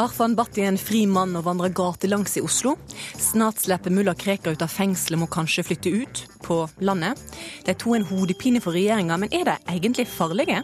Arfan 0.00 0.32
Bhatti 0.32 0.62
er 0.64 0.70
en 0.70 0.78
fri 0.80 1.02
mann 1.04 1.34
og 1.36 1.44
vandrer 1.44 1.72
gatelangs 1.76 2.38
i 2.38 2.42
Oslo. 2.44 2.72
Snart 3.20 3.58
slipper 3.60 3.92
mulla 3.92 4.14
Krekar 4.16 4.54
ut 4.56 4.62
av 4.64 4.72
fengselet 4.72 5.20
må 5.20 5.26
kanskje 5.28 5.64
flytte 5.66 5.92
ut, 5.92 6.22
på 6.40 6.56
landet. 6.80 7.20
De 7.66 7.74
to 7.76 7.92
er 7.92 8.00
en 8.00 8.06
hodepine 8.08 8.62
for 8.64 8.72
regjeringa, 8.72 9.18
men 9.20 9.32
er 9.36 9.44
de 9.50 9.58
egentlig 9.74 10.06
farlige? 10.08 10.62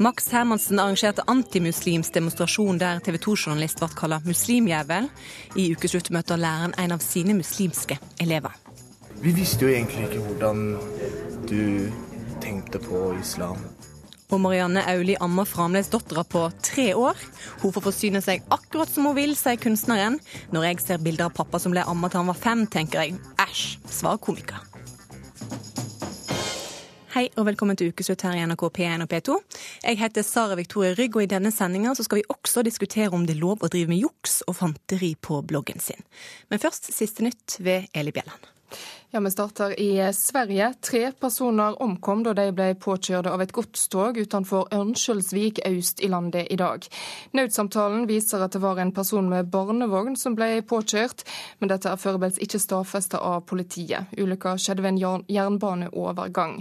Max 0.00 0.28
Hermansen 0.34 0.80
arrangerte 0.80 1.24
antimuslims 1.28 2.12
demonstrasjon 2.12 2.80
der 2.80 3.00
TV 3.04 3.16
2-journalist 3.24 3.80
ble 3.80 3.88
kalt 3.96 4.28
muslimjævel. 4.28 5.08
I 5.56 5.70
ukeslutt 5.72 6.12
møter 6.12 6.40
læreren 6.40 6.76
en 6.76 6.96
av 6.96 7.04
sine 7.04 7.36
muslimske 7.40 7.96
elever. 8.20 8.52
Vi 9.24 9.32
visste 9.36 9.64
jo 9.64 9.72
egentlig 9.72 10.10
ikke 10.10 10.24
hvordan 10.26 10.64
du 11.48 11.88
tenkte 12.44 12.80
på 12.80 13.08
islam. 13.20 13.60
Og 14.30 14.38
Marianne 14.38 14.84
Auli 14.86 15.16
ammer 15.18 15.46
fremdeles 15.48 15.90
dattera 15.90 16.22
på 16.22 16.44
tre 16.62 16.92
år. 16.94 17.18
Hun 17.64 17.72
får 17.74 17.82
forsyne 17.88 18.22
seg 18.22 18.44
akkurat 18.54 18.90
som 18.90 19.08
hun 19.08 19.16
vil, 19.18 19.34
sier 19.38 19.58
kunstneren. 19.58 20.20
Når 20.54 20.68
jeg 20.68 20.82
ser 20.84 21.02
bilder 21.02 21.26
av 21.26 21.34
pappa 21.34 21.58
som 21.58 21.74
ble 21.74 21.82
amma 21.82 22.10
til 22.10 22.22
han 22.22 22.30
var 22.30 22.38
fem, 22.38 22.62
tenker 22.70 23.02
jeg 23.02 23.18
æsj, 23.42 23.64
svar 23.90 24.20
komiker. 24.22 24.62
Hei 27.10 27.24
og 27.34 27.48
velkommen 27.48 27.74
til 27.74 27.90
ukeslutt 27.90 28.22
her 28.22 28.36
i 28.38 28.44
NRK 28.46 28.62
P1 28.76 29.02
og 29.02 29.10
P2. 29.10 29.40
Jeg 29.82 29.98
heter 29.98 30.22
Sara 30.22 30.54
Victoria 30.54 30.94
Rygg, 30.94 31.18
og 31.18 31.26
i 31.26 31.32
denne 31.32 31.50
sendinga 31.50 31.96
skal 31.98 32.20
vi 32.20 32.28
også 32.30 32.62
diskutere 32.62 33.10
om 33.10 33.26
det 33.26 33.34
er 33.34 33.42
lov 33.42 33.66
å 33.66 33.72
drive 33.72 33.90
med 33.90 33.98
juks 33.98 34.44
og 34.46 34.60
fanteri 34.60 35.16
på 35.18 35.42
bloggen 35.42 35.82
sin. 35.82 36.06
Men 36.54 36.62
først 36.62 36.92
siste 36.94 37.26
nytt 37.26 37.58
ved 37.58 37.90
Eli 37.98 38.14
Bjelland. 38.14 38.49
Ja, 39.12 39.20
Vi 39.20 39.30
starter 39.30 39.80
i 39.80 40.12
Sverige. 40.12 40.74
Tre 40.80 41.12
personer 41.12 41.82
omkom 41.82 42.20
da 42.22 42.30
de 42.34 42.44
ble 42.54 42.68
påkjørt 42.78 43.26
av 43.26 43.42
et 43.42 43.50
godstog 43.50 44.20
utenfor 44.22 44.68
Ørnskjølsvik 44.70 45.58
øst 45.66 45.98
i 45.98 46.10
landet 46.12 46.46
i 46.50 46.58
dag. 46.60 46.86
Nødsamtalen 47.34 48.06
viser 48.06 48.44
at 48.44 48.54
det 48.54 48.60
var 48.62 48.78
en 48.78 48.92
person 48.94 49.26
med 49.28 49.50
barnevogn 49.50 50.14
som 50.16 50.36
ble 50.38 50.62
påkjørt, 50.62 51.24
men 51.58 51.72
dette 51.72 51.90
er 51.90 51.98
foreløpig 51.98 52.46
ikke 52.46 52.62
stadfestet 52.62 53.18
av 53.18 53.42
politiet. 53.50 54.14
Ulykka 54.14 54.54
skjedde 54.54 54.86
ved 54.86 54.92
en 54.94 55.26
jernbaneovergang. 55.26 56.60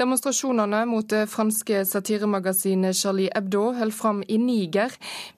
Demonstrasjonene 0.00 0.86
mot 0.88 1.04
det 1.12 1.26
franske 1.28 1.82
satiremagasinet 1.84 2.96
Charlie 2.96 3.28
Hebdo 3.34 3.66
holder 3.76 3.92
fram 3.92 4.22
i 4.28 4.38
Niger. 4.40 4.94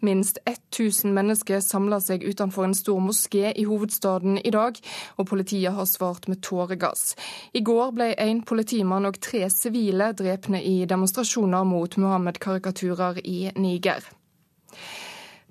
Minst 0.07 0.39
1000 0.47 1.11
mennesker 1.17 1.59
samla 1.61 1.99
seg 2.01 2.23
utenfor 2.23 2.69
en 2.69 2.77
stor 2.79 3.01
moské 3.03 3.51
i 3.59 3.65
hovedstaden 3.67 4.39
i 4.39 4.55
dag, 4.55 4.79
og 5.19 5.27
politiet 5.33 5.75
har 5.75 5.91
svart 5.91 6.31
med 6.31 6.45
tåregass. 6.47 7.17
I 7.59 7.65
går 7.67 7.91
ble 7.97 8.13
en 8.23 8.45
politimann 8.47 9.11
og 9.11 9.19
tre 9.19 9.49
sivile 9.51 10.13
drepne 10.15 10.63
i 10.63 10.85
demonstrasjoner 10.87 11.67
mot 11.67 11.99
Muhammed-karikaturer 11.99 13.19
i 13.25 13.51
Niger. 13.59 14.07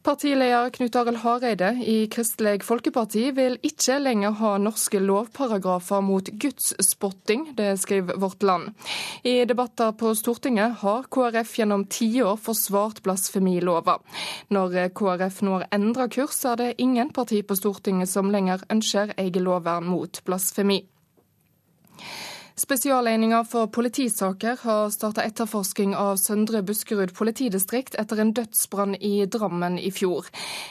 Partileder 0.03 0.69
Knut 0.69 0.95
Arild 0.95 1.17
Hareide 1.21 1.67
i 1.85 2.07
Kristelig 2.09 2.63
Folkeparti 2.65 3.27
vil 3.37 3.59
ikke 3.61 3.99
lenger 4.01 4.33
ha 4.39 4.55
norske 4.57 4.97
lovparagrafer 4.97 6.01
mot 6.01 6.31
gudsspotting, 6.41 7.51
det 7.53 7.75
skriver 7.83 8.17
Vårt 8.17 8.41
Land. 8.41 8.71
I 9.21 9.45
debatter 9.45 9.93
på 9.93 10.15
Stortinget 10.17 10.79
har 10.81 11.05
KrF 11.05 11.53
gjennom 11.59 11.85
tiår 11.85 12.41
forsvart 12.41 13.03
blasfemilova. 13.05 13.99
Når 14.49 14.89
KrF 14.97 15.43
nå 15.45 15.59
har 15.59 15.67
endra 15.77 16.09
kurs, 16.09 16.41
er 16.49 16.57
det 16.57 16.71
ingen 16.81 17.13
parti 17.13 17.43
på 17.45 17.59
Stortinget 17.61 18.09
som 18.09 18.33
lenger 18.33 18.65
ønsker 18.73 19.13
eget 19.21 19.43
lovvern 19.45 19.85
mot 19.85 20.23
blasfemi. 20.25 20.81
Spesialenheter 22.61 23.43
for 23.49 23.67
politisaker 23.73 24.59
har 24.61 24.89
starta 24.93 25.23
etterforsking 25.25 25.95
av 25.97 26.19
Søndre 26.21 26.59
Buskerud 26.61 27.09
politidistrikt 27.17 27.95
etter 27.97 28.21
en 28.21 28.33
dødsbrann 28.37 28.93
i 29.01 29.25
Drammen 29.25 29.79
i 29.81 29.89
fjor. 29.89 30.27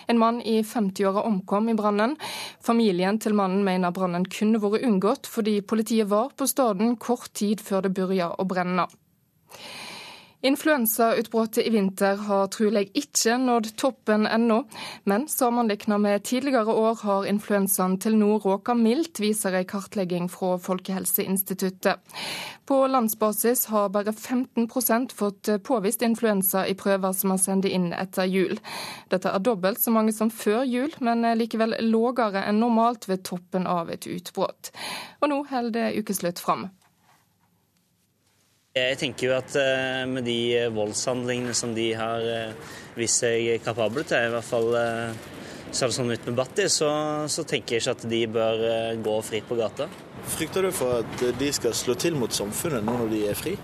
En 0.06 0.20
mann 0.22 0.38
i 0.38 0.60
50-åra 0.62 1.24
omkom 1.26 1.72
i 1.72 1.74
brannen. 1.74 2.14
Familien 2.62 3.18
til 3.18 3.34
mannen 3.34 3.66
mener 3.66 3.90
brannen 3.96 4.28
kunne 4.30 4.62
vært 4.62 4.86
unngått, 4.86 5.26
fordi 5.26 5.58
politiet 5.66 6.12
var 6.12 6.30
på 6.30 6.46
stedet 6.46 6.92
kort 7.02 7.32
tid 7.34 7.64
før 7.64 7.88
det 7.88 7.94
begynte 7.98 8.30
å 8.38 8.46
brenne. 8.46 8.86
Influensautbruddet 10.42 11.66
i 11.66 11.70
vinter 11.70 12.16
har 12.16 12.46
trolig 12.48 12.86
ikke 12.96 13.34
nådd 13.36 13.66
toppen 13.76 14.22
ennå, 14.24 14.62
men 15.04 15.26
sammenlignet 15.28 16.00
med 16.00 16.24
tidligere 16.24 16.72
år 16.72 17.02
har 17.02 17.26
influensaen 17.28 17.98
til 18.00 18.16
nå 18.16 18.38
råka 18.40 18.72
mildt, 18.74 19.20
viser 19.20 19.58
en 19.58 19.68
kartlegging 19.68 20.30
fra 20.32 20.54
Folkehelseinstituttet. 20.64 22.00
På 22.64 22.80
landsbasis 22.88 23.66
har 23.68 23.92
bare 23.92 24.16
15% 24.16 25.12
fått 25.12 25.52
påvist 25.68 26.02
influensa 26.08 26.64
i 26.64 26.72
prøver 26.72 27.12
som 27.12 27.36
er 27.36 27.44
sendt 27.44 27.68
inn 27.68 27.92
etter 27.92 28.24
jul. 28.24 28.56
Dette 29.12 29.28
er 29.28 29.44
dobbelt 29.44 29.84
så 29.84 29.92
mange 29.92 30.16
som 30.16 30.32
før 30.32 30.64
jul, 30.64 30.96
men 31.04 31.26
likevel 31.36 31.76
lågere 31.84 32.46
enn 32.48 32.64
normalt 32.64 33.10
ved 33.12 33.26
toppen 33.28 33.68
av 33.68 33.92
et 33.92 34.08
utbrudd. 34.08 34.72
Og 35.20 35.34
nå 35.34 35.42
holder 35.52 36.00
ukeslutt 36.00 36.40
fram. 36.40 36.70
Jeg 38.70 39.00
tenker 39.00 39.26
jo 39.26 39.32
at 39.34 39.54
uh, 39.58 40.04
med 40.06 40.22
de 40.22 40.68
voldshandlingene 40.70 41.50
som 41.58 41.72
de 41.74 41.88
har 41.98 42.22
uh, 42.22 42.74
vist 42.94 43.18
seg 43.18 43.56
kapable 43.64 44.04
til, 44.06 44.28
i 44.28 44.30
hvert 44.30 44.46
fall 44.46 44.68
uh, 44.78 45.30
sånn 45.74 46.12
ut 46.12 46.28
med 46.28 46.36
Batti, 46.38 46.68
så, 46.70 46.90
så, 47.26 47.42
tenker 47.42 47.74
jeg 47.74 47.82
ikke 47.82 47.94
at 47.96 48.04
de 48.12 48.20
bør 48.30 48.60
gå 49.02 49.14
fritt 49.26 49.48
på 49.48 49.56
gata. 49.58 49.88
Frykter 50.36 50.68
du 50.68 50.70
for 50.70 51.00
at 51.00 51.24
de 51.40 51.48
skal 51.50 51.74
slå 51.74 51.96
til 51.98 52.14
mot 52.14 52.30
samfunnet 52.30 52.86
nå 52.86 52.94
når 53.00 53.10
de 53.10 53.22
er 53.32 53.40
fri? 53.40 53.56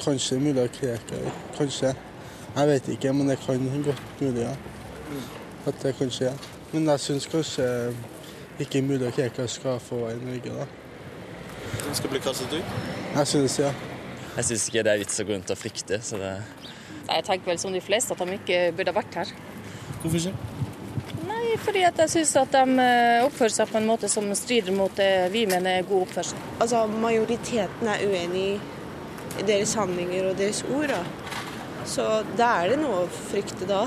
Kanskje 0.00 0.40
mulig 0.42 0.64
å 0.64 0.72
kreke. 0.80 1.20
Kanskje. 1.54 1.92
Jeg 2.56 2.70
vet 2.72 2.88
ikke, 2.96 3.12
men 3.14 3.30
det 3.30 3.36
kan 3.44 3.68
godt 3.86 4.24
mulig, 4.24 4.42
ja. 4.42 4.56
At 5.70 5.78
det 5.84 5.94
kan 6.00 6.10
skje. 6.10 6.34
Men 6.72 6.90
jeg 6.96 7.04
syns 7.04 7.30
kanskje 7.30 7.70
ikke 8.66 8.82
mulig 8.82 9.06
å 9.06 9.14
kreke 9.14 9.46
skal 9.46 9.78
få 9.86 10.02
være 10.02 10.18
i 10.18 10.26
Norge, 10.32 10.56
da. 10.64 10.85
Skal 11.96 12.12
bli 12.12 12.20
kastet 12.20 12.52
ut? 12.52 12.74
Jeg 13.16 13.28
synes 13.30 13.58
ja. 13.58 13.70
Jeg 14.36 14.44
syns 14.44 14.66
ikke 14.68 14.82
det 14.84 14.92
er 14.92 15.00
vits 15.00 15.22
å 15.22 15.24
gå 15.24 15.32
rundt 15.32 15.52
og 15.54 15.56
frykte. 15.56 16.00
så 16.04 16.18
det... 16.20 16.34
Jeg 17.06 17.24
tenker 17.24 17.52
vel 17.52 17.60
som 17.62 17.72
de 17.72 17.80
fleste 17.80 18.12
at 18.12 18.20
de 18.20 18.36
ikke 18.36 18.58
burde 18.76 18.92
ha 18.92 18.98
vært 18.98 19.16
her. 19.22 19.32
Hvorfor 20.02 20.18
ikke? 20.18 20.34
Nei, 21.26 21.54
fordi 21.62 21.86
at 21.88 22.02
jeg 22.02 22.12
syns 22.12 22.34
at 22.42 22.52
de 22.52 22.84
eh, 22.84 23.24
oppfører 23.24 23.54
seg 23.54 23.70
på 23.70 23.80
en 23.80 23.88
måte 23.88 24.10
som 24.12 24.28
strider 24.36 24.76
mot 24.76 24.92
det 24.98 25.30
vi 25.32 25.46
mener 25.48 25.78
er 25.78 25.88
god 25.88 26.04
oppførsel. 26.08 26.44
Altså, 26.60 26.84
Majoriteten 27.06 27.88
er 27.94 28.04
uenig 28.04 28.46
i 29.40 29.48
deres 29.48 29.72
handlinger 29.78 30.32
og 30.32 30.38
deres 30.42 30.62
ord. 30.68 30.92
Da. 30.92 31.00
Så 31.88 32.06
da 32.36 32.52
er 32.60 32.74
det 32.74 32.80
noe 32.82 33.06
å 33.06 33.10
frykte 33.30 33.68
da. 33.70 33.86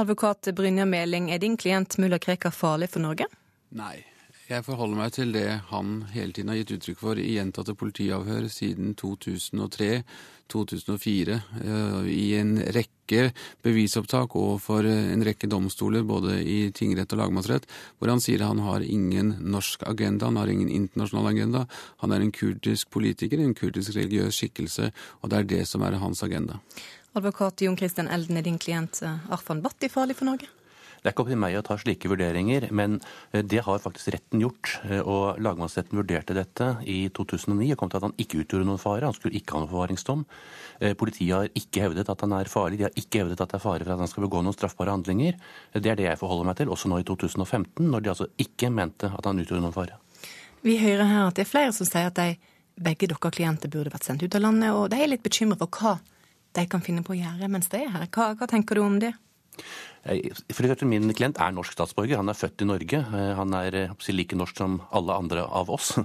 Advokat 0.00 0.54
Brynja 0.56 0.88
Meling, 0.88 1.28
er 1.32 1.40
din 1.42 1.60
klient 1.60 2.00
mulla 2.00 2.20
Krekar 2.22 2.54
farlig 2.54 2.94
for 2.94 3.04
Norge? 3.04 3.28
Nei. 3.76 4.15
Jeg 4.46 4.62
forholder 4.62 4.94
meg 4.94 5.10
til 5.10 5.32
det 5.34 5.58
han 5.72 6.04
hele 6.12 6.30
tiden 6.30 6.52
har 6.52 6.60
gitt 6.60 6.70
uttrykk 6.76 7.00
for 7.00 7.18
i 7.18 7.34
gjentatte 7.34 7.74
politiavhør 7.74 8.44
siden 8.46 8.94
2003-2004, 8.94 11.40
eh, 11.64 12.06
i 12.06 12.38
en 12.38 12.54
rekke 12.76 13.32
bevisopptak 13.66 14.36
overfor 14.38 14.86
en 14.86 15.24
rekke 15.26 15.50
domstoler, 15.50 16.06
både 16.06 16.46
i 16.46 16.70
tingrett 16.70 17.10
og 17.16 17.18
lagmannsrett, 17.24 17.66
hvor 17.98 18.06
han 18.12 18.22
sier 18.22 18.46
han 18.46 18.62
har 18.62 18.86
ingen 18.86 19.34
norsk 19.42 19.82
agenda, 19.90 20.30
han 20.30 20.38
har 20.38 20.46
ingen 20.52 20.70
internasjonal 20.70 21.26
agenda. 21.32 21.66
Han 22.04 22.14
er 22.14 22.22
en 22.22 22.30
kurdisk 22.30 22.86
politiker, 22.94 23.42
en 23.42 23.58
kurdisk 23.58 23.98
religiøs 23.98 24.30
skikkelse, 24.38 24.94
og 25.22 25.26
det 25.32 25.38
er 25.40 25.50
det 25.56 25.64
som 25.66 25.82
er 25.82 25.98
hans 25.98 26.22
agenda. 26.22 26.62
Advokat 27.18 27.66
Jon 27.66 27.78
Christian 27.80 28.08
Elden, 28.14 28.38
er 28.38 28.46
din 28.46 28.62
klient 28.62 29.02
eh, 29.02 29.26
Arfan 29.26 29.58
Bhatti 29.66 29.90
farlig 29.90 30.14
for 30.20 30.30
Norge? 30.30 30.46
Det 31.00 31.08
er 31.08 31.14
ikke 31.14 31.24
opp 31.24 31.30
til 31.32 31.40
meg 31.40 31.56
å 31.58 31.64
ta 31.66 31.76
slike 31.80 32.10
vurderinger, 32.10 32.68
men 32.76 32.98
eh, 33.30 33.44
det 33.44 33.62
har 33.66 33.82
faktisk 33.82 34.12
retten 34.14 34.42
gjort. 34.42 34.76
Eh, 34.88 35.02
og 35.02 35.40
Lagmannsretten 35.42 35.98
vurderte 35.98 36.36
dette 36.36 36.70
i 36.88 36.98
2009 37.14 37.72
og 37.74 37.80
kom 37.80 37.92
til 37.92 38.00
at 38.00 38.08
han 38.08 38.16
ikke 38.22 38.42
utgjorde 38.42 38.68
noen 38.68 38.82
fare. 38.82 39.06
Han 39.06 39.16
skulle 39.16 39.38
ikke 39.38 39.56
ha 39.56 39.62
noen 39.62 39.72
forvaringsdom. 39.72 40.24
Eh, 40.80 40.96
politiet 40.98 41.34
har 41.34 41.52
ikke 41.58 41.86
hevdet 41.86 42.10
at 42.12 42.26
han 42.26 42.34
er 42.38 42.50
farlig. 42.52 42.80
De 42.80 42.88
har 42.88 42.98
ikke 42.98 43.22
hevdet 43.22 43.40
at 43.42 43.54
det 43.54 43.60
er 43.60 43.66
fare 43.66 43.84
for 43.84 43.94
at 43.94 44.02
han 44.02 44.12
skal 44.12 44.26
begå 44.26 44.42
noen 44.42 44.56
straffbare 44.56 44.96
handlinger. 44.96 45.38
Det 45.76 45.92
er 45.92 46.00
det 46.00 46.10
jeg 46.10 46.20
forholder 46.22 46.50
meg 46.50 46.58
til, 46.60 46.72
også 46.72 46.90
nå 46.92 47.00
i 47.02 47.06
2015, 47.06 47.86
når 47.86 48.02
de 48.02 48.12
altså 48.14 48.30
ikke 48.42 48.72
mente 48.74 49.12
at 49.12 49.30
han 49.30 49.40
utgjorde 49.42 49.64
noen 49.64 49.76
fare. 49.76 50.00
Vi 50.66 50.80
hører 50.80 51.06
her 51.06 51.28
at 51.28 51.38
det 51.38 51.46
er 51.46 51.50
flere 51.52 51.74
som 51.76 51.86
sier 51.86 52.10
at 52.10 52.18
de, 52.18 52.34
begge 52.76 53.08
dere 53.08 53.30
klienter 53.32 53.70
burde 53.72 53.92
vært 53.92 54.04
sendt 54.04 54.24
ut 54.24 54.34
av 54.36 54.42
landet, 54.44 54.74
og 54.76 54.90
de 54.92 55.00
er 55.00 55.08
litt 55.08 55.24
bekymret 55.24 55.60
for 55.62 55.70
hva 55.80 55.94
de 56.56 56.64
kan 56.68 56.82
finne 56.84 57.04
på 57.04 57.14
å 57.14 57.18
gjøre 57.18 57.48
mens 57.52 57.70
de 57.72 57.82
er 57.84 57.92
her. 57.92 58.08
Hva, 58.12 58.32
hva 58.36 58.48
tenker 58.50 58.76
du 58.76 58.84
om 58.84 58.98
det? 59.00 59.12
Min 60.86 61.10
klient 61.16 61.38
er 61.42 61.54
norsk 61.54 61.74
statsborger. 61.74 62.20
Han 62.20 62.30
er 62.30 62.38
født 62.38 62.62
i 62.62 62.68
Norge. 62.68 63.00
Eh, 63.02 63.32
han 63.38 63.54
er 63.58 63.74
eh, 63.74 64.10
like 64.14 64.38
norsk 64.38 64.56
som 64.56 64.78
alle 64.94 65.16
andre 65.16 65.46
av 65.46 65.70
oss. 65.70 65.96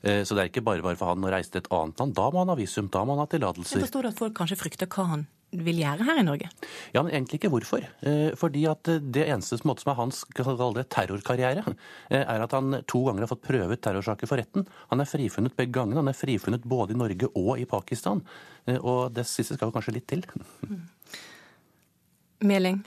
Eh, 0.00 0.22
så 0.24 0.32
det 0.32 0.40
er 0.40 0.48
ikke 0.48 0.62
bare 0.64 0.80
bare 0.80 0.96
for 0.96 1.10
han 1.12 1.24
å 1.28 1.28
reise 1.28 1.52
til 1.52 1.60
et 1.60 1.66
annet 1.76 1.98
land. 2.00 2.14
Da 2.16 2.30
må 2.32 2.40
han 2.40 2.48
ha 2.48 2.54
visum, 2.56 2.86
da 2.88 3.02
må 3.04 3.12
han 3.12 3.20
ha 3.20 3.26
tillatelser. 3.28 3.76
Jeg 3.76 3.84
forstår 3.84 4.06
at 4.08 4.16
folk 4.16 4.32
kanskje 4.38 4.56
frykter 4.56 4.88
hva 4.88 5.04
han 5.10 5.24
vil 5.60 5.82
gjøre 5.82 6.06
her 6.08 6.20
i 6.22 6.24
Norge? 6.24 6.48
Ja, 6.94 7.02
men 7.02 7.12
egentlig 7.12 7.36
ikke 7.36 7.50
hvorfor. 7.52 7.84
Fordi 8.40 8.62
at 8.70 8.88
det 8.88 9.26
eneste 9.26 9.58
som 9.60 9.74
er 9.74 9.98
hans 9.98 10.22
det, 10.24 10.86
terrorkarriere, 10.96 11.74
er 12.16 12.46
at 12.46 12.56
han 12.56 12.78
to 12.88 13.02
ganger 13.10 13.26
har 13.26 13.32
fått 13.34 13.44
prøvet 13.44 13.82
terrorsaker 13.84 14.30
for 14.30 14.40
retten. 14.40 14.64
Han 14.88 15.04
er 15.04 15.10
frifunnet 15.12 15.58
begge 15.60 15.76
gangene. 15.76 16.00
Han 16.00 16.08
er 16.08 16.16
frifunnet 16.16 16.64
både 16.64 16.96
i 16.96 17.02
Norge 17.02 17.28
og 17.34 17.60
i 17.60 17.68
Pakistan. 17.68 18.24
Og 18.80 19.12
det 19.12 19.28
siste 19.28 19.58
skal 19.58 19.68
jo 19.68 19.76
kanskje 19.76 19.98
litt 19.98 20.08
til. 20.08 20.24
Mm. 20.64 20.80
Meling? 22.40 22.80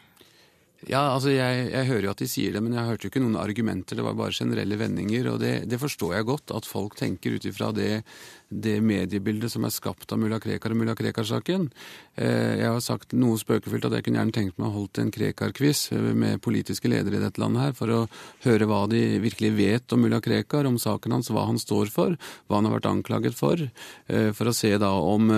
Ja, 0.89 1.13
altså 1.13 1.31
jeg, 1.31 1.67
jeg, 1.71 1.87
hører 1.87 2.07
jo 2.07 2.11
at 2.11 2.19
de 2.19 2.27
sier 2.27 2.55
det, 2.55 2.61
men 2.63 2.73
jeg 2.75 2.87
hørte 2.87 3.05
jo 3.05 3.11
ikke 3.11 3.21
noen 3.23 3.37
argumenter. 3.39 3.95
Det 3.95 4.03
var 4.03 4.17
bare 4.19 4.35
generelle 4.35 4.77
vendinger. 4.79 5.29
Og 5.31 5.39
det, 5.39 5.53
det 5.71 5.79
forstår 5.79 6.17
jeg 6.17 6.27
godt, 6.27 6.51
at 6.57 6.67
folk 6.67 6.97
tenker 6.99 7.37
ut 7.37 7.47
ifra 7.47 7.69
det, 7.75 8.01
det, 8.49 8.75
mediebildet 8.83 9.53
som 9.53 9.63
er 9.63 9.73
skapt 9.73 10.11
av 10.11 10.19
mulla 10.19 10.41
Krekar 10.43 10.75
og 10.75 10.81
mulla 10.81 10.95
Krekar-saken. 10.99 11.69
Eh, 12.19 12.53
jeg 12.59 12.67
har 12.67 12.83
sagt 12.83 13.15
noe 13.15 13.39
spøkefullt 13.39 13.87
at 13.87 13.97
jeg 13.97 14.07
kunne 14.07 14.19
gjerne 14.19 14.35
tenkt 14.35 14.59
meg 14.59 14.71
å 14.71 14.75
holdt 14.81 14.99
en 14.99 15.13
Krekar-quiz 15.15 15.85
eh, 15.95 16.09
med 16.25 16.43
politiske 16.43 16.91
ledere 16.91 17.19
i 17.19 17.23
dette 17.23 17.43
landet 17.43 17.69
her, 17.69 17.77
for 17.79 17.93
å 17.93 18.05
høre 18.47 18.67
hva 18.67 18.83
de 18.91 19.03
virkelig 19.23 19.53
vet 19.59 19.95
om 19.95 20.03
mulla 20.03 20.19
Krekar, 20.23 20.67
om 20.67 20.81
saken 20.81 21.15
hans, 21.15 21.31
hva 21.31 21.47
han 21.47 21.61
står 21.61 21.93
for, 21.93 22.17
hva 22.49 22.59
han 22.59 22.67
har 22.67 22.81
vært 22.81 22.91
anklaget 22.91 23.39
for, 23.39 23.69
eh, 24.11 24.33
for 24.35 24.51
å 24.51 24.57
se 24.57 24.75
da 24.81 24.91
om 24.99 25.31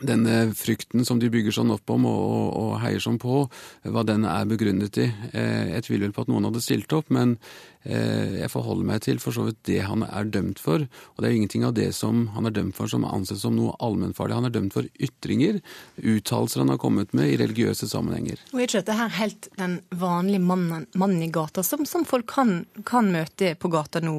denne 0.00 0.54
frykten 0.56 1.04
som 1.04 1.18
de 1.20 1.28
bygger 1.32 1.52
sånn 1.52 1.72
opp 1.74 1.90
om 1.92 2.06
og, 2.08 2.20
og, 2.22 2.46
og, 2.56 2.70
heier 2.80 3.02
sånn 3.02 3.18
på, 3.20 3.44
hva 3.84 4.04
den 4.08 4.24
er 4.24 4.48
begrunnet 4.48 4.96
i. 4.98 5.08
Eh, 5.36 5.74
jeg 5.74 5.86
tviler 5.86 6.06
vel 6.08 6.14
på 6.16 6.24
at 6.24 6.30
noen 6.32 6.48
hadde 6.48 6.62
stilt 6.64 6.94
opp, 6.96 7.10
men 7.12 7.34
eh, 7.84 8.40
jeg 8.40 8.50
forholder 8.54 8.88
meg 8.88 9.02
til 9.04 9.20
for 9.22 9.36
så 9.36 9.44
vidt 9.48 9.60
det 9.68 9.82
han 9.84 10.04
er 10.06 10.30
dømt 10.32 10.62
for. 10.62 10.86
Og 10.86 11.20
det 11.20 11.28
er 11.28 11.34
jo 11.34 11.42
ingenting 11.42 11.66
av 11.68 11.74
det 11.76 11.90
som 11.96 12.24
han 12.36 12.48
er 12.48 12.56
dømt 12.56 12.78
for 12.78 12.88
som 12.90 13.04
anses 13.08 13.44
som 13.44 13.56
noe 13.58 13.76
allmennfarlig. 13.84 14.38
Han 14.40 14.48
er 14.48 14.54
dømt 14.54 14.76
for 14.78 14.88
ytringer, 14.96 15.60
uttalelser 16.00 16.64
han 16.64 16.72
har 16.72 16.80
kommet 16.80 17.12
med 17.16 17.34
i 17.34 17.36
religiøse 17.42 17.90
sammenhenger. 17.92 18.40
Og 18.54 18.62
er 18.62 18.70
ikke 18.70 18.80
dette 18.80 18.96
her 18.96 19.12
helt 19.18 19.50
den 19.60 19.76
vanlige 19.92 20.40
mannen, 20.46 20.88
mannen 20.96 21.26
i 21.26 21.30
gata, 21.32 21.64
som, 21.66 21.84
som 21.88 22.08
folk 22.08 22.30
kan, 22.32 22.62
kan, 22.88 23.12
møte 23.12 23.52
på 23.60 23.68
gata 23.68 24.00
nå? 24.00 24.16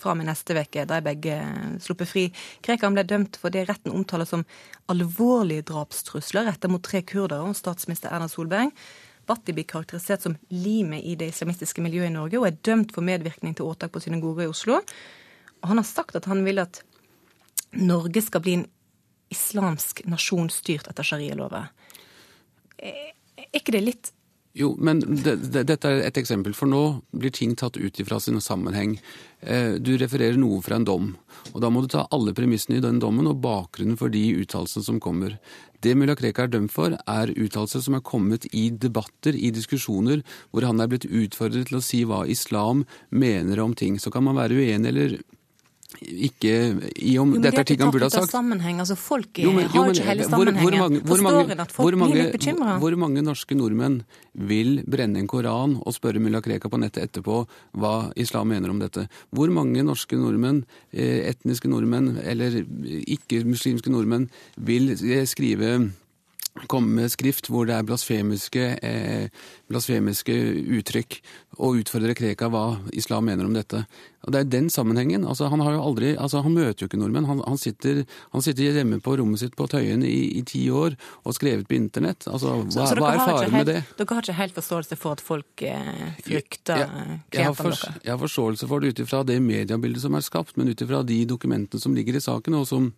Fra 0.00 0.14
med 0.16 0.30
neste 0.30 0.56
uke, 0.56 0.86
da 0.88 0.96
er 0.96 1.04
begge 1.04 1.36
sluppet 1.84 2.08
fri. 2.08 2.24
Krekar 2.64 2.92
ble 2.94 3.04
dømt 3.04 3.36
for 3.40 3.52
det 3.52 3.66
retten 3.68 3.92
omtaler 3.92 4.28
som 4.28 4.46
alvorlige 4.88 5.66
drapstrusler 5.68 6.48
rettet 6.48 6.72
mot 6.72 6.82
tre 6.84 7.02
kurdere 7.04 7.44
og 7.44 7.58
statsminister 7.58 8.12
Erna 8.12 8.30
Solberg. 8.32 8.72
Bhatti 9.28 9.52
blir 9.54 9.68
karakterisert 9.68 10.24
som 10.24 10.36
limet 10.48 11.04
i 11.06 11.16
det 11.20 11.28
islamistiske 11.34 11.84
miljøet 11.84 12.08
i 12.08 12.14
Norge 12.14 12.40
og 12.40 12.48
er 12.48 12.56
dømt 12.66 12.94
for 12.96 13.04
medvirkning 13.06 13.54
til 13.54 13.68
åtak 13.68 13.92
på 13.92 14.02
synagoger 14.02 14.48
i 14.48 14.50
Oslo. 14.50 14.80
Og 15.60 15.68
han 15.70 15.82
har 15.82 15.86
sagt 15.86 16.16
at 16.16 16.26
han 16.30 16.40
vil 16.46 16.62
at 16.62 16.80
Norge 17.76 18.24
skal 18.24 18.42
bli 18.42 18.56
en 18.58 18.66
islamsk 19.30 20.02
nasjon 20.10 20.48
styrt 20.50 20.88
etter 20.90 21.06
sharialover. 21.06 21.68
Er 22.80 23.52
ikke 23.54 23.76
det 23.76 23.84
litt 23.84 24.10
jo, 24.60 24.74
men 24.78 25.00
det, 25.00 25.36
det, 25.50 25.64
dette 25.70 25.88
er 25.88 26.02
et 26.04 26.18
eksempel, 26.20 26.54
for 26.56 26.70
nå 26.70 26.82
blir 27.16 27.32
ting 27.34 27.56
tatt 27.58 27.78
ut 27.80 28.00
ifra 28.02 28.20
sin 28.20 28.40
sammenheng. 28.44 28.98
Eh, 29.40 29.78
du 29.80 29.94
refererer 29.98 30.36
noe 30.40 30.60
fra 30.64 30.76
en 30.76 30.86
dom, 30.86 31.10
og 31.52 31.58
da 31.64 31.70
må 31.72 31.82
du 31.84 31.88
ta 31.92 32.06
alle 32.12 32.34
premissene 32.36 32.78
i 32.78 32.84
den 32.84 33.00
dommen 33.02 33.30
og 33.30 33.40
bakgrunnen 33.44 33.98
for 34.00 34.12
de 34.12 34.22
uttalelsene 34.42 34.86
som 34.86 35.00
kommer. 35.02 35.38
Det 35.80 35.94
mulla 35.96 36.16
Krekar 36.18 36.48
er 36.48 36.54
dømt 36.54 36.74
for, 36.74 36.92
er 36.92 37.32
uttalelser 37.32 37.80
som 37.84 37.96
er 37.96 38.04
kommet 38.04 38.44
i 38.52 38.68
debatter, 38.70 39.32
i 39.32 39.52
diskusjoner, 39.54 40.20
hvor 40.52 40.68
han 40.68 40.82
er 40.82 40.90
blitt 40.92 41.08
utfordret 41.08 41.70
til 41.70 41.80
å 41.80 41.84
si 41.84 42.04
hva 42.04 42.26
islam 42.28 42.84
mener 43.08 43.62
om 43.64 43.72
ting. 43.72 43.96
Så 43.96 44.12
kan 44.12 44.26
man 44.26 44.36
være 44.36 44.60
uenig 44.60 44.92
eller 44.92 45.20
ikke 46.00 46.52
i 46.96 47.14
om 47.20 47.34
jo, 47.34 47.40
dette 47.44 47.60
er 47.60 47.68
ting 47.68 47.82
han 47.82 47.92
burde 47.92 48.08
ha 48.08 48.14
sagt. 48.14 48.32
Sammenheng. 48.32 48.80
Altså, 48.82 48.96
folk 48.98 49.40
jo, 49.42 49.52
men, 49.52 49.68
jo, 49.68 49.84
men, 49.84 49.90
har 49.90 49.98
ikke 49.98 50.08
hele 50.08 50.26
sammenhengen. 50.28 50.60
Hvor, 50.62 50.72
hvor 50.72 50.80
mange, 50.80 51.00
hvor 51.10 51.24
mange, 51.26 51.56
at 51.64 51.74
folk 51.76 51.98
mange, 52.00 52.14
blir 52.14 52.24
litt 52.24 52.36
bekymra? 52.38 52.76
Hvor, 52.80 52.96
hvor 52.96 53.02
mange 53.04 53.24
norske 53.26 53.58
nordmenn 53.58 54.00
vil 54.50 54.80
brenne 54.88 55.20
en 55.20 55.30
koran 55.30 55.76
og 55.80 55.96
spørre 55.96 56.22
mulla 56.22 56.42
Krekar 56.44 56.72
på 56.72 56.80
nettet 56.80 57.08
etterpå 57.08 57.42
hva 57.80 57.94
islam 58.20 58.52
mener 58.54 58.72
om 58.72 58.80
dette? 58.80 59.06
Hvor 59.34 59.52
mange 59.54 59.84
norske 59.86 60.18
nordmenn, 60.18 60.64
eh, 60.92 61.26
etniske 61.30 61.70
nordmenn 61.70 62.14
eller 62.24 62.62
ikke-muslimske 62.62 63.92
nordmenn 63.92 64.30
vil 64.56 64.94
eh, 64.96 65.26
skrive 65.28 65.74
komme 66.70 67.00
med 67.00 67.12
skrift 67.12 67.48
hvor 67.50 67.68
det 67.68 67.76
er 67.76 67.86
blasfemiske, 67.86 68.64
eh, 68.82 69.28
blasfemiske 69.70 70.34
uttrykk, 70.80 71.20
og 71.60 71.80
utfordre 71.82 72.14
Krekar 72.16 72.50
hva 72.52 72.64
islam 72.96 73.26
mener 73.28 73.46
om 73.46 73.54
dette. 73.54 73.84
Og 74.24 74.32
Det 74.32 74.40
er 74.40 74.44
den 74.44 74.68
sammenhengen. 74.70 75.24
altså 75.24 75.48
Han 75.48 75.60
har 75.60 75.72
jo 75.72 75.82
aldri, 75.82 76.16
altså 76.16 76.42
han 76.42 76.52
møter 76.52 76.84
jo 76.84 76.88
ikke 76.88 77.00
nordmenn. 77.00 77.24
Han, 77.24 77.42
han, 77.46 77.58
sitter, 77.58 78.04
han 78.32 78.42
sitter, 78.42 78.72
hjemme 78.72 79.00
på 79.00 79.16
rommet 79.16 79.40
sitt 79.40 79.56
på 79.56 79.66
Tøyen 79.66 80.02
i, 80.04 80.38
i 80.38 80.42
ti 80.42 80.68
år 80.70 80.96
og 81.24 81.34
skrevet 81.34 81.68
på 81.68 81.74
internett. 81.74 82.26
Altså, 82.28 82.60
Hva, 82.60 82.70
så, 82.70 82.86
så 82.86 83.00
hva 83.00 83.12
er 83.14 83.22
faren 83.24 83.52
med 83.56 83.66
det? 83.66 83.78
Dere 83.96 84.16
har 84.18 84.24
ikke 84.24 84.38
helt 84.40 84.56
forståelse 84.56 84.96
for 85.00 85.16
at 85.16 85.24
folk 85.24 85.62
eh, 85.62 86.16
frykter 86.24 86.84
jeg, 86.84 86.88
jeg, 86.90 87.20
jeg, 87.32 87.44
har 87.46 87.54
for, 87.54 87.76
jeg 88.04 88.12
har 88.12 88.20
forståelse 88.20 88.68
for 88.68 88.80
det 88.80 88.92
ut 88.92 89.04
ifra 89.06 89.22
det 89.24 89.40
mediebildet 89.44 90.04
som 90.04 90.16
er 90.16 90.26
skapt, 90.26 90.56
men 90.60 90.68
ut 90.68 90.84
ifra 90.84 91.02
de 91.06 91.22
dokumentene 91.28 91.80
som 91.80 91.96
ligger 91.96 92.16
i 92.18 92.24
saken, 92.24 92.60
og 92.60 92.68
som 92.68 92.92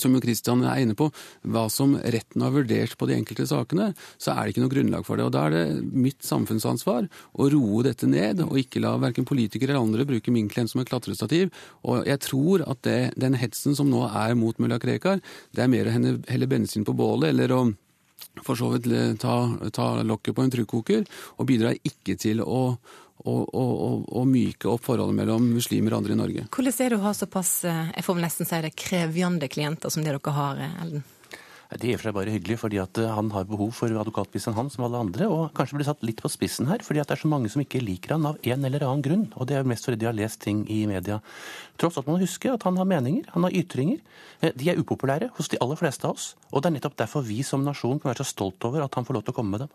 som 0.00 0.14
jo 0.14 0.22
Kristian 0.22 0.64
er 0.64 0.82
inne 0.82 0.96
på, 0.98 1.08
hva 1.42 1.66
som 1.72 1.94
retten 1.96 2.44
har 2.44 2.54
vurdert 2.54 2.96
på 2.98 3.08
de 3.08 3.16
enkelte 3.18 3.46
sakene, 3.50 3.90
så 4.16 4.34
er 4.34 4.44
det 4.44 4.54
ikke 4.54 4.64
noe 4.64 4.74
grunnlag 4.74 5.06
for 5.08 5.18
det. 5.18 5.26
Og 5.26 5.34
Da 5.34 5.46
er 5.46 5.56
det 5.56 5.64
mitt 5.92 6.22
samfunnsansvar 6.26 7.08
å 7.34 7.50
roe 7.52 7.84
dette 7.86 8.08
ned, 8.08 8.44
og 8.46 8.58
ikke 8.60 8.82
la 8.82 8.94
verken 9.02 9.28
politikere 9.28 9.72
eller 9.72 9.84
andre 9.84 10.08
bruke 10.08 10.34
min 10.34 10.50
klient 10.52 10.72
som 10.72 10.82
et 10.82 10.90
klatrestativ. 10.90 11.52
Og 11.84 12.06
jeg 12.08 12.22
tror 12.24 12.64
at 12.66 12.82
det, 12.86 13.00
den 13.20 13.38
hetsen 13.38 13.76
som 13.78 13.90
nå 13.90 14.06
er 14.08 14.36
mot 14.38 14.58
mulla 14.62 14.80
Krekar, 14.82 15.22
det 15.52 15.64
er 15.64 15.72
mer 15.72 15.88
å 15.88 15.94
helle 15.94 16.50
bensin 16.50 16.86
på 16.86 16.96
bålet, 16.96 17.32
eller 17.32 17.56
å 17.56 17.62
for 18.40 18.56
så 18.56 18.70
vidt 18.72 18.88
ta, 19.20 19.36
ta 19.74 19.86
lokket 20.06 20.36
på 20.36 20.44
en 20.44 20.52
trykkoker, 20.52 21.04
og 21.36 21.48
bidrar 21.48 21.76
ikke 21.84 22.16
til 22.20 22.40
å, 22.44 22.76
og, 23.22 23.54
og, 23.54 24.04
og, 24.10 24.28
myke 24.28 24.70
opp 24.70 24.84
forholdet 24.86 25.18
mellom 25.18 25.48
muslimer 25.54 25.94
og 25.94 26.02
andre 26.02 26.16
i 26.16 26.20
Norge. 26.20 26.44
Hvordan 26.52 26.78
er 26.84 26.92
det 26.92 27.00
å 27.00 27.06
ha 27.06 27.14
såpass 27.16 27.52
eh, 27.68 27.90
jeg 27.96 28.06
får 28.06 28.18
vel 28.18 28.26
nesten 28.26 28.48
si 28.48 28.62
det, 28.64 28.74
krevjende 28.78 29.50
klienter 29.52 29.92
som 29.92 30.04
det 30.04 30.14
dere 30.14 30.36
har, 30.38 30.62
eh, 30.62 30.78
Elden? 30.84 31.04
Det 31.72 31.88
er 31.88 31.96
for 31.96 32.10
seg 32.10 32.16
bare 32.18 32.32
hyggelig, 32.34 32.58
fordi 32.60 32.78
at 32.82 32.98
eh, 33.00 33.08
han 33.08 33.30
har 33.32 33.46
behov 33.48 33.70
for 33.76 33.92
advokatbistand, 34.02 34.56
han 34.58 34.68
som 34.72 34.84
alle 34.84 35.00
andre. 35.00 35.28
Og 35.32 35.54
kanskje 35.56 35.78
blir 35.78 35.88
satt 35.88 36.02
litt 36.04 36.20
på 36.20 36.30
spissen 36.32 36.68
her, 36.68 36.82
fordi 36.84 37.00
at 37.00 37.08
det 37.08 37.16
er 37.16 37.22
så 37.22 37.30
mange 37.32 37.48
som 37.52 37.62
ikke 37.64 37.80
liker 37.80 38.16
han 38.16 38.28
av 38.28 38.40
en 38.42 38.66
eller 38.68 38.84
annen 38.84 39.04
grunn. 39.04 39.24
Og 39.40 39.48
det 39.48 39.56
er 39.56 39.68
mest 39.68 39.88
fordi 39.88 40.02
de 40.02 40.10
har 40.10 40.18
lest 40.18 40.42
ting 40.44 40.66
i 40.68 40.82
media. 40.90 41.22
Tross 41.80 41.96
at 42.02 42.10
man 42.10 42.20
husker 42.20 42.52
at 42.52 42.66
han 42.68 42.76
har 42.80 42.90
meninger, 42.90 43.30
han 43.32 43.48
har 43.48 43.56
ytringer. 43.56 44.02
De 44.42 44.68
er 44.68 44.82
upopulære 44.82 45.30
hos 45.38 45.48
de 45.48 45.60
aller 45.64 45.80
fleste 45.80 46.08
av 46.08 46.18
oss. 46.18 46.34
Og 46.50 46.60
det 46.60 46.72
er 46.72 46.76
nettopp 46.76 46.98
derfor 47.00 47.24
vi 47.24 47.40
som 47.46 47.64
nasjon 47.64 48.02
kan 48.02 48.12
være 48.12 48.26
så 48.26 48.34
stolt 48.34 48.68
over 48.68 48.84
at 48.84 48.98
han 48.98 49.08
får 49.08 49.20
lov 49.20 49.24
til 49.24 49.36
å 49.36 49.38
komme 49.40 49.56
med 49.56 49.64
dem. 49.64 49.72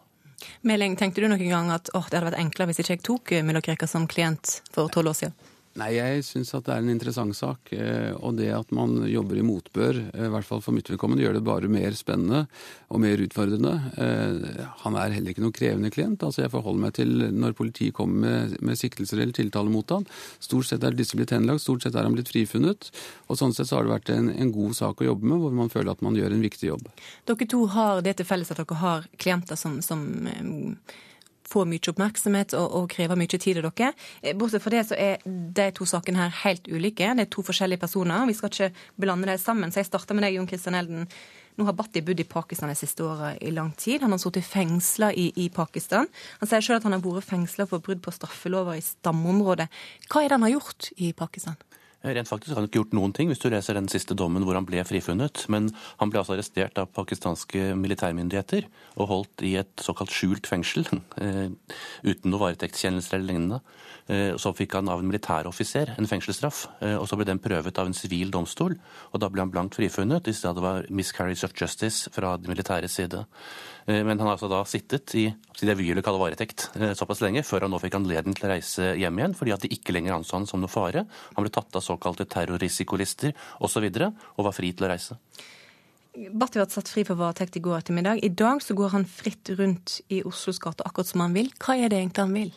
Meling, 0.62 0.96
tenkte 1.00 1.22
du 1.22 1.30
noen 1.32 1.50
gang 1.50 1.72
at 1.74 1.90
oh, 1.94 2.06
det 2.06 2.20
hadde 2.20 2.30
vært 2.32 2.42
enklere 2.42 2.72
hvis 2.72 2.84
ikke 2.84 2.96
jeg 2.98 3.06
tok 3.08 3.34
eh, 3.34 3.46
Mulla 3.46 3.64
Krekar 3.66 3.90
som 3.90 4.08
klient 4.10 4.60
for 4.74 4.92
tolv 4.94 5.14
år 5.14 5.22
siden? 5.22 5.38
Nei, 5.78 5.92
jeg 5.94 6.24
syns 6.26 6.50
det 6.56 6.74
er 6.74 6.82
en 6.82 6.90
interessant 6.90 7.36
sak. 7.38 7.70
Eh, 7.76 8.10
og 8.18 8.38
det 8.40 8.50
at 8.56 8.72
man 8.74 8.96
jobber 9.06 9.38
i 9.38 9.46
motbør, 9.46 10.00
eh, 10.10 10.26
i 10.26 10.32
hvert 10.34 10.48
fall 10.48 10.64
for 10.66 10.74
mitt 10.74 10.90
vedkommende, 10.90 11.22
gjør 11.22 11.38
det 11.38 11.44
bare 11.46 11.70
mer 11.70 11.94
spennende 11.98 12.48
og 12.90 13.02
mer 13.04 13.22
utfordrende. 13.22 13.74
Eh, 13.94 14.66
han 14.82 14.98
er 14.98 15.14
heller 15.14 15.36
ikke 15.36 15.44
noen 15.46 15.54
krevende 15.54 15.94
klient. 15.94 16.24
altså 16.26 16.42
Jeg 16.44 16.54
forholder 16.56 16.82
meg 16.82 16.94
til 16.98 17.14
når 17.30 17.54
politiet 17.60 17.94
kommer 17.94 18.26
med, 18.26 18.58
med 18.62 18.80
siktelser 18.80 19.22
eller 19.22 19.38
tiltale 19.38 19.70
mot 19.70 19.90
han. 19.94 20.08
Stort 20.42 20.66
sett 20.66 20.84
er 20.84 20.98
disse 20.98 21.18
blitt 21.20 21.36
henlagt, 21.36 21.62
stort 21.62 21.86
sett 21.86 21.96
er 21.96 22.10
han 22.10 22.18
blitt 22.18 22.34
frifunnet. 22.34 22.90
Og 23.30 23.38
sånn 23.38 23.54
sett 23.54 23.70
så 23.70 23.78
har 23.78 23.86
det 23.86 23.94
vært 23.94 24.14
en, 24.16 24.32
en 24.34 24.54
god 24.56 24.74
sak 24.80 25.02
å 25.02 25.12
jobbe 25.12 25.30
med, 25.30 25.44
hvor 25.44 25.54
man 25.54 25.70
føler 25.70 25.94
at 25.94 26.02
man 26.02 26.18
gjør 26.18 26.34
en 26.34 26.48
viktig 26.48 26.72
jobb. 26.72 26.90
Dere 27.30 27.52
to 27.54 27.66
har 27.70 28.02
det 28.02 28.18
til 28.18 28.26
felles 28.26 28.50
at 28.50 28.64
dere 28.64 28.82
har 28.82 29.06
klienter 29.22 29.60
som, 29.60 29.78
som 29.86 30.02
får 31.48 31.68
mye 31.70 31.92
oppmerksomhet 31.94 32.56
og, 32.58 32.68
og, 32.76 32.86
krever 32.92 33.20
mye 33.20 33.40
tid 33.40 33.62
av 33.62 33.70
dere. 33.70 33.94
Eh, 34.22 34.36
bortsett 34.38 34.64
fra 34.64 34.74
det 34.76 34.86
så 34.90 35.00
er 35.00 35.26
de 35.26 35.68
to 35.76 35.88
sakene 35.90 36.26
her 36.26 36.38
helt 36.44 36.68
ulike. 36.68 37.10
Det 37.18 37.28
er 37.28 37.34
to 37.34 37.46
forskjellige 37.46 37.84
personer. 37.86 38.28
Vi 38.28 38.38
skal 38.38 38.54
ikke 38.54 38.72
blande 39.00 39.30
dem 39.30 39.42
sammen. 39.42 39.74
Så 39.74 39.84
jeg 39.84 39.92
starter 39.92 40.18
med 40.18 40.28
deg, 40.28 40.38
Jon 40.38 40.50
Christian 40.50 40.78
Elden. 40.78 41.08
Nå 41.58 41.66
har 41.66 41.74
Bhatti 41.74 42.04
bodd 42.06 42.20
i 42.22 42.28
Pakistan 42.30 42.70
de 42.70 42.78
siste 42.78 43.02
åra 43.02 43.32
i 43.42 43.50
lang 43.50 43.72
tid. 43.82 44.04
Han 44.06 44.14
har 44.14 44.22
sittet 44.22 44.46
fengsla 44.46 45.10
i, 45.18 45.32
i, 45.42 45.48
Pakistan. 45.50 46.06
Han 46.38 46.50
sier 46.50 46.62
sjøl 46.62 46.78
at 46.78 46.86
han 46.86 46.94
har 46.94 47.02
vært 47.02 47.26
fengsla 47.26 47.66
for 47.70 47.82
brudd 47.82 48.04
på 48.06 48.14
straffelover 48.14 48.78
i 48.78 48.84
stammeområdet. 48.86 49.66
Hva 50.06 50.22
er 50.22 50.30
det 50.30 50.38
han 50.38 50.46
har 50.46 50.54
gjort 50.54 50.92
i 51.02 51.10
Pakistan? 51.18 51.58
Rent 52.06 52.30
faktisk 52.30 52.54
har 52.54 52.62
han 52.62 52.68
ikke 52.68 52.82
gjort 52.84 52.94
noen 52.94 53.14
ting, 53.16 53.32
hvis 53.32 53.42
du 53.42 53.48
leser 53.50 53.78
den 53.78 53.90
siste 53.90 54.16
dommen 54.18 54.46
hvor 54.46 54.58
han 54.58 54.68
ble 54.68 54.84
frifunnet. 54.86 55.46
Men 55.52 55.72
han 55.98 56.12
ble 56.12 56.22
altså 56.22 56.36
arrestert 56.36 56.78
av 56.78 56.92
pakistanske 56.94 57.72
militærmyndigheter 57.80 58.68
og 59.02 59.10
holdt 59.12 59.44
i 59.48 59.56
et 59.58 59.84
såkalt 59.84 60.14
skjult 60.14 60.50
fengsel 60.50 60.86
eh, 61.24 61.48
uten 62.06 62.32
noe 62.32 62.44
varetektskjennelser 62.46 63.18
eller 63.18 63.32
lignende. 63.32 63.62
Eh, 64.08 64.36
så 64.40 64.54
fikk 64.56 64.78
han 64.78 64.92
av 64.94 65.02
en 65.02 65.10
militæroffiser 65.10 65.96
en 65.98 66.10
fengselsstraff, 66.10 66.68
eh, 66.86 66.96
og 66.96 67.10
så 67.10 67.18
ble 67.20 67.28
den 67.28 67.42
prøvet 67.44 67.82
av 67.82 67.90
en 67.90 67.98
sivil 67.98 68.32
domstol. 68.32 68.78
Og 69.12 69.24
da 69.24 69.32
ble 69.34 69.44
han 69.44 69.54
blankt 69.54 69.80
frifunnet, 69.80 70.30
i 70.30 70.36
stedet 70.38 70.56
det 70.60 70.68
var 70.68 70.92
miscarriage 70.94 71.50
of 71.50 71.58
justice 71.58 72.14
fra 72.14 72.38
de 72.38 72.54
militære 72.54 72.92
side. 72.92 73.26
Eh, 73.88 74.04
men 74.04 74.20
han 74.20 74.28
har 74.28 74.36
altså 74.36 74.50
da 74.52 74.62
sittet 74.68 75.16
i 75.16 75.28
vi 75.64 75.76
vil 75.80 76.04
kalle 76.06 76.20
varetekt 76.20 76.68
eh, 76.76 76.94
såpass 76.98 77.24
lenge, 77.24 77.44
før 77.48 77.66
han 77.66 77.74
nå 77.74 77.80
fikk 77.82 77.96
anledning 77.98 78.36
til 78.38 78.50
å 78.50 78.52
reise 78.52 78.92
hjem 79.00 79.22
igjen, 79.22 79.36
fordi 79.38 79.56
at 79.56 79.64
de 79.64 79.72
ikke 79.74 79.96
lenger 79.96 80.18
anså 80.18 80.38
han 80.38 80.48
som 80.50 80.62
noe 80.62 80.72
fare. 80.72 81.06
Han 81.38 81.46
ble 81.46 81.54
tatt 81.56 81.80
av 81.80 81.86
såkalte 81.86 82.28
terrorrisikolister 82.30 83.34
osv. 83.64 83.88
Og, 83.88 83.96
så 83.96 84.12
og 84.36 84.50
var 84.50 84.56
fri 84.56 84.74
til 84.76 84.88
å 84.88 84.92
reise. 84.92 85.18
Bhatti 86.18 86.60
ble 86.60 86.68
satt 86.74 86.90
fri 86.90 87.04
for 87.08 87.20
varetekt 87.20 87.60
i 87.60 87.64
går 87.64 87.80
ettermiddag. 87.80 88.24
I 88.26 88.34
dag 88.34 88.62
så 88.66 88.76
går 88.78 88.96
han 88.96 89.06
fritt 89.08 89.54
rundt 89.58 90.00
i 90.14 90.24
Oslos 90.26 90.60
gater 90.60 90.88
akkurat 90.88 91.12
som 91.12 91.24
han 91.24 91.36
vil. 91.38 91.52
Hva 91.62 91.78
er 91.78 91.94
det 91.94 92.02
egentlig 92.02 92.26
han 92.26 92.38
vil? 92.38 92.56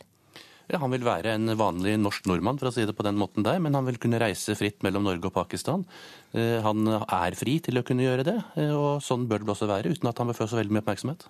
Ja, 0.70 0.78
Han 0.78 0.92
vil 0.94 1.02
være 1.02 1.34
en 1.34 1.50
vanlig 1.58 1.96
norsk 1.98 2.28
nordmann, 2.30 2.58
for 2.60 2.70
å 2.70 2.74
si 2.74 2.84
det 2.86 2.94
på 2.94 3.02
den 3.06 3.18
måten 3.18 3.42
der, 3.42 3.58
men 3.62 3.74
han 3.74 3.88
vil 3.88 3.98
kunne 3.98 4.20
reise 4.22 4.54
fritt 4.54 4.84
mellom 4.86 5.02
Norge 5.08 5.26
og 5.26 5.34
Pakistan. 5.34 5.82
Eh, 6.30 6.60
han 6.62 6.86
er 6.86 7.34
fri 7.38 7.56
til 7.64 7.80
å 7.80 7.84
kunne 7.86 8.06
gjøre 8.06 8.26
det, 8.28 8.36
eh, 8.54 8.70
og 8.70 9.02
sånn 9.02 9.26
bør 9.30 9.42
det 9.42 9.54
også 9.56 9.70
være, 9.70 9.90
uten 9.90 10.10
at 10.12 10.22
han 10.22 10.30
vil 10.30 10.38
få 10.38 10.46
så 10.46 10.60
veldig 10.60 10.76
mye 10.76 10.84
oppmerksomhet. 10.84 11.26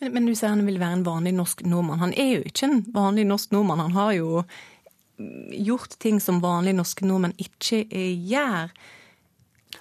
Men, 0.00 0.14
men 0.16 0.26
du 0.26 0.34
sier 0.34 0.50
han 0.50 0.66
vil 0.66 0.80
være 0.80 0.98
en 0.98 1.06
vanlig 1.06 1.34
norsk 1.36 1.62
nordmann. 1.68 2.02
Han 2.02 2.16
er 2.18 2.32
jo 2.32 2.44
ikke 2.50 2.66
en 2.66 2.82
vanlig 2.96 3.28
norsk 3.30 3.54
nordmann. 3.54 3.84
Han 3.84 3.98
har 3.98 4.12
jo 4.16 4.42
gjort 5.54 5.98
ting 6.02 6.18
som 6.24 6.40
vanlige 6.42 6.78
norske 6.80 7.06
nordmenn 7.06 7.36
ikke 7.38 7.84
gjør. 7.86 8.72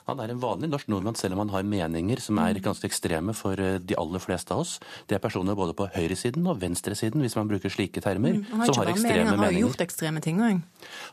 Han 0.09 0.21
er 0.23 0.33
en 0.33 0.41
vanlig 0.41 0.69
norsk 0.71 0.89
nordmann, 0.89 1.17
selv 1.19 1.35
om 1.35 1.43
han 1.43 1.53
har 1.53 1.67
meninger 1.67 2.21
som 2.23 2.39
er 2.41 2.57
ganske 2.63 2.87
ekstreme 2.89 3.35
for 3.37 3.59
eh, 3.61 3.77
de 3.79 3.97
aller 3.99 4.23
fleste 4.23 4.55
av 4.55 4.63
oss. 4.63 4.77
Det 5.09 5.17
er 5.17 5.23
personer 5.23 5.57
både 5.57 5.75
på 5.77 5.89
høyresiden 5.93 6.47
og 6.49 6.59
venstresiden, 6.63 7.21
hvis 7.23 7.37
man 7.37 7.49
bruker 7.51 7.73
slike 7.73 8.01
termer, 8.03 8.39
mm, 8.39 8.57
har 8.61 8.71
som 8.71 8.81
har 8.81 8.91
ekstreme 8.93 9.23
meninger. 9.23 9.35
Han 9.35 9.45
har 9.45 9.55
jo 9.57 9.65
gjort 9.67 9.85
ekstreme 9.85 10.23
ting 10.25 10.41
òg. 10.45 10.63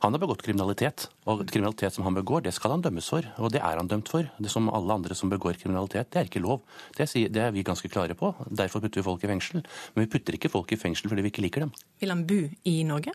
Han 0.04 0.16
har 0.16 0.22
begått 0.22 0.44
kriminalitet, 0.46 1.08
og 1.28 1.44
kriminalitet 1.50 1.96
som 1.96 2.06
han 2.08 2.16
begår, 2.16 2.46
det 2.46 2.54
skal 2.56 2.76
han 2.76 2.84
dømmes 2.84 3.10
for. 3.12 3.26
Og 3.42 3.52
det 3.52 3.60
er 3.60 3.80
han 3.80 3.90
dømt 3.90 4.08
for. 4.12 4.28
Det 4.40 4.52
som 4.52 4.70
alle 4.72 4.96
andre 4.96 5.16
som 5.18 5.32
begår 5.32 5.60
kriminalitet, 5.60 6.10
det 6.12 6.22
er 6.22 6.30
ikke 6.30 6.44
lov. 6.44 6.62
Det 6.96 7.06
det 7.32 7.42
er 7.42 7.52
vi 7.54 7.64
ganske 7.66 7.88
klare 7.92 8.16
på. 8.18 8.32
Derfor 8.50 8.80
putter 8.80 9.00
vi 9.00 9.06
folk 9.06 9.24
i 9.24 9.30
fengsel. 9.30 9.64
Men 9.94 10.06
vi 10.06 10.10
putter 10.12 10.36
ikke 10.36 10.52
folk 10.52 10.72
i 10.72 10.80
fengsel 10.80 11.10
fordi 11.10 11.24
vi 11.26 11.32
ikke 11.32 11.44
liker 11.44 11.66
dem. 11.66 11.72
Vil 12.00 12.12
han 12.12 12.24
bo 12.28 12.40
i 12.64 12.76
Norge? 12.86 13.12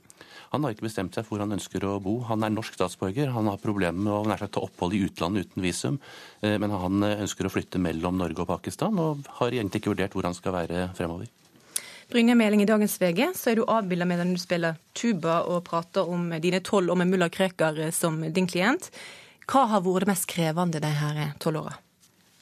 Han 0.51 0.65
har 0.65 0.73
ikke 0.73 0.87
bestemt 0.89 1.15
seg 1.15 1.23
for 1.23 1.37
hvor 1.37 1.45
han 1.45 1.55
ønsker 1.55 1.85
å 1.87 1.97
bo. 2.03 2.17
Han 2.27 2.43
er 2.43 2.51
norsk 2.51 2.75
statsborger. 2.75 3.31
Han 3.31 3.47
har 3.47 3.61
problemer 3.61 3.95
med 3.95 4.11
å 4.11 4.23
nær 4.27 4.41
sagt 4.41 4.55
ta 4.57 4.63
opphold 4.65 4.95
i 4.97 5.03
utlandet 5.05 5.47
uten 5.47 5.63
visum. 5.63 5.70
Eh, 5.71 6.57
men 6.61 6.71
han 6.71 7.03
eh, 7.07 7.21
ønsker 7.23 7.47
å 7.47 7.53
flytte 7.53 7.81
mellom 7.81 8.19
Norge 8.19 8.43
og 8.43 8.49
Pakistan, 8.49 8.97
og 8.99 9.27
har 9.39 9.53
egentlig 9.53 9.81
ikke 9.81 9.93
vurdert 9.93 10.17
hvor 10.17 10.27
han 10.27 10.37
skal 10.37 10.55
være 10.55 10.89
fremover. 10.97 11.29
Brynja 12.11 12.35
Meling, 12.35 12.61
i 12.61 12.67
dagens 12.67 12.97
VG 12.99 13.29
så 13.39 13.51
er 13.51 13.59
du 13.59 13.63
avbilda 13.71 14.05
med 14.07 14.19
den 14.19 14.33
du 14.35 14.41
spiller 14.41 14.75
tuba 14.97 15.45
og 15.47 15.63
prater 15.69 16.09
om 16.11 16.33
dine 16.43 16.59
tolv 16.59 16.91
år 16.91 16.99
med 16.99 17.13
mulla 17.13 17.29
Krekar 17.31 17.79
eh, 17.79 17.93
som 17.95 18.19
din 18.21 18.49
klient. 18.51 18.91
Hva 19.47 19.67
har 19.71 19.85
vært 19.85 20.05
det 20.05 20.11
mest 20.11 20.27
krevende 20.31 20.83
de 20.83 20.91
her 21.01 21.23
tolv 21.39 21.63
åra? 21.63 21.77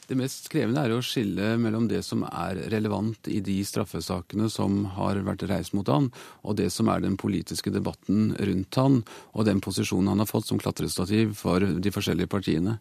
Det 0.10 0.16
mest 0.18 0.48
krevende 0.50 0.82
er 0.82 0.90
å 0.96 1.04
skille 1.06 1.52
mellom 1.62 1.84
det 1.86 2.00
som 2.02 2.24
er 2.26 2.58
relevant 2.74 3.28
i 3.30 3.44
de 3.46 3.60
straffesakene 3.62 4.48
som 4.50 4.80
har 4.96 5.20
vært 5.22 5.44
reist 5.52 5.76
mot 5.78 5.86
han, 5.94 6.08
og 6.42 6.58
det 6.58 6.72
som 6.74 6.90
er 6.90 7.04
den 7.04 7.14
politiske 7.20 7.70
debatten 7.70 8.32
rundt 8.34 8.80
han, 8.82 9.04
og 9.38 9.46
den 9.46 9.62
posisjonen 9.62 10.10
han 10.10 10.24
har 10.24 10.32
fått 10.32 10.50
som 10.50 10.58
klatrestativ 10.58 11.38
for 11.38 11.62
de 11.62 11.94
forskjellige 11.94 12.32
partiene. 12.34 12.80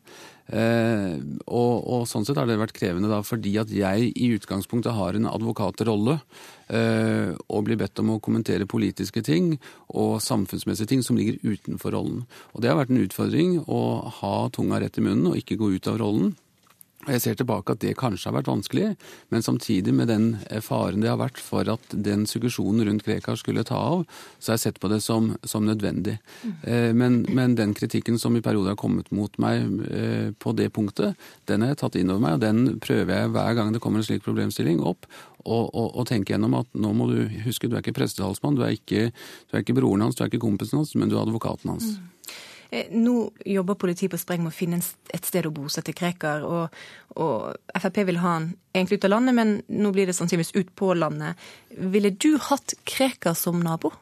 Eh, 0.48 1.20
og, 1.44 1.74
og, 1.84 2.06
sånn 2.08 2.24
sett 2.24 2.40
har 2.40 2.48
det 2.48 2.56
vært 2.62 2.72
krevende 2.80 3.12
da, 3.12 3.20
fordi 3.20 3.58
at 3.60 3.76
jeg 3.76 4.08
i 4.08 4.32
utgangspunktet 4.38 4.96
har 4.96 5.20
en 5.20 5.28
advokatrolle. 5.28 6.16
Eh, 6.72 7.36
og 7.52 7.68
blir 7.68 7.76
bedt 7.80 8.00
om 8.00 8.16
å 8.16 8.20
kommentere 8.24 8.68
politiske 8.68 9.20
ting 9.24 9.54
og 9.92 10.18
samfunnsmessige 10.24 10.96
ting 10.96 11.04
som 11.04 11.20
ligger 11.20 11.40
utenfor 11.44 11.92
rollen. 11.92 12.24
Og 12.56 12.64
det 12.64 12.72
har 12.72 12.80
vært 12.80 12.96
en 12.96 13.04
utfordring 13.04 13.56
å 13.68 13.80
ha 14.24 14.36
tunga 14.48 14.80
rett 14.80 14.96
i 14.96 15.04
munnen 15.04 15.34
og 15.34 15.42
ikke 15.44 15.60
gå 15.60 15.74
ut 15.76 15.92
av 15.92 16.00
rollen. 16.00 16.36
Og 17.08 17.14
Jeg 17.14 17.22
ser 17.24 17.38
tilbake 17.40 17.72
at 17.72 17.80
det 17.80 17.94
kanskje 17.96 18.28
har 18.28 18.36
vært 18.36 18.50
vanskelig, 18.50 18.88
men 19.32 19.44
samtidig 19.44 19.94
med 19.96 20.10
den 20.12 20.26
faren 20.60 21.00
det 21.00 21.08
har 21.08 21.16
vært 21.16 21.40
for 21.40 21.64
at 21.72 21.94
den 21.94 22.26
suggesjonen 22.28 22.84
rundt 22.84 23.06
Krekar 23.06 23.38
skulle 23.40 23.64
ta 23.64 23.78
av, 23.80 24.02
så 24.36 24.52
har 24.52 24.58
jeg 24.58 24.64
sett 24.66 24.80
på 24.82 24.90
det 24.92 25.00
som, 25.00 25.30
som 25.40 25.64
nødvendig. 25.64 26.18
Mm. 26.44 26.98
Men, 27.00 27.16
men, 27.32 27.56
den 27.56 27.72
kritikken 27.74 28.20
som 28.20 28.36
i 28.36 28.42
perioder 28.44 28.74
har 28.74 28.80
kommet 28.80 29.08
mot 29.14 29.32
meg 29.40 29.64
eh, 29.88 30.28
på 30.36 30.52
det 30.58 30.68
punktet, 30.76 31.16
den 31.48 31.64
har 31.64 31.72
jeg 31.72 31.80
tatt 31.80 31.96
inn 31.96 32.12
over 32.12 32.26
meg, 32.26 32.36
og 32.36 32.44
den 32.44 32.76
prøver 32.84 33.14
jeg 33.22 33.32
hver 33.32 33.56
gang 33.56 33.72
det 33.72 33.80
kommer 33.80 34.02
en 34.02 34.08
slik 34.10 34.26
problemstilling 34.26 34.84
opp, 34.84 35.08
og, 35.46 35.72
og, 35.72 35.88
og 35.96 36.06
tenke 36.10 36.34
gjennom 36.34 36.58
at 36.60 36.68
nå 36.76 36.92
må 36.92 37.08
du 37.08 37.22
huske, 37.46 37.70
du 37.70 37.78
er 37.78 37.80
ikke 37.80 37.96
prestetalsmann, 37.96 38.58
du 38.58 38.66
er 38.66 38.76
ikke, 38.76 39.08
du 39.48 39.56
er 39.56 39.64
ikke 39.64 39.78
broren 39.80 40.04
hans, 40.04 40.18
du 40.18 40.26
er 40.26 40.28
ikke 40.28 40.44
kompisen 40.44 40.82
hans, 40.82 40.92
men 40.98 41.08
du 41.08 41.16
er 41.16 41.24
advokaten 41.24 41.72
hans. 41.72 41.94
Mm. 41.96 42.14
Eh, 42.70 42.90
nå 42.92 43.30
jobber 43.48 43.78
politiet 43.80 44.12
på 44.12 44.20
spreng 44.20 44.42
med 44.44 44.52
å 44.52 44.56
finne 44.56 44.80
et 45.14 45.24
sted 45.24 45.46
å 45.48 45.52
bosette 45.54 45.94
Krekar. 45.96 46.44
Og, 46.44 46.74
og 47.16 47.78
Frp 47.80 48.02
vil 48.10 48.20
ha 48.20 48.34
han 48.36 48.50
egentlig 48.74 49.00
ut 49.00 49.08
av 49.08 49.14
landet, 49.14 49.36
men 49.38 49.54
nå 49.68 49.92
blir 49.94 50.08
det 50.08 50.16
sannsynligvis 50.18 50.54
ut 50.58 50.74
på 50.76 50.92
landet. 50.98 51.40
Ville 51.70 52.12
du 52.12 52.34
hatt 52.50 52.76
Krekar 52.88 53.38
som 53.38 53.62
nabo? 53.64 53.94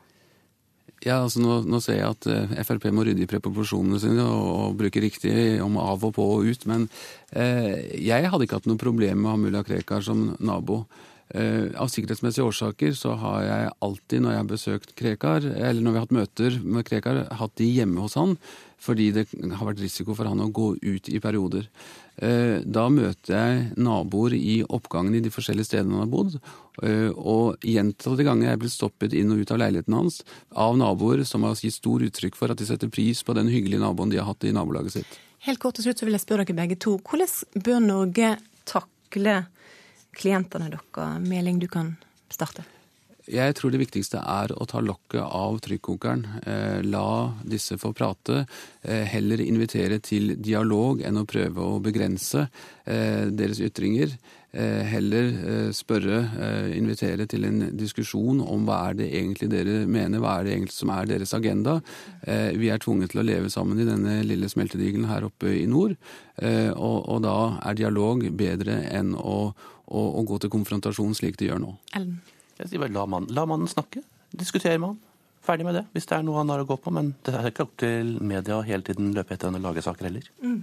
Ja, 1.04 1.20
altså 1.20 1.42
nå, 1.42 1.60
nå, 1.68 1.78
ser 1.84 2.00
jeg 2.00 2.08
at 2.08 2.26
uh, 2.26 2.54
Frp 2.66 2.88
må 2.94 3.04
rydde 3.06 3.26
i 3.26 3.28
preposisjonene 3.30 4.00
sine 4.02 4.24
og, 4.24 4.46
og, 4.48 4.78
bruke 4.80 5.02
riktig 5.04 5.34
om 5.62 5.76
av 5.78 6.06
og 6.08 6.14
på 6.16 6.24
og 6.38 6.48
ut. 6.48 6.64
Men 6.66 6.88
eh, 7.30 8.00
jeg 8.02 8.30
hadde 8.32 8.48
ikke 8.48 8.62
hatt 8.62 8.70
noe 8.70 8.80
problem 8.80 9.20
med 9.20 9.30
å 9.30 9.34
ha 9.36 9.42
mulla 9.44 9.62
Krekar 9.66 10.02
som 10.06 10.32
nabo. 10.40 10.82
Uh, 11.34 11.74
av 11.82 11.88
sikkerhetsmessige 11.90 12.46
årsaker 12.46 12.92
så 12.94 13.16
har 13.18 13.40
jeg 13.42 13.70
alltid 13.82 14.22
når 14.22 14.32
jeg 14.32 14.38
har 14.38 14.50
besøkt 14.50 14.92
Krekar, 14.94 15.42
eller 15.42 15.82
når 15.82 15.90
vi 15.90 15.98
har 15.98 16.04
hatt 16.04 16.14
møter 16.14 16.58
med 16.62 16.86
Krekar, 16.86 17.18
hatt 17.40 17.56
de 17.58 17.66
hjemme 17.66 18.04
hos 18.04 18.14
han, 18.14 18.36
fordi 18.78 19.08
det 19.16 19.24
har 19.34 19.66
vært 19.66 19.82
risiko 19.82 20.14
for 20.14 20.30
han 20.30 20.44
å 20.44 20.52
gå 20.54 20.68
ut 20.78 21.10
i 21.10 21.18
perioder. 21.22 21.66
Uh, 22.22 22.62
da 22.62 22.86
møter 22.94 23.34
jeg 23.34 23.64
naboer 23.74 24.36
i 24.38 24.60
oppgangen 24.62 25.18
i 25.18 25.24
de 25.24 25.32
forskjellige 25.34 25.72
stedene 25.72 25.98
han 25.98 26.04
har 26.04 26.12
bodd, 26.14 26.38
uh, 26.84 27.10
og 27.18 27.66
gjentatte 27.74 28.28
ganger 28.28 28.46
er 28.46 28.54
jeg 28.54 28.62
blitt 28.62 28.76
stoppet 28.76 29.18
inn 29.18 29.34
og 29.34 29.42
ut 29.42 29.54
av 29.56 29.60
leiligheten 29.64 29.98
hans 29.98 30.22
av 30.54 30.78
naboer 30.78 31.26
som 31.26 31.42
har 31.48 31.58
gitt 31.58 31.74
stor 31.74 32.06
uttrykk 32.06 32.38
for 32.38 32.54
at 32.54 32.62
de 32.62 32.70
setter 32.70 32.92
pris 32.92 33.26
på 33.26 33.34
den 33.34 33.50
hyggelige 33.50 33.82
naboen 33.82 34.14
de 34.14 34.22
har 34.22 34.30
hatt 34.30 34.46
i 34.46 34.54
nabolaget 34.54 35.00
sitt. 35.00 35.18
Helt 35.50 35.58
kort 35.58 35.74
til 35.74 35.88
slutt 35.88 35.98
så 35.98 36.06
vil 36.06 36.14
jeg 36.14 36.22
spørre 36.22 36.46
dere 36.46 36.62
begge 36.62 36.78
to. 36.86 36.96
Hvordan 37.02 37.62
bør 37.66 37.82
Norge 37.82 38.32
takle 38.62 39.40
klientene 40.16 40.70
deres? 40.72 41.20
Meling, 41.26 41.60
du 41.62 41.68
kan 41.70 41.94
starte. 42.32 42.64
Jeg 43.26 43.56
tror 43.58 43.72
det 43.74 43.80
viktigste 43.80 44.20
er 44.22 44.52
å 44.54 44.64
ta 44.70 44.78
lokket 44.84 45.24
av 45.24 45.58
trykkokeren. 45.64 46.22
Eh, 46.46 46.80
la 46.86 47.34
disse 47.42 47.74
få 47.80 47.90
prate. 47.96 48.44
Eh, 48.82 49.02
heller 49.10 49.42
invitere 49.42 49.98
til 49.98 50.36
dialog 50.38 51.02
enn 51.02 51.18
å 51.18 51.26
prøve 51.26 51.64
å 51.64 51.80
begrense 51.82 52.46
eh, 52.84 53.26
deres 53.26 53.62
ytringer. 53.66 54.18
Heller 54.56 55.26
spørre, 55.76 56.22
invitere 56.72 57.26
til 57.28 57.44
en 57.44 57.58
diskusjon 57.76 58.38
om 58.40 58.62
hva 58.64 58.78
er 58.86 58.94
det 58.96 59.08
egentlig 59.18 59.50
dere 59.52 59.74
mener, 59.84 60.22
hva 60.22 60.38
er 60.38 60.46
det 60.46 60.54
egentlig 60.54 60.72
som 60.78 60.92
er 60.94 61.10
deres 61.10 61.34
agenda. 61.36 61.74
Vi 62.24 62.70
er 62.72 62.80
tvunget 62.80 63.12
til 63.12 63.20
å 63.20 63.26
leve 63.26 63.50
sammen 63.52 63.82
i 63.82 63.84
denne 63.84 64.22
lille 64.24 64.48
smeltedigelen 64.48 65.10
her 65.10 65.26
oppe 65.28 65.52
i 65.58 65.66
nord. 65.68 65.98
Og, 66.40 67.18
da 67.26 67.36
er 67.68 67.76
dialog 67.82 68.24
bedre 68.32 68.78
enn 68.96 69.12
å 69.12 69.52
å, 69.86 70.02
å 70.20 70.24
gå 70.26 70.38
til 70.42 70.52
konfrontasjon 70.52 71.14
slik 71.18 71.38
de 71.40 71.50
gjør 71.50 71.62
nå. 71.62 71.74
Ellen? 71.96 72.20
Jeg 72.56 72.70
sier 72.70 72.82
bare 72.82 72.94
la 72.94 73.04
mannen, 73.10 73.32
la 73.36 73.44
mannen 73.48 73.70
snakke. 73.70 74.02
Diskutere 74.36 74.78
med 74.80 74.94
han. 74.94 75.02
Ferdig 75.46 75.66
med 75.68 75.76
det, 75.78 75.84
hvis 75.94 76.08
det 76.10 76.16
er 76.16 76.24
noe 76.26 76.40
han 76.40 76.50
har 76.50 76.62
å 76.62 76.66
gå 76.66 76.76
på. 76.82 76.90
Men 76.94 77.12
det 77.26 77.34
er 77.36 77.50
ikke 77.50 77.66
opp 77.66 77.76
til 77.82 78.16
media 78.24 78.58
hele 78.66 78.86
tiden 78.86 79.12
løpe 79.14 79.36
etter 79.36 79.50
han 79.50 79.60
og 79.60 79.68
lage 79.68 79.84
saker 79.84 80.08
heller. 80.08 80.26
Mm. 80.42 80.58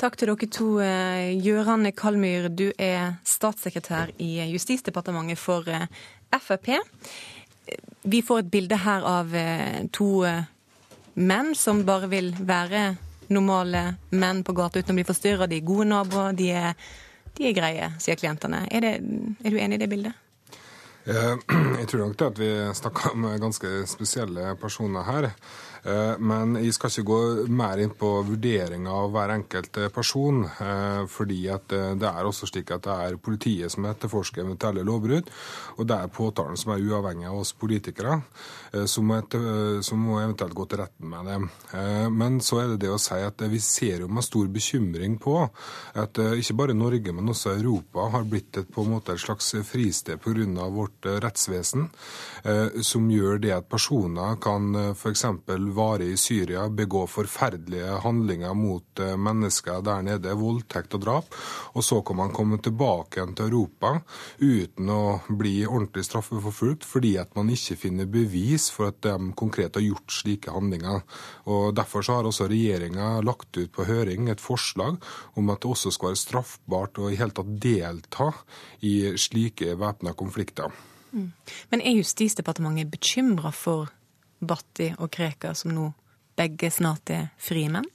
Takk 0.00 0.18
til 0.18 0.32
dere 0.32 0.48
to. 0.50 0.68
Eh, 0.82 1.36
Gøran 1.44 1.86
Kalmyr, 1.94 2.48
du 2.50 2.66
er 2.78 3.20
statssekretær 3.28 4.10
i 4.18 4.32
Justisdepartementet 4.50 5.38
for 5.38 5.68
eh, 5.70 5.86
Frp. 6.34 6.72
Vi 8.02 8.20
får 8.26 8.42
et 8.42 8.50
bilde 8.50 8.80
her 8.82 9.06
av 9.06 9.30
eh, 9.38 9.86
to 9.94 10.26
menn 11.14 11.54
som 11.54 11.84
bare 11.86 12.10
vil 12.10 12.32
være 12.34 12.88
normale 13.30 13.94
menn 14.10 14.42
på 14.44 14.52
gata 14.56 14.82
uten 14.82 14.96
å 14.96 14.98
bli 14.98 15.06
forstyrra. 15.06 15.46
De 15.46 15.60
er 15.60 15.68
gode 15.68 15.86
naboer, 15.92 16.34
de 16.34 16.50
er 16.50 16.74
de 17.38 17.48
er 17.48 17.56
greie, 17.56 17.90
sier 18.02 18.18
klientene. 18.18 18.64
Er, 18.70 18.84
det, 18.84 18.92
er 19.44 19.54
du 19.54 19.58
enig 19.58 19.78
i 19.78 19.82
det 19.82 19.90
bildet? 19.90 20.20
Eh, 21.04 21.34
jeg 21.80 21.88
tror 21.90 22.04
nok 22.04 22.18
det 22.18 22.30
at 22.30 22.40
vi 22.40 22.50
snakker 22.80 23.12
om 23.12 23.28
ganske 23.42 23.72
spesielle 23.90 24.54
personer 24.60 25.06
her. 25.08 25.30
Eh, 25.84 26.14
men 26.18 26.56
jeg 26.62 26.72
skal 26.76 26.90
ikke 26.90 27.04
gå 27.10 27.18
mer 27.52 27.80
inn 27.82 27.92
på 27.98 28.10
vurderinga 28.24 28.92
av 29.02 29.10
hver 29.12 29.34
enkelt 29.34 29.80
person. 29.94 30.44
Eh, 30.48 31.04
fordi 31.10 31.42
det 31.44 32.08
er 32.08 32.24
også 32.24 32.48
slik 32.48 32.72
at 32.72 32.86
det 32.86 32.94
er 33.08 33.20
politiet 33.20 33.72
som 33.72 33.84
etterforsker 33.88 34.44
eventuelle 34.44 34.84
lovbrudd. 34.86 35.28
Og 35.76 35.88
det 35.88 35.98
er 35.98 36.12
påtalen 36.14 36.56
som 36.60 36.72
er 36.72 36.84
uavhengig 36.84 37.28
av 37.28 37.40
oss 37.42 37.52
politikere, 37.58 38.20
som 38.90 39.10
må 39.10 40.18
eventuelt 40.20 40.54
gå 40.56 40.64
til 40.70 40.80
retten 40.80 41.08
med 41.10 41.28
det. 41.28 41.38
Men 42.14 42.38
så 42.44 42.60
er 42.62 42.72
det 42.72 42.80
det 42.84 42.92
å 42.94 43.00
si 43.02 43.18
at 43.22 43.42
vi 43.50 43.60
ser 43.62 44.04
jo 44.04 44.08
med 44.10 44.26
stor 44.26 44.48
bekymring 44.52 45.16
på 45.22 45.36
at 46.00 46.18
ikke 46.18 46.56
bare 46.58 46.76
Norge, 46.76 47.14
men 47.14 47.30
også 47.30 47.54
Europa 47.56 48.08
har 48.14 48.26
blitt 48.30 48.60
et, 48.60 48.70
på 48.70 48.84
en 48.84 48.94
måte 48.94 49.14
et 49.14 49.22
slags 49.22 49.52
fristed 49.66 50.22
pga. 50.22 50.68
vårt 50.74 51.06
rettsvesen, 51.22 51.88
som 52.82 53.10
gjør 53.10 53.42
det 53.42 53.52
at 53.58 53.68
personer 53.70 54.38
kan 54.42 54.94
f.eks 54.94 55.24
vare 55.74 56.06
i 56.08 56.16
Syria, 56.20 56.66
begå 56.68 57.04
forferdelige 57.10 57.98
handlinger 58.04 58.54
mot 58.58 59.02
eh, 59.02 59.14
mennesker 59.20 59.82
der 59.84 60.04
nede, 60.06 60.36
voldtekt 60.38 60.96
og 60.96 61.04
drap, 61.04 61.36
og 61.74 61.84
så 61.84 62.00
kan 62.06 62.18
man 62.20 62.32
komme 62.34 62.60
tilbake 62.62 63.18
igjen 63.18 63.34
til 63.36 63.50
Europa 63.50 63.94
uten 64.38 64.90
å 64.90 65.02
bli 65.28 65.56
ordentlig 65.66 66.06
straffeforfulgt 66.08 66.86
fordi 66.88 67.14
at 67.20 67.34
man 67.38 67.50
ikke 67.52 67.78
finner 67.80 68.08
bevis 68.10 68.70
for 68.74 68.90
at 68.90 69.00
de 69.04 69.32
konkret 69.38 69.76
har 69.78 69.84
gjort 69.84 70.14
slike 70.14 70.54
handlinger. 70.54 71.02
Og 71.50 71.74
Derfor 71.74 72.06
har 72.10 72.26
også 72.28 72.48
regjeringa 72.50 73.18
lagt 73.24 73.56
ut 73.56 73.72
på 73.74 73.86
høring 73.88 74.30
et 74.32 74.42
forslag 74.42 74.98
om 75.38 75.52
at 75.52 75.62
det 75.62 75.70
også 75.70 75.92
skal 75.94 76.12
være 76.12 76.22
straffbart 76.22 77.00
å 77.00 77.10
i 77.10 77.18
hele 77.18 77.34
tatt 77.34 77.54
delta 77.62 78.30
i 78.84 79.14
slike 79.20 79.76
væpna 79.80 80.14
konflikter. 80.18 80.72
Mm. 81.14 81.30
Men 81.70 81.82
er 81.82 81.98
Justisdepartementet 82.00 82.90
bekymra 82.90 83.52
for 83.54 83.92
Batti 84.46 84.92
og 84.98 85.10
Krekar, 85.14 85.56
som 85.58 85.74
nå 85.74 85.90
begge 86.38 86.70
snart 86.72 87.12
er 87.14 87.28
frie 87.38 87.70
menn? 87.70 87.86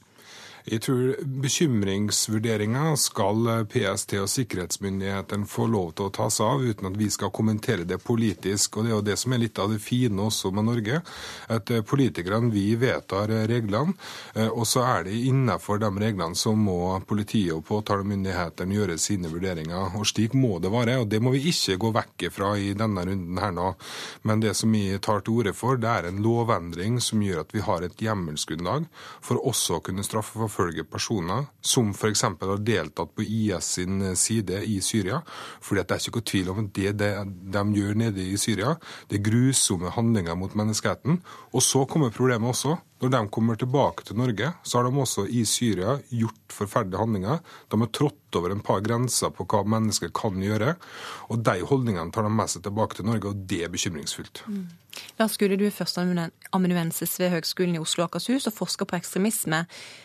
Jeg 0.70 0.84
tror 0.86 1.16
bekymringsvurderinga 1.42 2.92
skal 3.02 3.48
PST 3.72 4.12
og 4.22 4.28
sikkerhetsmyndighetene 4.30 5.48
få 5.50 5.66
lov 5.66 5.96
til 5.98 6.06
å 6.06 6.12
ta 6.14 6.28
seg 6.30 6.46
av, 6.46 6.62
uten 6.62 6.90
at 6.92 7.00
vi 7.00 7.08
skal 7.10 7.32
kommentere 7.34 7.88
det 7.90 7.98
politisk. 8.06 8.78
Og 8.78 8.86
Det 8.86 8.92
er 8.92 8.94
jo 8.94 9.08
det 9.08 9.16
som 9.18 9.34
er 9.34 9.42
litt 9.42 9.58
av 9.58 9.74
det 9.74 9.80
fine 9.82 10.28
også 10.28 10.52
med 10.54 10.68
Norge. 10.68 11.00
At 11.50 11.72
politikerne 11.90 12.52
vi 12.54 12.76
vedtar 12.78 13.34
reglene, 13.50 13.96
og 14.52 14.68
så 14.70 14.84
er 14.86 15.08
det 15.08 15.16
innenfor 15.32 15.82
de 15.82 15.90
reglene 15.90 16.38
så 16.38 16.54
må 16.54 17.00
politiet 17.10 17.56
og 17.56 17.66
påtalemyndighetene 17.72 18.78
gjøre 18.78 19.00
sine 19.02 19.34
vurderinger. 19.34 19.98
Og 19.98 20.06
Slik 20.06 20.38
må 20.38 20.60
det 20.62 20.70
være, 20.74 21.00
og 21.02 21.10
det 21.10 21.22
må 21.24 21.34
vi 21.34 21.48
ikke 21.50 21.80
gå 21.82 21.94
vekk 21.98 22.28
fra 22.36 22.52
i 22.62 22.76
denne 22.78 23.08
runden 23.10 23.42
her 23.42 23.58
nå. 23.58 23.72
Men 24.22 24.46
det 24.46 24.54
som 24.60 24.70
vi 24.70 24.86
tar 25.02 25.26
til 25.26 25.42
orde 25.42 25.58
for, 25.58 25.82
det 25.82 25.90
er 25.90 26.12
en 26.12 26.22
lovendring 26.22 27.02
som 27.02 27.26
gjør 27.26 27.42
at 27.48 27.58
vi 27.58 27.66
har 27.66 27.82
et 27.82 28.06
hjemmelsgrunnlag 28.06 28.86
for 29.26 29.42
også 29.42 29.80
å 29.80 29.84
kunne 29.90 30.06
straffeforfølge 30.06 30.59
forfølge 30.60 30.84
personer 30.84 31.48
som 31.62 31.94
f.eks. 31.94 32.26
har 32.28 32.64
deltatt 32.66 33.14
på 33.16 33.24
IS 33.24 33.74
sin 33.80 34.04
side 34.16 34.64
i 34.66 34.80
Syria. 34.82 35.22
fordi 35.62 35.84
det 35.84 35.96
er 35.96 36.04
ikke 36.04 36.20
noe 36.20 36.32
tvil 36.32 36.50
om 36.50 36.60
at 36.60 36.74
det, 36.76 36.92
det 37.00 37.12
de 37.54 37.64
gjør 37.80 37.96
nede 37.96 38.22
i 38.24 38.38
Syria, 38.38 38.76
det 39.10 39.20
er 39.20 39.30
grusomme 39.32 39.90
handlinger 39.96 40.36
mot 40.36 40.56
menneskeheten. 40.56 41.22
Og 41.54 41.64
så 41.64 41.86
kommer 41.86 42.10
problemet 42.10 42.50
også. 42.50 42.78
Når 43.00 43.12
de 43.14 43.20
kommer 43.32 43.56
tilbake 43.56 44.04
til 44.04 44.18
Norge, 44.20 44.52
så 44.64 44.80
har 44.80 44.88
de 44.90 45.00
også 45.00 45.24
i 45.32 45.46
Syria 45.48 45.96
gjort 46.12 46.52
forferdelige 46.52 47.00
handlinger. 47.00 47.40
De 47.72 47.80
har 47.80 47.92
trådt 47.96 48.36
over 48.36 48.52
en 48.52 48.64
par 48.66 48.82
grenser 48.84 49.32
på 49.32 49.46
hva 49.48 49.62
mennesker 49.64 50.12
kan 50.16 50.42
gjøre. 50.44 50.74
Og 51.32 51.40
de 51.48 51.64
holdningene 51.70 52.12
tar 52.12 52.28
de 52.28 52.32
med 52.34 52.52
seg 52.52 52.66
tilbake 52.66 53.00
til 53.00 53.08
Norge, 53.08 53.32
og 53.32 53.46
det 53.48 53.62
er 53.64 53.72
bekymringsfullt. 53.72 54.44
Mm. 54.52 54.66
Lars 55.20 55.38
Gude, 55.40 55.56
du 55.56 55.64
er 55.68 55.76
førsteamanuensis 55.76 57.16
ved 57.22 57.32
Høgskolen 57.38 57.78
i 57.78 57.82
Oslo 57.82 58.04
og 58.04 58.10
Akershus 58.10 58.50
og 58.50 58.58
forsker 58.58 58.90
på 58.90 58.98
ekstremisme. 59.00 59.62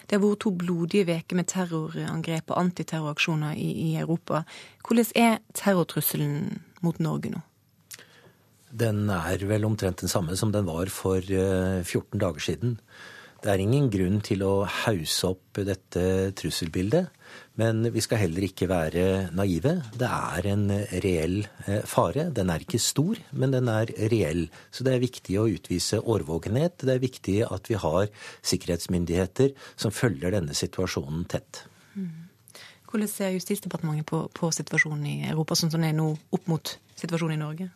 Det 0.06 0.18
har 0.18 0.22
vært 0.22 0.44
to 0.44 0.52
blodige 0.54 1.08
uker 1.08 1.40
med 1.40 1.50
terrorangrep 1.50 2.52
og 2.52 2.60
antiterroraksjoner 2.62 3.58
i, 3.58 3.72
i 3.88 3.90
Europa. 3.98 4.44
Hvordan 4.86 5.10
er 5.18 5.42
terrortrusselen 5.56 6.62
mot 6.84 7.02
Norge 7.02 7.34
nå? 7.34 7.42
Den 8.74 9.08
er 9.12 9.42
vel 9.48 9.66
omtrent 9.68 10.02
den 10.02 10.10
samme 10.10 10.36
som 10.38 10.52
den 10.54 10.66
var 10.66 10.90
for 10.92 11.22
14 11.22 11.84
eh, 11.84 12.20
dager 12.20 12.42
siden. 12.42 12.78
Det 13.44 13.52
er 13.52 13.60
ingen 13.60 13.90
grunn 13.92 14.22
til 14.24 14.40
å 14.40 14.64
hause 14.64 15.34
opp 15.34 15.58
dette 15.68 16.32
trusselbildet. 16.40 17.10
Men 17.60 17.84
vi 17.92 18.00
skal 18.00 18.22
heller 18.22 18.46
ikke 18.46 18.70
være 18.70 19.04
naive. 19.36 19.74
Det 20.00 20.08
er 20.08 20.48
en 20.48 20.64
reell 21.04 21.36
eh, 21.66 21.84
fare. 21.84 22.30
Den 22.32 22.50
er 22.50 22.64
ikke 22.64 22.80
stor, 22.80 23.20
men 23.36 23.52
den 23.52 23.68
er 23.68 23.92
reell. 24.10 24.46
Så 24.72 24.86
det 24.86 24.94
er 24.94 25.04
viktig 25.04 25.36
å 25.38 25.46
utvise 25.52 26.00
årvåkenhet. 26.00 26.80
Det 26.88 26.96
er 26.96 27.04
viktig 27.04 27.36
at 27.44 27.68
vi 27.68 27.78
har 27.84 28.08
sikkerhetsmyndigheter 28.40 29.52
som 29.76 29.92
følger 29.92 30.38
denne 30.38 30.56
situasjonen 30.56 31.28
tett. 31.28 31.66
Mm. 31.92 32.24
Hvordan 32.88 33.10
ser 33.12 33.36
Justisdepartementet 33.36 34.08
på, 34.08 34.24
på 34.32 34.50
situasjonen 34.54 35.04
i 35.10 35.16
Europa, 35.28 35.58
sånn 35.58 35.74
som 35.74 35.82
den 35.82 35.92
er 35.92 35.98
nå, 36.00 36.14
opp 36.32 36.48
mot 36.48 36.78
situasjonen 36.96 37.36
i 37.36 37.44
Norge? 37.44 37.72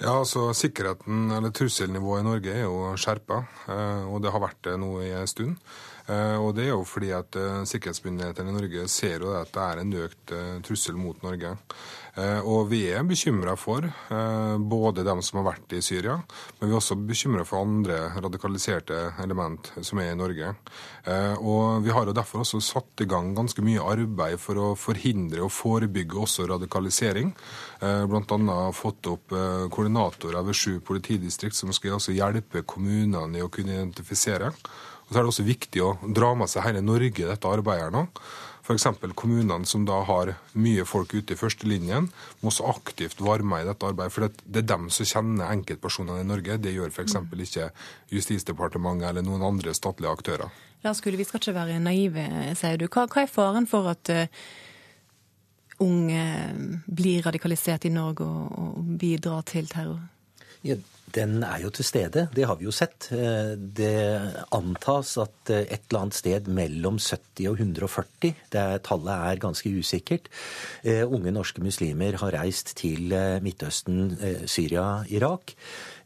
Ja, 0.00 0.14
altså 0.16 0.46
Sikkerheten, 0.56 1.26
eller 1.36 1.52
Trusselnivået 1.52 2.22
i 2.22 2.24
Norge 2.24 2.52
er 2.56 2.62
jo 2.62 2.94
skjerpa, 2.96 3.42
eh, 3.68 4.06
og 4.08 4.22
det 4.24 4.30
har 4.32 4.40
vært 4.40 4.62
det 4.64 4.78
nå 4.80 4.94
i 5.04 5.10
en 5.12 5.28
stund. 5.28 5.58
Eh, 6.08 6.38
og 6.40 6.54
Det 6.56 6.64
er 6.64 6.70
jo 6.70 6.86
fordi 6.88 7.10
at 7.12 7.36
eh, 7.36 7.66
sikkerhetsmyndighetene 7.68 8.48
i 8.48 8.54
Norge 8.56 8.86
ser 8.88 9.20
jo 9.20 9.34
at 9.36 9.52
det 9.52 9.66
er 9.66 9.82
en 9.82 9.92
økt 10.06 10.32
trussel 10.64 10.96
mot 10.96 11.20
Norge. 11.22 11.52
Og 12.18 12.66
vi 12.70 12.80
er 12.90 13.04
bekymra 13.06 13.54
for 13.58 13.86
både 14.58 15.04
dem 15.06 15.20
som 15.22 15.40
har 15.40 15.52
vært 15.52 15.74
i 15.76 15.82
Syria, 15.84 16.16
men 16.58 16.68
vi 16.68 16.74
er 16.74 16.78
også 16.80 16.96
bekymra 16.98 17.44
for 17.46 17.62
andre 17.62 18.00
radikaliserte 18.16 18.98
element 19.22 19.70
som 19.86 20.00
er 20.02 20.10
i 20.12 20.18
Norge. 20.18 20.50
Og 21.38 21.84
Vi 21.84 21.94
har 21.94 22.06
jo 22.06 22.16
derfor 22.16 22.42
også 22.42 22.60
satt 22.60 23.04
i 23.04 23.08
gang 23.08 23.32
ganske 23.36 23.62
mye 23.62 23.84
arbeid 23.92 24.40
for 24.42 24.58
å 24.58 24.68
forhindre 24.74 25.44
og 25.46 25.54
forebygge 25.54 26.18
også 26.18 26.48
radikalisering. 26.50 27.32
Bl.a. 27.80 28.60
fått 28.76 29.06
opp 29.06 29.30
koordinatorer 29.70 30.44
ved 30.46 30.58
sju 30.58 30.80
politidistrikt 30.84 31.56
som 31.56 31.72
skal 31.72 31.98
også 31.98 32.16
hjelpe 32.16 32.66
kommunene 32.66 33.38
i 33.38 33.44
å 33.44 33.52
kunne 33.52 33.78
identifisere. 33.78 34.50
Og 35.10 35.14
så 35.14 35.18
er 35.18 35.24
det 35.24 35.32
også 35.32 35.46
viktig 35.46 35.82
å 35.82 35.96
dra 36.14 36.34
med 36.38 36.50
seg 36.50 36.68
hele 36.68 36.84
Norge 36.86 37.26
dette 37.26 37.50
arbeidet 37.50 37.90
nå. 37.94 38.04
F.eks. 38.70 38.86
kommunene 39.18 39.66
som 39.66 39.82
da 39.88 39.96
har 40.06 40.34
mye 40.54 40.84
folk 40.86 41.14
ute 41.16 41.34
i 41.34 41.38
førstelinjen, 41.38 42.06
må 42.40 42.52
også 42.52 42.68
aktivt 42.70 43.22
være 43.24 43.42
med 43.42 43.64
i 43.64 43.68
dette 43.70 43.88
arbeidet. 43.88 44.14
For 44.14 44.28
det 44.30 44.62
er 44.62 44.68
dem 44.70 44.86
som 44.94 45.08
kjenner 45.10 45.50
enkeltpersonene 45.50 46.22
i 46.22 46.28
Norge. 46.28 46.58
Det 46.62 46.74
gjør 46.76 46.92
f.eks. 46.94 47.18
ikke 47.48 47.70
Justisdepartementet 48.14 49.10
eller 49.10 49.26
noen 49.26 49.42
andre 49.48 49.74
statlige 49.74 50.12
aktører. 50.14 50.54
Lars 50.84 51.02
Gule, 51.02 51.18
vi 51.18 51.26
skal 51.28 51.42
ikke 51.42 51.56
være 51.58 51.80
naive, 51.82 52.24
sier 52.56 52.78
du. 52.80 52.86
Hva, 52.86 53.08
hva 53.10 53.24
er 53.24 53.32
faren 53.32 53.66
for 53.68 53.90
at 53.90 54.12
uh, 54.14 54.46
unge 55.82 56.22
blir 56.86 57.26
radikalisert 57.26 57.84
i 57.84 57.92
Norge 57.92 58.24
og, 58.24 58.54
og 58.54 58.96
bidrar 59.00 59.44
til 59.50 59.68
terror? 59.68 60.00
Ja, 60.66 60.74
den 61.14 61.40
er 61.42 61.62
jo 61.64 61.70
til 61.74 61.86
stede. 61.86 62.26
Det 62.34 62.44
har 62.46 62.58
vi 62.58 62.66
jo 62.68 62.74
sett. 62.74 63.08
Eh, 63.14 63.54
det 63.56 63.94
antas 64.54 65.16
at 65.20 65.50
eh, 65.50 65.64
et 65.66 65.88
eller 65.88 66.04
annet 66.04 66.18
sted 66.18 66.50
mellom 66.52 67.00
70 67.00 67.48
og 67.50 67.62
140, 67.64 68.34
det 68.52 68.60
er, 68.60 68.82
tallet 68.84 69.14
er 69.14 69.42
ganske 69.42 69.72
usikkert, 69.72 70.28
eh, 70.84 71.02
unge 71.02 71.32
norske 71.34 71.62
muslimer 71.64 72.18
har 72.20 72.36
reist 72.36 72.74
til 72.78 73.14
Midtøsten, 73.42 74.14
Syria, 74.46 75.02
Irak. 75.08 75.54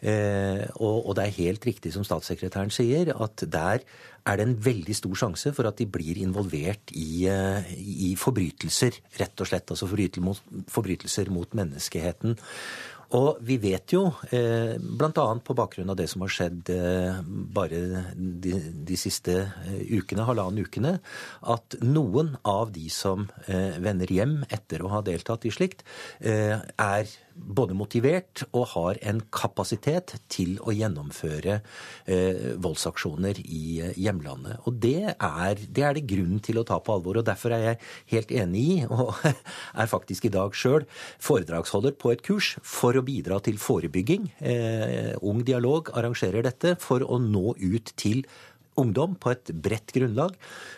Og 0.05 1.15
det 1.17 1.23
er 1.25 1.39
helt 1.39 1.65
riktig 1.65 1.95
som 1.95 2.05
statssekretæren 2.05 2.73
sier, 2.75 3.15
at 3.15 3.45
der 3.49 3.85
er 4.25 4.37
det 4.37 4.45
en 4.45 4.57
veldig 4.67 4.97
stor 4.97 5.17
sjanse 5.17 5.53
for 5.57 5.69
at 5.69 5.79
de 5.81 5.87
blir 5.89 6.21
involvert 6.21 6.93
i, 6.93 7.25
i 7.25 8.11
forbrytelser, 8.21 9.01
rett 9.21 9.41
og 9.41 9.49
slett. 9.49 9.73
Altså 9.73 9.89
forbrytelser 9.89 11.33
mot 11.33 11.57
menneskeheten. 11.57 12.37
Og 13.15 13.39
vi 13.47 13.57
vet 13.63 13.95
jo, 13.95 14.09
eh, 14.35 14.75
bl.a. 14.79 15.27
på 15.45 15.55
bakgrunn 15.57 15.93
av 15.93 15.99
det 15.99 16.09
som 16.11 16.25
har 16.25 16.33
skjedd 16.35 16.71
eh, 16.75 17.21
bare 17.25 17.83
de, 18.15 18.57
de, 18.89 18.99
siste 18.99 19.37
eh, 19.39 19.83
ukene, 19.95 20.27
halvannen 20.27 20.65
ukene, 20.67 20.97
at 21.55 21.79
noen 21.85 22.35
av 22.43 22.73
de 22.75 22.89
som 22.91 23.29
eh, 23.47 23.79
vender 23.83 24.11
hjem 24.11 24.41
etter 24.51 24.83
å 24.83 24.91
ha 24.97 25.05
deltatt 25.07 25.47
i 25.47 25.55
slikt, 25.55 25.85
er 26.25 27.11
både 27.35 27.75
motivert 27.77 28.45
og 28.53 28.69
har 28.75 28.99
en 29.07 29.21
kapasitet 29.35 30.15
til 30.33 30.57
å 30.63 30.75
gjennomføre 30.75 31.59
eh, 32.07 32.55
voldsaksjoner 32.63 33.41
i 33.45 33.65
eh, 33.83 33.99
hjemlandet. 34.01 34.61
Og 34.69 34.79
det 34.83 35.15
er, 35.15 35.59
det 35.67 35.85
er, 35.85 35.99
det 35.99 36.07
grunn 36.11 36.39
til 36.45 36.61
å 36.61 36.67
ta 36.69 36.79
på 36.79 36.95
alvor. 36.95 37.19
og 37.21 37.27
Derfor 37.27 37.57
er 37.57 37.67
jeg 37.67 37.81
helt 38.15 38.35
enig 38.45 38.65
i, 38.65 38.79
og 38.95 39.13
er 39.25 39.91
faktisk 39.91 40.29
i 40.29 40.35
dag 40.35 40.55
sjøl 40.57 40.87
foredragsholder 41.23 41.99
på 41.99 42.15
et 42.15 42.25
kurs 42.25 42.55
for 42.63 42.97
å 42.97 43.05
bidra 43.07 43.41
til 43.45 43.59
forebygging. 43.61 44.31
Eh, 44.39 45.13
Ung 45.25 45.45
Dialog 45.47 45.93
arrangerer 45.95 46.47
dette 46.47 46.77
for 46.83 47.05
å 47.05 47.21
nå 47.23 47.57
ut 47.59 47.95
til 47.99 48.25
ungdom 48.81 49.15
på 49.21 49.31
et 49.35 49.51
bredt 49.65 49.93
grunnlag 49.95 50.35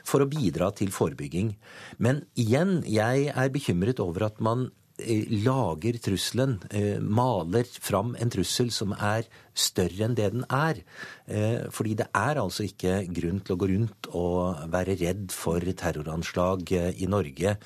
for 0.07 0.23
å 0.23 0.29
bidra 0.31 0.71
til 0.77 0.93
forebygging. 0.93 1.55
Men 2.03 2.25
igjen, 2.39 2.83
jeg 2.89 3.31
er 3.33 3.55
bekymret 3.55 4.03
over 4.05 4.29
at 4.29 4.43
man 4.45 4.69
lager 4.99 5.99
trusselen, 6.01 6.61
eh, 6.71 6.99
maler 7.01 7.65
fram 7.65 8.17
en 8.19 8.31
trussel 8.31 8.71
som 8.73 8.93
er 8.93 9.27
større 9.57 10.05
enn 10.05 10.15
det 10.17 10.33
den 10.33 10.45
er. 10.53 10.81
Eh, 11.27 11.69
fordi 11.71 11.95
det 11.97 12.07
er 12.15 12.37
altså 12.41 12.65
ikke 12.65 13.07
grunn 13.13 13.41
til 13.41 13.57
å 13.57 13.59
gå 13.59 13.69
rundt 13.69 14.09
og 14.15 14.71
være 14.73 14.97
redd 15.01 15.33
for 15.33 15.61
terroranslag 15.61 16.73
i 16.73 17.07
Norge 17.07 17.57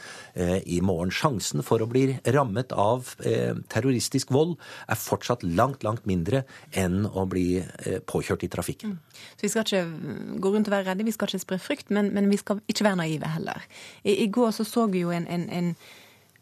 i 0.66 0.80
morgen. 0.80 1.10
Sjansen 1.10 1.62
for 1.62 1.82
å 1.82 1.88
bli 1.90 2.18
rammet 2.24 2.72
av 2.72 3.14
terroristisk 3.68 4.30
vold 4.30 4.56
er 4.88 4.96
fortsatt 4.96 5.42
langt, 5.42 5.82
langt 5.82 6.06
mindre 6.06 6.44
enn 6.72 7.06
å 7.06 7.26
bli 7.28 7.60
påkjørt 8.06 8.46
i 8.46 8.48
trafikken. 8.52 8.94
Mm. 8.94 8.98
Så 9.36 9.42
Vi 9.42 9.48
skal 9.48 9.64
ikke 9.64 10.40
gå 10.40 10.54
rundt 10.54 10.68
og 10.68 10.76
være 10.76 10.90
redde, 10.90 11.04
vi 11.04 11.12
skal 11.12 11.28
ikke 11.28 11.42
spre 11.42 11.58
frykt, 11.58 11.90
men, 11.90 12.14
men 12.14 12.30
vi 12.30 12.38
skal 12.40 12.62
ikke 12.66 12.86
være 12.86 13.02
naive 13.02 13.34
heller. 13.34 13.66
I, 14.04 14.22
i 14.24 14.30
går 14.30 14.54
så 14.56 14.64
så 14.64 14.86
vi 14.86 15.04
jo 15.04 15.10
en, 15.10 15.26
en, 15.26 15.48
en 15.50 15.74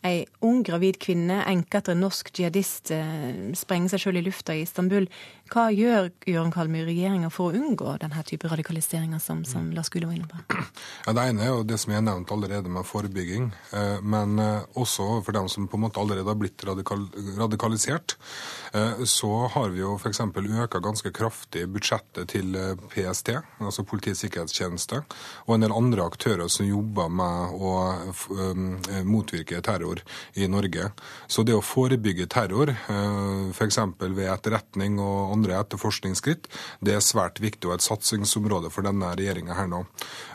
Ei 0.07 0.27
ung 0.47 0.61
gravid 0.63 1.01
kvinne, 1.03 1.41
enke 1.51 1.81
etter 1.81 1.97
en 1.97 2.05
norsk 2.05 2.31
jihadist, 2.31 2.93
eh, 2.95 3.51
sprenger 3.59 3.91
seg 3.91 4.05
sjøl 4.05 4.21
i 4.21 4.23
lufta 4.29 4.55
i 4.55 4.63
Istanbul. 4.63 5.09
Hva 5.49 5.69
gjør 5.73 6.11
Jørgen 6.29 6.53
Kalmyr 6.53 6.87
regjeringa 6.89 7.31
for 7.33 7.49
å 7.49 7.59
unngå 7.59 7.95
denne 8.03 8.23
type 8.29 8.51
radikaliseringer 8.51 9.21
som, 9.23 9.45
som 9.49 9.71
Lars 9.77 9.91
Gule 9.93 10.09
var 10.11 10.19
inne 10.19 10.29
på? 10.29 10.41
Ja, 11.07 11.15
Det 11.17 11.25
ene 11.31 11.45
er 11.45 11.53
jo 11.55 11.65
det 11.65 11.79
som 11.81 11.93
jeg 11.93 12.01
har 12.03 12.07
nevnt 12.07 12.33
allerede 12.35 12.71
med 12.73 12.87
forebygging. 12.87 13.49
Eh, 13.73 14.01
men 14.05 14.39
eh, 14.43 14.67
også 14.79 15.23
for 15.25 15.37
dem 15.37 15.49
som 15.49 15.69
på 15.71 15.79
en 15.79 15.87
måte 15.87 16.03
allerede 16.03 16.29
har 16.29 16.39
blitt 16.39 16.65
radikal 16.69 17.07
radikalisert. 17.39 18.17
Så 19.09 19.29
har 19.55 19.71
vi 19.73 19.81
jo 19.81 19.95
f.eks. 19.97 20.21
øka 20.21 20.81
ganske 20.85 21.11
kraftig 21.17 21.63
budsjettet 21.73 22.29
til 22.35 22.53
PST, 22.93 23.31
altså 23.65 23.85
Politiets 23.89 24.21
sikkerhetstjeneste, 24.27 25.01
og 25.47 25.55
en 25.55 25.65
del 25.65 25.73
andre 25.73 26.05
aktører 26.05 26.51
som 26.53 26.69
jobber 26.69 27.09
med 27.09 27.57
å 27.57 27.73
motvirke 29.09 29.63
terror 29.65 30.03
i 30.37 30.49
Norge. 30.51 30.91
Så 31.27 31.45
det 31.49 31.57
å 31.57 31.65
forebygge 31.65 32.29
terror, 32.31 32.75
eh, 32.75 33.49
f.eks. 33.55 33.79
ved 34.05 34.29
etterretning 34.29 34.99
og 35.01 35.33
andre 35.33 35.38
etterforskningsskritt. 35.47 36.49
Det 36.85 36.95
er 36.97 37.05
svært 37.05 37.41
viktig 37.43 37.69
og 37.69 37.77
et 37.77 37.85
satsingsområde 37.87 38.71
for 38.75 38.87
denne 38.87 39.13
regjeringa 39.15 39.55
her 39.55 39.69
nå. 39.71 39.85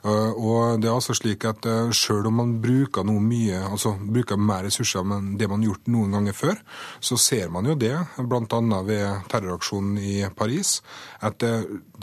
Og 0.04 0.80
det 0.82 0.90
er 0.90 0.96
altså 0.96 1.16
slik 1.18 1.46
at 1.50 1.66
Selv 1.94 2.28
om 2.28 2.38
man 2.40 2.56
bruker 2.62 3.04
noe 3.08 3.22
mye, 3.24 3.60
altså 3.70 3.94
bruker 3.98 4.38
mer 4.40 4.64
ressurser 4.68 5.04
enn 5.04 5.34
det 5.40 5.48
man 5.50 5.62
har 5.62 5.74
gjort 5.74 5.92
noen 5.92 6.16
ganger 6.18 6.36
før, 6.38 6.60
så 7.00 7.18
ser 7.20 7.52
man 7.54 7.66
jo 7.66 7.76
det, 7.80 7.96
bl.a. 8.18 8.82
ved 8.88 9.30
terroraksjonen 9.32 9.98
i 10.00 10.16
Paris, 10.36 10.82
at 11.22 11.44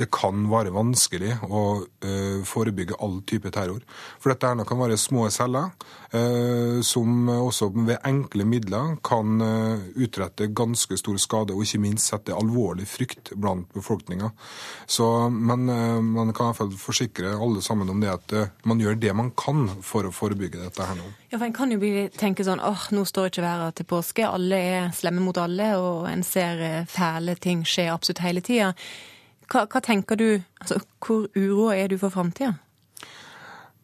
det, 0.01 0.09
kan 0.15 0.47
være 0.51 0.73
vanskelig 0.75 1.37
å 1.47 1.63
uh, 1.85 2.41
forebygge 2.47 2.99
all 3.03 3.21
type 3.29 3.51
terror. 3.55 3.83
For 4.21 4.33
dette 4.33 4.49
her 4.49 4.69
kan 4.69 4.81
være 4.81 4.99
små 5.01 5.27
celler 5.33 5.71
uh, 6.15 6.81
som 6.87 7.29
også 7.31 7.71
ved 7.77 8.01
enkle 8.07 8.47
midler 8.49 8.97
kan 9.07 9.41
uh, 9.43 9.83
utrette 10.01 10.51
ganske 10.57 10.99
stor 11.01 11.21
skade, 11.23 11.55
og 11.55 11.65
ikke 11.65 11.83
minst 11.83 12.11
sette 12.11 12.37
alvorlig 12.37 12.89
frykt 12.91 13.33
blant 13.37 13.71
befolkninga. 13.77 14.31
Men 15.31 15.67
man 15.67 16.33
kan 16.35 16.51
i 16.51 16.51
hvert 16.51 16.59
fall 16.59 16.73
forsikre 16.79 17.33
alle 17.37 17.63
sammen 17.63 17.89
om 17.93 18.01
det 18.03 18.11
at 18.11 18.35
man 18.69 18.81
gjør 18.81 18.99
det 19.01 19.13
man 19.17 19.31
kan 19.39 19.67
for 19.85 20.07
å 20.07 20.13
forebygge 20.15 20.61
dette 20.61 20.87
her 20.87 20.99
nå. 20.99 21.07
Ja, 21.31 21.39
for 21.39 21.47
En 21.47 21.55
kan 21.55 21.73
jo 21.73 21.93
tenke 22.17 22.45
sånn 22.47 22.63
åh, 22.65 22.89
nå 22.95 23.05
står 23.09 23.31
ikke 23.31 23.45
været 23.45 23.79
til 23.79 23.89
påske, 23.91 24.27
alle 24.27 24.59
er 24.73 24.91
slemme 24.97 25.23
mot 25.25 25.39
alle, 25.41 25.73
og 25.79 26.09
en 26.11 26.25
ser 26.27 26.85
fæle 26.91 27.37
ting 27.41 27.65
skje 27.69 27.89
absolutt 27.93 28.25
hele 28.25 28.45
tida. 28.45 28.75
Hva, 29.51 29.67
hva 29.67 29.81
tenker 29.83 30.17
du, 30.17 30.29
altså, 30.61 30.81
Hvor 31.03 31.27
uroa 31.35 31.77
er 31.77 31.91
du 31.91 31.99
for 31.99 32.15
framtida? 32.15 32.55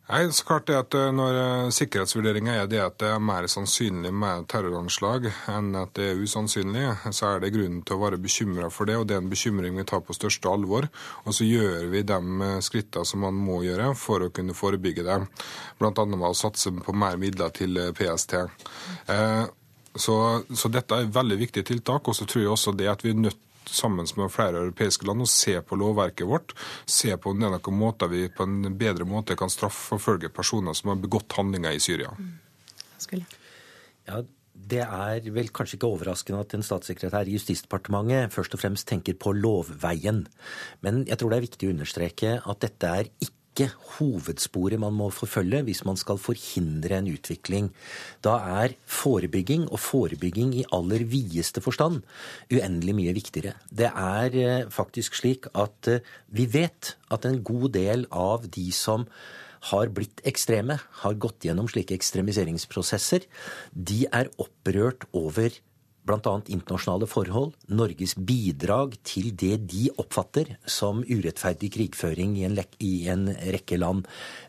Nei, 0.07 0.21
så 0.31 0.45
klart 0.47 0.69
det 0.71 0.77
at 0.79 0.95
eh, 0.95 1.09
Når 1.15 1.37
eh, 1.41 1.69
sikkerhetsvurderinga 1.75 2.53
er 2.61 2.69
det 2.71 2.79
at 2.79 2.99
det 3.03 3.09
er 3.11 3.23
mer 3.23 3.49
sannsynlig 3.51 4.13
med 4.15 4.47
terroranslag 4.53 5.27
enn 5.51 5.73
at 5.81 5.97
det 5.99 6.13
er 6.13 6.21
usannsynlig, 6.23 6.85
så 7.11 7.33
er 7.33 7.43
det 7.43 7.51
grunnen 7.57 7.81
til 7.83 7.97
å 7.97 8.05
være 8.05 8.21
bekymra 8.23 8.71
for 8.71 8.87
det. 8.87 9.01
og 9.01 9.09
Det 9.09 9.17
er 9.17 9.25
en 9.25 9.33
bekymring 9.33 9.75
vi 9.75 9.87
tar 9.89 10.05
på 10.07 10.15
største 10.15 10.53
alvor. 10.53 10.87
Og 11.27 11.35
så 11.35 11.49
gjør 11.49 11.91
vi 11.91 12.05
de 12.07 12.21
eh, 12.47 12.61
skrittene 12.63 13.09
som 13.11 13.27
man 13.27 13.35
må 13.35 13.65
gjøre 13.67 13.91
for 13.99 14.23
å 14.23 14.31
kunne 14.31 14.55
forebygge 14.55 15.07
det. 15.09 15.19
Bl.a. 15.81 16.07
med 16.07 16.29
å 16.31 16.35
satse 16.39 16.71
på 16.71 16.95
mer 16.95 17.19
midler 17.19 17.51
til 17.57 17.81
PST. 17.99 18.39
Så, 19.97 20.15
så, 20.53 20.69
dette 20.69 20.99
er 21.01 21.11
veldig 21.11 21.39
viktige 21.41 21.67
tiltak. 21.67 22.07
Og 22.07 22.15
så 22.15 22.29
tror 22.29 22.45
jeg 22.45 22.53
også 22.53 22.77
det 22.79 22.87
at 22.93 23.03
vi 23.03 23.11
er 23.11 23.23
nødt 23.27 23.43
sammen 23.73 24.07
med 24.17 24.33
flere 24.33 24.63
europeiske 24.65 25.07
land 25.09 25.25
og 25.25 25.31
se 25.31 25.59
på 25.63 25.79
lovverket 25.81 26.29
vårt. 26.29 26.55
Se 26.87 27.15
på 27.17 27.33
om 27.33 27.41
det 27.41 27.49
er 27.49 27.57
noen 27.57 27.79
måter 27.81 28.11
vi 28.13 28.27
på 28.33 28.47
en 28.47 28.77
bedre 28.79 29.07
måte 29.09 29.37
kan 29.39 29.53
straffeforfølge 29.53 30.33
personer 30.35 30.77
som 30.77 30.93
har 30.93 31.03
begått 31.03 31.37
handlinger 31.39 31.77
i 31.77 31.83
Syria. 31.83 32.13
Mm. 32.17 33.27
Ja, 34.07 34.23
det 34.67 34.83
er 34.83 35.27
vel 35.35 35.51
kanskje 35.55 35.77
ikke 35.79 35.91
overraskende 35.93 36.43
at 36.43 36.55
en 36.57 36.65
statssekretær 36.65 37.29
i 37.29 37.37
Justisdepartementet 37.37 38.33
først 38.35 38.57
og 38.57 38.63
fremst 38.63 38.89
tenker 38.89 39.19
på 39.19 39.35
lovveien. 39.37 40.25
Men 40.83 41.05
jeg 41.07 41.21
tror 41.21 41.33
det 41.33 41.39
er 41.39 41.47
viktig 41.47 41.69
å 41.69 41.75
understreke 41.77 42.37
at 42.41 42.63
dette 42.65 42.93
er 43.03 43.11
ikke 43.21 43.36
ikke 43.57 43.73
hovedsporet 43.97 44.81
man 44.81 44.93
må 44.93 45.09
forfølge 45.15 45.63
hvis 45.65 45.81
man 45.89 45.97
skal 45.97 46.21
forhindre 46.21 46.99
en 46.99 47.09
utvikling. 47.09 47.71
Da 48.25 48.37
er 48.61 48.77
forebygging, 48.85 49.65
og 49.73 49.81
forebygging 49.81 50.53
i 50.61 50.67
aller 50.77 51.07
videste 51.09 51.65
forstand, 51.65 52.03
uendelig 52.53 52.97
mye 52.99 53.17
viktigere. 53.17 53.57
Det 53.73 53.89
er 53.89 54.37
eh, 54.37 54.69
faktisk 54.69 55.17
slik 55.17 55.49
at 55.57 55.89
eh, 55.89 56.05
vi 56.29 56.45
vet 56.53 56.97
at 57.11 57.25
en 57.25 57.41
god 57.41 57.73
del 57.79 58.07
av 58.13 58.45
de 58.45 58.69
som 58.77 59.09
har 59.73 59.89
blitt 59.91 60.21
ekstreme, 60.29 60.77
har 61.03 61.17
gått 61.19 61.47
gjennom 61.49 61.67
slike 61.71 61.97
ekstremiseringsprosesser, 61.97 63.25
de 63.73 64.05
er 64.13 64.29
opprørt 64.39 65.09
over 65.17 65.57
bl.a. 66.07 66.35
internasjonale 66.47 67.09
forhold, 67.11 67.55
Norges 67.69 68.15
bidrag 68.17 68.97
til 69.07 69.33
det 69.35 69.59
de 69.73 69.89
oppfatter 69.99 70.55
som 70.71 71.03
urettferdig 71.07 71.73
krigføring 71.75 72.37
i 72.39 72.47
en, 72.49 72.59
i 72.81 72.95
en, 73.13 73.29
rekke 73.57 73.79
land. 73.81 74.07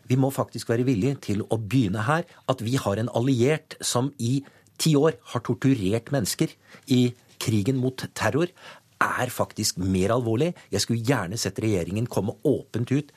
Vi 0.08 0.18
må 0.20 0.30
faktisk 0.34 0.70
være 0.70 0.86
villige 0.88 1.18
til 1.30 1.44
å 1.48 1.58
begynne 1.58 2.06
her. 2.08 2.26
At 2.48 2.62
vi 2.64 2.78
har 2.80 3.00
en 3.00 3.10
alliert 3.18 3.78
som 3.84 4.12
i 4.18 4.38
ti 4.78 4.94
år 4.98 5.18
har 5.32 5.44
torturert 5.46 6.12
mennesker 6.14 6.54
i 6.94 7.08
krigen 7.42 7.78
mot 7.82 8.06
terror, 8.18 8.50
er 8.98 9.30
faktisk 9.30 9.78
mer 9.78 10.10
alvorlig. 10.14 10.52
Jeg 10.74 10.82
skulle 10.82 11.06
gjerne 11.06 11.38
sett 11.38 11.60
regjeringen 11.62 12.08
komme 12.10 12.34
åpent 12.46 12.90
ut 12.90 13.12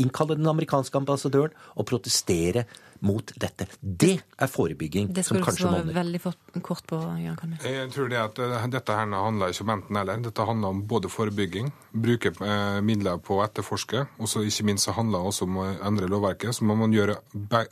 innkalle 0.00 0.36
den 0.36 0.50
amerikanske 0.50 1.00
ambassadøren 1.00 1.54
og 1.74 1.88
protestere 1.88 2.66
mot 3.04 3.32
dette. 3.40 3.66
Det 3.80 4.14
er 4.40 4.50
forebygging 4.50 5.10
det 5.14 5.24
som 5.26 5.38
kanskje 5.38 5.68
monner. 5.68 5.84
Det 5.84 5.92
skulle 5.92 6.12
du 6.12 6.18
svare 6.22 6.34
veldig 6.54 6.62
kort 6.64 6.86
på, 6.88 7.00
Jan 7.20 7.36
Kalmi. 7.38 7.58
Jeg 7.62 7.90
tror 7.94 8.10
det 8.10 8.20
at 8.20 8.40
uh, 8.40 8.66
Dette 8.74 8.96
her 8.96 9.12
handler 9.12 9.52
ikke 9.52 9.66
om 9.66 9.72
enten-eller. 9.76 10.22
Dette 10.24 10.48
handler 10.48 10.74
om 10.74 10.82
både 10.90 11.10
forebygging, 11.12 11.70
bruke 12.06 12.32
uh, 12.40 12.80
midler 12.84 13.20
på 13.22 13.38
å 13.38 13.44
etterforske, 13.46 14.06
og 14.18 14.30
så 14.30 14.44
ikke 14.46 14.68
minst 14.70 14.88
så 14.88 14.96
handler 14.96 15.20
det 15.20 15.32
også 15.32 15.48
om 15.48 15.60
å 15.62 15.68
endre 15.90 16.10
lovverket. 16.10 16.56
Så 16.56 16.68
må 16.68 16.78
man 16.80 16.94
gjøre 16.96 17.18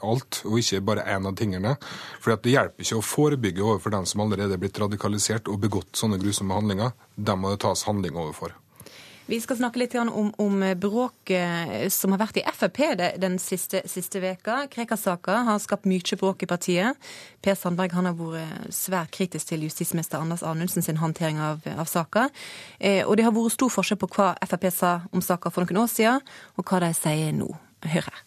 alt, 0.05 0.43
og 0.49 0.59
ikke 0.61 0.83
bare 0.93 1.07
én 1.17 1.29
av 1.29 1.37
tingene. 1.39 1.77
For 2.23 2.37
det 2.37 2.55
hjelper 2.55 2.87
ikke 2.87 3.01
å 3.01 3.07
forebygge 3.07 3.65
overfor 3.67 3.97
den 3.97 4.09
som 4.09 4.25
allerede 4.25 4.59
er 4.59 4.63
blitt 4.63 4.81
radikalisert 4.83 5.51
og 5.53 5.63
begått 5.65 5.97
sånne 5.99 6.21
grusomme 6.23 6.61
handlinger. 6.61 6.93
Dem 7.17 7.43
må 7.43 7.55
det 7.55 7.63
tas 7.65 7.87
handling 7.89 8.19
overfor. 8.19 8.57
Vi 9.27 9.39
skal 9.41 9.57
snakke 9.57 9.79
litt 9.79 9.95
om, 9.95 10.33
om 10.39 10.65
bråket 10.77 11.93
som 11.95 12.13
har 12.13 12.21
vært 12.25 12.41
i 12.41 12.45
Frp 12.53 12.81
den 13.23 13.39
siste, 13.39 13.85
siste 13.89 14.21
veka. 14.23 14.65
Krekar-saka 14.73 15.45
har 15.47 15.61
skapt 15.63 15.87
mye 15.87 16.19
bråk 16.19 16.43
i 16.43 16.49
partiet. 16.51 16.99
Per 17.43 17.55
Sandberg 17.59 17.95
har 17.95 18.11
vært 18.19 18.75
svært 18.75 19.15
kritisk 19.15 19.53
til 19.53 19.63
justisminister 19.69 20.19
Anders 20.19 20.43
Anundsen 20.43 20.83
sin 20.83 20.99
håndtering 20.99 21.39
av, 21.39 21.63
av 21.77 21.87
saka. 21.87 22.29
Eh, 22.79 23.07
og 23.07 23.17
det 23.17 23.29
har 23.29 23.35
vært 23.37 23.55
stor 23.55 23.71
forskjell 23.71 24.01
på 24.03 24.11
hva 24.17 24.33
Frp 24.43 24.69
sa 24.75 24.93
om 25.15 25.23
saka 25.23 25.55
for 25.55 25.65
noen 25.65 25.85
år 25.85 25.91
siden, 25.95 26.21
og 26.59 26.67
hva 26.67 26.83
de 26.83 26.93
sier 26.97 27.33
nå. 27.37 27.51
Hør 27.83 28.11
her. 28.11 28.23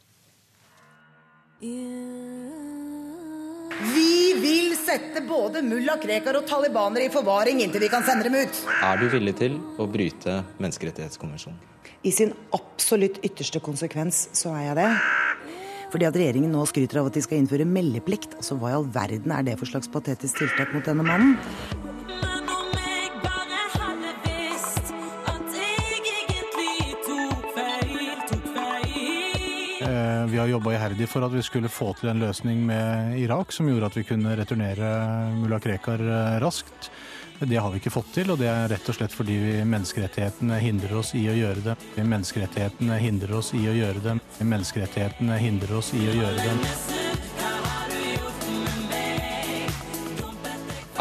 Vi 3.95 4.24
vil 4.41 4.73
sette 4.77 5.23
både 5.27 5.61
mulla 5.65 5.97
Krekar 6.01 6.39
og 6.39 6.47
talibanere 6.49 7.07
i 7.07 7.13
forvaring 7.13 7.61
inntil 7.63 7.85
vi 7.85 7.91
kan 7.91 8.05
sende 8.07 8.27
dem 8.27 8.37
ut. 8.37 8.59
Er 8.83 8.99
du 9.01 9.07
villig 9.11 9.35
til 9.39 9.57
å 9.79 9.87
bryte 9.89 10.41
menneskerettighetskonvensjonen? 10.59 11.57
I 12.05 12.11
sin 12.13 12.35
absolutt 12.53 13.17
ytterste 13.25 13.61
konsekvens 13.65 14.27
så 14.37 14.53
er 14.53 14.67
jeg 14.69 14.77
det. 14.81 14.91
Fordi 15.93 16.07
at 16.09 16.17
regjeringen 16.19 16.51
nå 16.53 16.65
skryter 16.69 17.01
av 17.01 17.09
at 17.09 17.17
de 17.17 17.23
skal 17.25 17.39
innføre 17.39 17.65
meldeplikt. 17.69 18.37
Altså 18.37 18.57
hva 18.59 18.73
i 18.73 18.77
all 18.77 18.87
verden 18.93 19.33
er 19.33 19.45
det 19.47 19.57
for 19.61 19.69
slags 19.69 19.89
patetisk 19.91 20.41
tiltak 20.41 20.73
mot 20.75 20.85
denne 20.85 21.05
mannen? 21.05 21.94
Vi 30.27 30.37
har 30.37 30.47
jobba 30.47 30.71
iherdig 30.73 31.05
for 31.09 31.25
at 31.25 31.33
vi 31.35 31.41
skulle 31.45 31.69
få 31.69 31.91
til 31.99 32.09
en 32.09 32.21
løsning 32.23 32.63
med 32.65 33.19
Irak 33.21 33.51
som 33.53 33.67
gjorde 33.69 33.91
at 33.91 33.97
vi 33.99 34.03
kunne 34.07 34.33
returnere 34.37 34.87
mulla 35.37 35.59
Krekar 35.61 36.01
eh, 36.01 36.37
raskt. 36.41 36.89
Det 37.39 37.59
har 37.59 37.69
vi 37.69 37.81
ikke 37.81 37.93
fått 37.93 38.09
til, 38.15 38.31
og 38.31 38.39
det 38.39 38.47
er 38.49 38.69
rett 38.71 38.89
og 38.89 38.95
slett 38.97 39.13
fordi 39.13 39.35
menneskerettighetene 39.67 40.57
hindrer 40.63 40.97
oss 40.97 41.11
i 41.19 41.25
å 41.29 41.35
gjøre 41.35 41.61
det. 41.67 41.75
Menneskerettighetene 41.99 42.97
hindrer 43.03 43.37
oss 43.37 43.51
i 43.53 43.61
å 43.69 43.75
gjøre 43.75 44.01
det. 44.01 44.17
Menneskerettighetene 44.41 45.39
hindrer 45.43 45.77
oss 45.77 45.93
i 45.93 46.05
å 46.09 46.15
gjøre 46.15 46.45
det. 46.47 46.53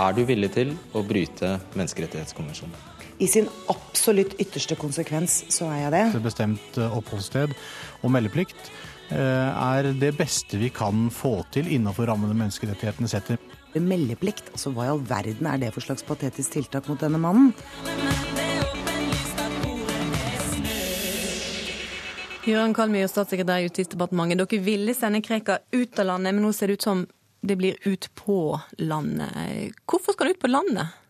Er 0.05 0.17
du 0.17 0.25
villig 0.29 0.51
til 0.57 0.75
å 0.93 1.05
bryte 1.07 1.55
menneskerettighetskonvensjonen? 1.79 2.75
I 3.23 3.29
sin 3.31 3.47
absolutt 3.71 4.35
ytterste 4.43 4.77
konsekvens 4.77 5.45
så 5.55 5.71
er 5.71 5.87
jeg 5.87 5.95
det. 5.95 6.25
Bestemt 6.27 6.83
eh, 6.83 6.99
oppholdssted 6.99 7.55
og 8.03 8.13
meldeplikt 8.13 8.69
Eh, 8.69 8.94
er 9.11 9.91
det 10.01 10.15
beste 10.17 10.59
vi 10.61 10.71
kan 10.73 11.09
få 11.13 11.37
til 11.55 11.69
innenfor 11.73 12.09
rammene 12.09 12.37
menneskerettighetene 12.39 13.11
setter. 13.11 13.41
Meldeplikt, 13.75 14.53
altså 14.55 14.71
hva 14.71 14.87
i 14.87 14.93
all 14.93 15.03
verden 15.03 15.49
er 15.51 15.59
det 15.61 15.73
for 15.75 15.83
slags 15.83 16.07
patetisk 16.07 16.55
tiltak 16.55 16.87
mot 16.89 17.01
denne 17.03 17.19
mannen? 17.19 17.51
Jøran 22.45 22.75
Kalmyr, 22.77 23.09
statssekretær 23.09 23.63
i 23.63 23.69
Justisdepartementet. 23.71 24.43
Dere 24.45 24.61
ville 24.61 24.95
sende 24.95 25.23
Krekar 25.25 25.63
ut 25.73 25.99
av 25.99 26.11
landet, 26.11 26.35
men 26.37 26.45
nå 26.45 26.51
ser 26.53 26.69
det 26.69 26.77
ut 26.77 26.85
som 26.85 27.07
det 27.45 27.57
blir 27.57 27.79
ut 27.89 28.11
på 28.17 28.37
landet. 28.85 29.73
Hvorfor 29.89 30.13
skal 30.13 30.29
han 30.29 30.37
ut 30.37 30.43
på 30.43 30.53
landet? 30.53 31.01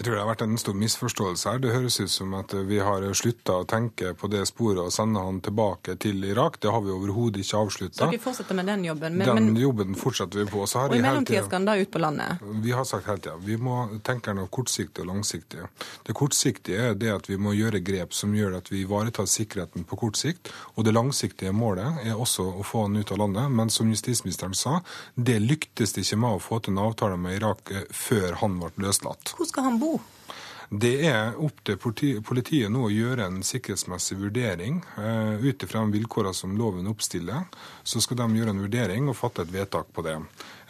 Jeg 0.00 0.06
tror 0.06 0.14
det 0.16 0.20
har 0.22 0.28
vært 0.30 0.42
en 0.46 0.56
stor 0.56 0.76
misforståelse 0.80 1.50
her. 1.50 1.58
Det 1.60 1.72
høres 1.74 1.98
ut 2.00 2.08
som 2.08 2.30
at 2.38 2.54
vi 2.64 2.78
har 2.80 3.02
slutta 3.12 3.58
å 3.60 3.64
tenke 3.68 4.14
på 4.16 4.30
det 4.32 4.46
sporet 4.48 4.78
og 4.80 4.94
sende 4.94 5.20
han 5.20 5.42
tilbake 5.44 5.92
til 6.00 6.22
Irak. 6.24 6.54
Det 6.56 6.70
har 6.72 6.80
vi 6.80 6.94
overhodet 6.94 7.42
ikke 7.42 7.58
avslutta. 7.58 7.98
Så 7.98 8.08
dere 8.08 8.22
fortsetter 8.22 8.56
med 8.56 8.70
den 8.70 8.86
jobben? 8.86 9.18
Men, 9.20 9.28
den 9.28 9.50
men... 9.50 9.58
jobben 9.60 9.98
fortsetter 10.00 10.40
vi 10.40 10.46
på. 10.48 10.62
og 10.64 10.94
i 10.96 11.02
mellomtida 11.04 11.42
skal 11.44 11.58
han 11.58 11.66
da 11.68 11.74
ut 11.76 11.90
på 11.92 12.00
landet? 12.00 12.46
Vi 12.64 12.72
har 12.72 12.86
sagt 12.88 13.10
hele 13.10 13.20
tida 13.20 13.34
vi 13.44 13.58
må 13.60 13.74
tenke 14.06 14.32
noe 14.38 14.48
kortsiktig 14.48 15.04
og 15.04 15.10
langsiktig. 15.10 15.66
Det 16.08 16.16
kortsiktige 16.16 16.86
er 16.94 16.96
det 16.96 17.12
at 17.18 17.28
vi 17.28 17.36
må 17.36 17.52
gjøre 17.58 17.82
grep 17.84 18.16
som 18.16 18.32
gjør 18.32 18.56
at 18.62 18.72
vi 18.72 18.86
ivaretar 18.86 19.28
sikkerheten 19.28 19.84
på 19.84 20.00
kort 20.00 20.16
sikt. 20.16 20.48
Og 20.80 20.88
det 20.88 20.96
langsiktige 20.96 21.52
målet 21.52 22.00
er 22.06 22.16
også 22.16 22.48
å 22.48 22.64
få 22.64 22.86
han 22.86 22.96
ut 22.96 23.12
av 23.12 23.20
landet. 23.26 23.52
Men 23.52 23.68
som 23.68 23.92
justisministeren 23.92 24.56
sa, 24.56 24.78
det 25.12 25.36
lyktes 25.44 25.92
det 25.92 26.08
ikke 26.08 26.22
med 26.24 26.40
å 26.40 26.42
få 26.48 26.64
til 26.64 26.72
en 26.72 26.86
avtale 26.88 27.20
med 27.20 27.36
Irak 27.42 27.76
før 27.92 28.40
han 28.40 28.56
ble 28.64 28.72
løslatt. 28.88 29.36
Hvor 29.36 29.52
skal 29.52 29.68
han 29.68 29.76
bo? 29.76 29.89
Det 30.70 30.92
er 31.02 31.34
opp 31.42 31.64
til 31.66 31.80
politiet 31.82 32.70
nå 32.70 32.84
å 32.86 32.92
gjøre 32.94 33.24
en 33.26 33.40
sikkerhetsmessig 33.42 34.20
vurdering 34.20 34.76
uh, 34.94 35.34
ut 35.42 35.64
ifra 35.66 35.82
vilkårene 35.90 36.36
som 36.36 36.52
loven 36.54 36.86
oppstiller. 36.86 37.48
Så 37.82 37.98
skal 38.04 38.20
de 38.20 38.38
gjøre 38.38 38.54
en 38.54 38.62
vurdering 38.62 39.08
og 39.10 39.18
fatte 39.18 39.42
et 39.42 39.50
vedtak 39.50 39.90
på 39.90 40.04
det. 40.06 40.14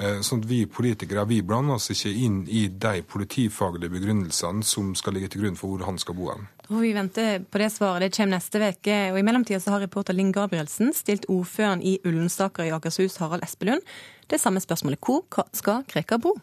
Uh, 0.00 0.22
sånn 0.24 0.40
at 0.40 0.48
Vi 0.48 0.62
politikere 0.72 1.26
vi 1.28 1.42
blander 1.44 1.76
oss 1.76 1.92
ikke 1.92 2.14
inn 2.16 2.40
i 2.48 2.64
de 2.72 3.04
politifaglige 3.04 3.92
begrunnelsene 3.92 4.64
som 4.64 4.94
skal 4.96 5.18
ligge 5.18 5.34
til 5.34 5.44
grunn 5.44 5.60
for 5.60 5.74
hvor 5.74 5.84
han 5.90 6.00
skal 6.00 6.16
bo. 6.16 6.32
hen. 6.32 6.48
Vi 6.80 6.96
venter 6.96 7.44
på 7.44 7.60
det 7.60 7.68
svaret. 7.76 8.08
Det 8.08 8.16
kommer 8.16 8.38
neste 8.38 8.72
uke. 8.72 9.00
I 9.12 9.26
mellomtida 9.26 9.60
har 9.68 9.84
reporter 9.84 10.16
Linn 10.16 10.32
Gabrielsen 10.32 10.94
stilt 10.96 11.28
ordføreren 11.28 11.84
i 11.84 11.98
Ullensaker 12.08 12.64
i 12.64 12.72
Akershus, 12.72 13.20
Harald 13.20 13.44
Espelund, 13.44 13.84
det 14.32 14.40
samme 14.40 14.64
spørsmålet. 14.64 15.02
Hvor 15.04 15.44
skal 15.52 15.84
Krekar 15.84 16.24
bo? 16.24 16.38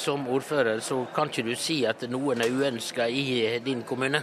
Som 0.00 0.26
ordfører 0.28 0.80
så 0.82 1.04
kan 1.14 1.30
ikke 1.30 1.46
du 1.46 1.54
si 1.58 1.82
at 1.86 2.02
noen 2.10 2.42
er 2.42 2.50
uønska 2.50 3.06
i 3.08 3.60
din 3.64 3.84
kommune. 3.86 4.22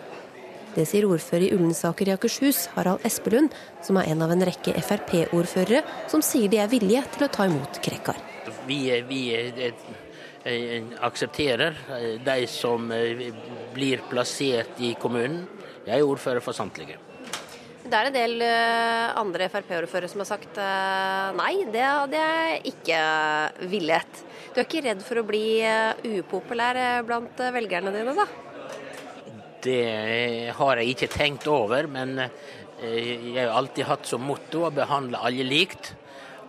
Det 0.72 0.86
sier 0.88 1.04
ordfører 1.04 1.50
i 1.50 1.56
Ullensaker 1.56 2.08
i 2.08 2.14
Akershus, 2.14 2.66
Harald 2.78 3.04
Espelund, 3.08 3.52
som 3.84 3.98
er 4.00 4.12
en 4.12 4.22
av 4.24 4.32
en 4.32 4.46
rekke 4.48 4.76
Frp-ordførere 4.80 5.82
som 6.12 6.24
sier 6.24 6.52
de 6.52 6.62
er 6.64 6.72
villige 6.72 7.04
til 7.16 7.28
å 7.28 7.32
ta 7.34 7.48
imot 7.50 7.82
Krekar. 7.84 8.20
Vi, 8.68 8.86
vi 9.10 9.22
aksepterer 11.00 11.78
eh, 11.90 12.22
de 12.24 12.48
som 12.48 12.92
eh, 12.92 13.34
blir 13.74 14.02
plassert 14.10 14.80
i 14.80 14.96
kommunen. 15.00 15.46
Jeg 15.86 16.00
er 16.00 16.08
ordfører 16.08 16.42
for 16.42 16.54
samtlige. 16.54 16.98
Det 17.82 17.98
er 17.98 18.08
en 18.08 18.16
del 18.16 18.42
eh, 18.46 19.12
andre 19.20 19.50
Frp-ordførere 19.52 20.10
som 20.10 20.24
har 20.24 20.30
sagt 20.30 20.60
nei, 21.38 21.54
det 21.74 21.86
hadde 21.86 22.22
jeg 22.22 22.62
ikke 22.74 23.00
villet. 23.72 24.26
Du 24.52 24.60
er 24.60 24.68
ikke 24.68 24.84
redd 24.84 25.04
for 25.06 25.22
å 25.22 25.26
bli 25.28 25.64
upopulær 26.20 26.80
blant 27.08 27.40
velgerne 27.56 27.94
dine, 27.96 28.16
da? 28.18 28.26
Det 29.62 30.52
har 30.58 30.82
jeg 30.82 30.96
ikke 30.96 31.12
tenkt 31.14 31.48
over, 31.48 31.88
men 31.88 32.18
jeg 32.82 33.36
har 33.38 33.54
alltid 33.56 33.88
hatt 33.88 34.10
som 34.10 34.26
motto 34.26 34.66
å 34.68 34.74
behandle 34.74 35.22
alle 35.22 35.46
likt. 35.48 35.94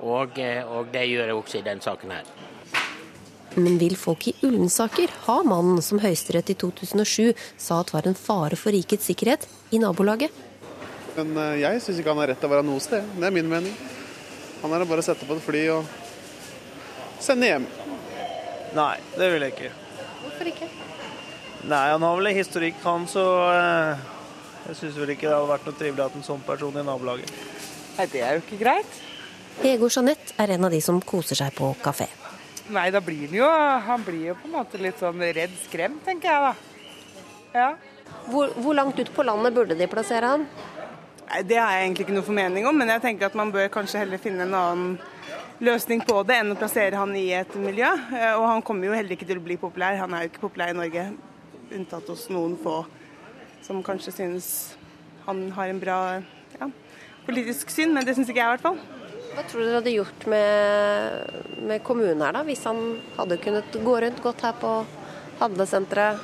Og, 0.02 0.40
og 0.40 0.88
det 0.90 1.04
gjør 1.06 1.30
jeg 1.30 1.36
også 1.38 1.60
i 1.60 1.66
denne 1.66 1.84
saken 1.84 2.16
her. 2.16 2.30
Men 3.54 3.76
vil 3.76 3.98
folk 4.00 4.30
i 4.30 4.32
Ullensaker 4.46 5.12
ha 5.26 5.36
mannen 5.44 5.82
som 5.84 6.00
Høyesterett 6.00 6.54
i 6.54 6.56
2007 6.56 7.34
sa 7.60 7.82
at 7.82 7.92
var 7.92 8.08
en 8.08 8.16
fare 8.16 8.56
for 8.56 8.72
rikets 8.72 9.10
sikkerhet, 9.10 9.44
i 9.70 9.80
nabolaget? 9.82 10.32
Men 11.18 11.36
eh, 11.36 11.58
jeg 11.60 11.82
syns 11.84 12.00
ikke 12.00 12.14
han 12.14 12.22
har 12.22 12.32
rett 12.32 12.40
til 12.40 12.48
å 12.48 12.54
være 12.54 12.66
noe 12.66 12.80
sted. 12.80 13.04
Det 13.18 13.28
er 13.28 13.34
min 13.34 13.50
mening. 13.50 13.74
Han 14.62 14.72
er 14.72 14.86
bare 14.88 15.04
å 15.04 15.06
sette 15.06 15.28
på 15.28 15.36
et 15.36 15.44
fly 15.44 15.66
og 15.74 16.00
sende 17.22 17.50
hjem. 17.50 17.66
Nei, 18.76 18.96
det 19.18 19.28
vil 19.34 19.44
jeg 19.46 19.54
ikke. 19.54 19.72
Hvorfor 20.22 20.50
ikke? 20.52 20.68
Nei, 21.62 21.84
Han 21.92 22.02
har 22.02 22.16
vel 22.18 22.30
en 22.32 22.38
historikk, 22.38 22.78
han, 22.82 23.06
så 23.10 23.24
eh, 23.52 24.02
jeg 24.68 24.78
syns 24.80 24.98
vel 24.98 25.14
ikke 25.14 25.28
det 25.28 25.36
hadde 25.36 25.50
vært 25.52 25.68
noe 25.68 25.78
trivelig 25.78 26.04
at 26.06 26.16
en 26.18 26.26
sånn 26.26 26.42
person 26.46 26.78
i 26.78 26.84
nabolaget. 26.86 27.30
Nei, 27.98 28.08
det 28.10 28.24
er 28.24 28.38
jo 28.38 28.42
ikke 28.46 28.58
greit. 28.64 28.98
Hege 29.60 29.86
og 29.86 29.92
Jeanette 29.92 30.34
er 30.40 30.54
en 30.54 30.66
av 30.66 30.72
de 30.72 30.80
som 30.82 30.98
koser 31.04 31.38
seg 31.38 31.54
på 31.54 31.70
kafé. 31.84 32.08
Nei, 32.72 32.88
da 32.94 33.02
blir 33.04 33.26
han 33.26 33.34
jo 33.36 33.48
Han 33.84 34.04
blir 34.06 34.28
jo 34.30 34.34
på 34.38 34.46
en 34.46 34.54
måte 34.54 34.78
litt 34.80 35.00
sånn 35.02 35.20
redd 35.20 35.54
skremt, 35.66 36.04
tenker 36.06 36.30
jeg 36.30 36.44
da. 36.46 36.52
Ja. 37.52 37.70
Hvor, 38.30 38.52
hvor 38.56 38.76
langt 38.78 38.98
ut 38.98 39.10
på 39.12 39.24
landet 39.26 39.54
burde 39.54 39.76
de 39.76 39.88
plassere 39.90 40.30
han? 40.34 40.46
Nei, 41.28 41.42
Det 41.48 41.58
har 41.58 41.74
jeg 41.74 41.88
egentlig 41.88 42.06
ikke 42.06 42.16
noe 42.16 42.26
formening 42.26 42.68
om, 42.70 42.78
men 42.78 42.94
jeg 42.94 43.04
tenker 43.04 43.28
at 43.28 43.36
man 43.38 43.52
bør 43.52 43.68
kanskje 43.72 44.02
heller 44.04 44.22
finne 44.22 44.46
en 44.46 44.56
annen 44.56 44.94
løsning 45.60 46.00
på 46.06 46.22
det 46.28 46.38
enn 46.40 46.54
å 46.54 46.58
plassere 46.58 46.96
han 46.96 47.12
i 47.18 47.28
et 47.36 47.54
miljø. 47.60 47.90
Eh, 48.14 48.32
og 48.38 48.46
han 48.48 48.64
kommer 48.64 48.88
jo 48.88 48.96
heller 48.96 49.16
ikke 49.16 49.28
til 49.28 49.40
å 49.40 49.44
bli 49.44 49.58
populær. 49.60 50.00
Han 50.00 50.14
er 50.16 50.24
jo 50.24 50.32
ikke 50.32 50.46
populær 50.46 50.72
i 50.72 50.78
Norge, 50.78 51.06
unntatt 51.72 52.08
hos 52.12 52.28
noen 52.32 52.56
få 52.60 52.82
som 53.62 53.82
kanskje 53.84 54.12
synes 54.12 54.48
han 55.24 55.44
har 55.54 55.70
en 55.70 55.78
bra 55.78 55.98
ja, 56.58 56.66
politisk 57.26 57.70
syn, 57.70 57.92
men 57.94 58.06
det 58.06 58.16
syns 58.16 58.30
ikke 58.30 58.40
jeg 58.42 58.50
i 58.50 58.54
hvert 58.56 58.64
fall. 58.64 58.80
Hva 59.32 59.44
tror 59.48 59.62
du 59.62 59.68
dere 59.68 59.78
hadde 59.78 59.94
gjort 59.94 60.26
med, 60.28 61.38
med 61.70 61.84
kommunen 61.86 62.24
her, 62.24 62.34
da, 62.36 62.42
hvis 62.44 62.66
han 62.68 62.82
hadde 63.16 63.38
kunnet 63.40 63.78
gå 63.86 63.94
rundt, 64.02 64.20
gått 64.24 64.42
her 64.44 64.58
på 64.60 64.74
handlesenteret, 65.40 66.20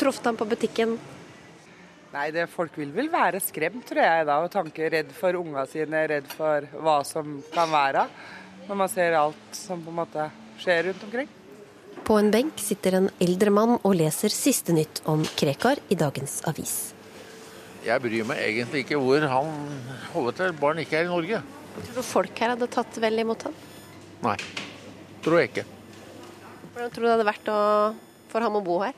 truffet 0.00 0.26
ham 0.30 0.40
på 0.40 0.48
butikken? 0.48 0.96
Nei, 2.08 2.28
det, 2.32 2.46
folk 2.48 2.76
vil 2.80 2.92
vel 2.94 3.10
være 3.12 3.40
skremt, 3.44 3.82
tror 3.88 4.00
jeg, 4.00 4.26
da, 4.28 4.38
og 4.40 4.52
tanke 4.52 4.88
redd 4.94 5.10
for 5.12 5.36
unga 5.36 5.66
sine, 5.68 6.06
redd 6.08 6.28
for 6.32 6.64
hva 6.80 7.02
som 7.04 7.38
kan 7.52 7.68
være. 7.68 8.06
Når 8.68 8.78
man 8.80 8.92
ser 8.92 9.16
alt 9.18 9.56
som 9.56 9.82
på 9.84 9.92
en 9.92 9.98
måte 9.98 10.28
skjer 10.60 10.88
rundt 10.88 11.04
omkring. 11.04 11.28
På 12.08 12.16
en 12.16 12.30
benk 12.32 12.60
sitter 12.62 12.96
en 12.96 13.10
eldre 13.20 13.52
mann 13.52 13.74
og 13.76 13.96
leser 13.98 14.32
siste 14.32 14.72
nytt 14.72 15.02
om 15.08 15.24
Krekar 15.36 15.82
i 15.92 15.98
dagens 16.00 16.40
avis. 16.48 16.76
Jeg 17.84 18.00
bryr 18.04 18.24
meg 18.28 18.40
egentlig 18.42 18.86
ikke 18.86 19.00
hvor 19.00 19.24
han 19.28 19.50
holder 20.14 20.38
til, 20.38 20.54
barn 20.60 20.80
ikke 20.80 21.02
er 21.02 21.08
i 21.08 21.12
Norge. 21.12 21.42
Tror 21.78 21.98
du 22.00 22.06
folk 22.06 22.40
her 22.40 22.54
hadde 22.54 22.70
tatt 22.72 22.96
vel 23.02 23.20
imot 23.20 23.44
ham? 23.46 23.58
Nei, 24.24 24.38
tror 25.24 25.42
jeg 25.42 25.52
ikke. 25.52 25.66
Hvordan 26.72 26.94
tror 26.94 27.04
du 27.04 27.08
det 27.08 27.14
hadde 27.18 27.28
vært 27.28 27.52
å, 27.52 27.58
for 28.32 28.48
ham 28.48 28.58
å 28.58 28.64
bo 28.64 28.80
her? 28.82 28.96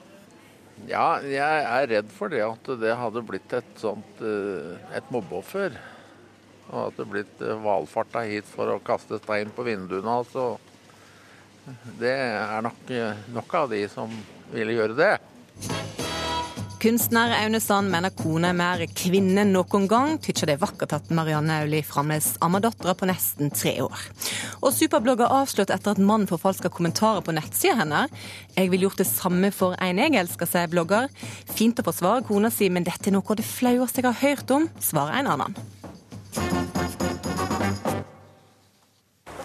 Ja, 0.89 1.21
jeg 1.21 1.65
er 1.67 1.89
redd 1.91 2.11
for 2.15 2.33
det 2.33 2.41
at 2.45 2.69
det 2.81 2.97
hadde 2.97 3.25
blitt 3.27 3.53
et 3.57 3.81
sånt 3.81 4.23
eh, 4.25 4.77
et 4.97 5.13
mobbeoffer. 5.13 5.77
Og 6.71 6.87
at 6.87 6.99
det 7.01 7.09
blitt 7.11 7.43
eh, 7.45 7.61
valfarta 7.65 8.25
hit 8.29 8.49
for 8.49 8.73
å 8.73 8.83
kaste 8.85 9.21
stein 9.21 9.53
på 9.55 9.67
vinduene. 9.67 10.21
Altså. 10.23 10.55
Det 12.01 12.15
er 12.15 12.65
nok 12.65 12.95
nok 13.35 13.57
av 13.61 13.73
de 13.75 13.83
som 13.93 14.15
ville 14.51 14.79
gjøre 14.79 14.97
det. 14.99 15.13
Kunstner 16.81 17.35
Aune 17.43 17.59
Sand 17.61 17.91
mener 17.93 18.09
kona 18.17 18.55
er 18.55 18.57
mer 18.57 18.83
kvinne 18.97 19.43
enn 19.43 19.51
noen 19.53 19.83
gang. 19.85 20.15
Tykker 20.25 20.49
det 20.49 20.55
er 20.55 20.63
vakkert 20.63 20.95
at 20.97 21.11
Marianne 21.13 21.59
Auli 21.61 21.83
fremdeles 21.85 22.31
ammer 22.41 22.63
dattera 22.65 22.95
på 22.97 23.05
nesten 23.11 23.51
tre 23.53 23.75
år. 23.85 24.05
Og 24.65 24.73
superblogger 24.73 25.29
avslørt 25.29 25.69
etter 25.75 25.93
at 25.93 26.01
mannen 26.01 26.25
forfalska 26.31 26.71
kommentarer 26.73 27.21
på 27.27 27.35
nettsida 27.37 27.75
hennes. 27.83 28.15
Jeg 28.55 28.71
ville 28.73 28.89
gjort 28.89 29.03
det 29.03 29.11
samme 29.11 29.51
for 29.53 29.77
en 29.77 30.01
jeg 30.01 30.17
elsker, 30.23 30.49
sier 30.49 30.71
blogger. 30.73 31.11
Fint 31.53 31.83
å 31.83 31.85
forsvare 31.85 32.25
kona 32.31 32.49
si, 32.49 32.71
men 32.73 32.87
dette 32.89 33.11
er 33.11 33.17
noe 33.19 33.29
av 33.29 33.37
det 33.43 33.45
flaueste 33.45 34.01
jeg 34.01 34.09
har 34.09 34.23
hørt 34.23 34.55
om, 34.57 34.65
svarer 34.81 35.21
en 35.21 35.29
annen. 35.35 35.59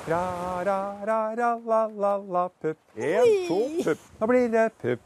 Ra, 0.08 0.24
ra, 0.63 0.80
ra, 1.04 1.19
ra, 1.36 1.52
la, 1.67 1.82
la, 1.91 2.15
la, 2.15 2.45
pupp. 2.63 2.80
Én, 2.95 3.28
to, 3.50 3.60
pupp. 3.84 4.08
Da 4.21 4.32
blir 4.32 4.48
det 4.56 4.69
pupp. 4.80 5.04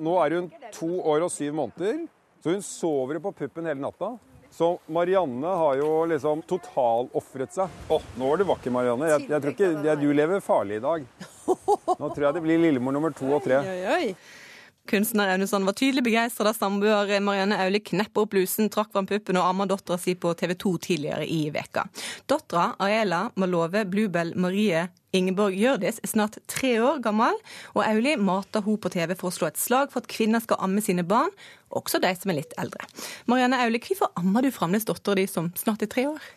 Nå 0.00 0.16
er 0.24 0.38
hun 0.38 0.50
to 0.72 0.88
år 1.12 1.26
og 1.26 1.32
syv 1.32 1.54
måneder, 1.58 2.04
så 2.40 2.54
hun 2.54 2.62
sover 2.64 3.20
på 3.20 3.32
puppen 3.36 3.68
hele 3.68 3.82
natta. 3.82 4.14
Så 4.50 4.72
Marianne 4.90 5.46
har 5.60 5.76
jo 5.78 5.90
liksom 6.10 6.40
totalofret 6.50 7.52
seg. 7.54 7.70
Å, 7.86 7.98
oh, 7.98 8.06
nå 8.18 8.30
var 8.32 8.40
du 8.40 8.46
vakker, 8.48 8.72
Marianne. 8.74 9.10
Jeg, 9.12 9.28
jeg 9.30 9.44
tror 9.44 9.54
ikke 9.54 9.68
jeg, 9.86 10.00
Du 10.00 10.08
lever 10.16 10.42
farlig 10.42 10.80
i 10.80 10.82
dag. 10.82 11.04
Nå 11.46 12.08
tror 12.10 12.24
jeg 12.26 12.36
det 12.38 12.42
blir 12.44 12.62
lillemor 12.64 12.96
nummer 12.96 13.14
to 13.14 13.28
og 13.36 13.44
tre. 13.44 13.60
Oi, 13.62 13.80
oi. 13.94 14.39
Kunstner 14.90 15.28
Aunesson 15.28 15.66
var 15.66 15.72
tydelig 15.78 16.02
begeistra 16.02 16.48
da 16.48 16.52
samboer 16.54 17.12
Marianne 17.22 17.54
Auli 17.62 17.78
kneppa 17.78 18.24
opp 18.24 18.32
blusen, 18.32 18.66
trakk 18.74 18.90
fram 18.90 19.06
puppen 19.06 19.38
og 19.38 19.46
amma 19.46 19.66
dattera 19.70 19.94
si 20.02 20.16
på 20.18 20.32
TV 20.34 20.56
2 20.58 20.72
tidligere 20.82 21.28
i 21.30 21.44
veka. 21.54 21.84
Dattera, 22.26 22.72
Aela 22.82 23.28
Malove 23.38 23.84
Bluebell 23.86 24.34
Marie 24.34 24.88
Ingeborg 25.14 25.54
Gjørdis 25.54 26.00
er 26.02 26.10
snart 26.10 26.40
tre 26.50 26.72
år 26.82 26.98
gammel, 27.04 27.38
og 27.76 27.84
Auli 27.86 28.16
mater 28.18 28.66
hun 28.66 28.80
på 28.82 28.90
TV 28.90 29.14
for 29.14 29.30
å 29.30 29.36
slå 29.36 29.52
et 29.52 29.62
slag 29.62 29.94
for 29.94 30.02
at 30.02 30.10
kvinner 30.10 30.42
skal 30.42 30.58
amme 30.66 30.82
sine 30.82 31.06
barn, 31.06 31.30
også 31.70 32.02
de 32.02 32.10
som 32.18 32.34
er 32.34 32.40
litt 32.40 32.58
eldre. 32.58 32.90
Marianne 33.30 33.62
Auli, 33.62 33.78
hvorfor 33.86 34.10
ammer 34.18 34.42
du 34.42 34.50
fremdeles 34.54 34.90
dattera 34.90 35.22
di 35.22 35.28
som 35.30 35.52
snart 35.58 35.86
er 35.86 35.90
tre 35.94 36.08
år? 36.10 36.30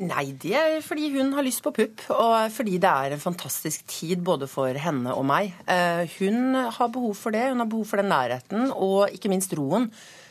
Nei, 0.00 0.30
det 0.40 0.54
er 0.56 0.78
fordi 0.80 1.10
hun 1.12 1.34
har 1.36 1.44
lyst 1.44 1.60
på 1.60 1.74
pupp, 1.76 2.06
og 2.14 2.46
fordi 2.54 2.78
det 2.80 2.88
er 2.88 3.12
en 3.12 3.20
fantastisk 3.20 3.84
tid 3.90 4.22
både 4.24 4.46
for 4.48 4.72
henne 4.80 5.12
og 5.12 5.26
meg. 5.28 5.52
Eh, 5.68 6.08
hun 6.16 6.56
har 6.56 6.88
behov 6.94 7.12
for 7.18 7.36
det, 7.36 7.50
hun 7.50 7.60
har 7.60 7.68
behov 7.68 7.84
for 7.90 8.00
den 8.00 8.08
nærheten 8.08 8.70
og 8.72 9.12
ikke 9.12 9.28
minst 9.32 9.52
roen 9.58 9.90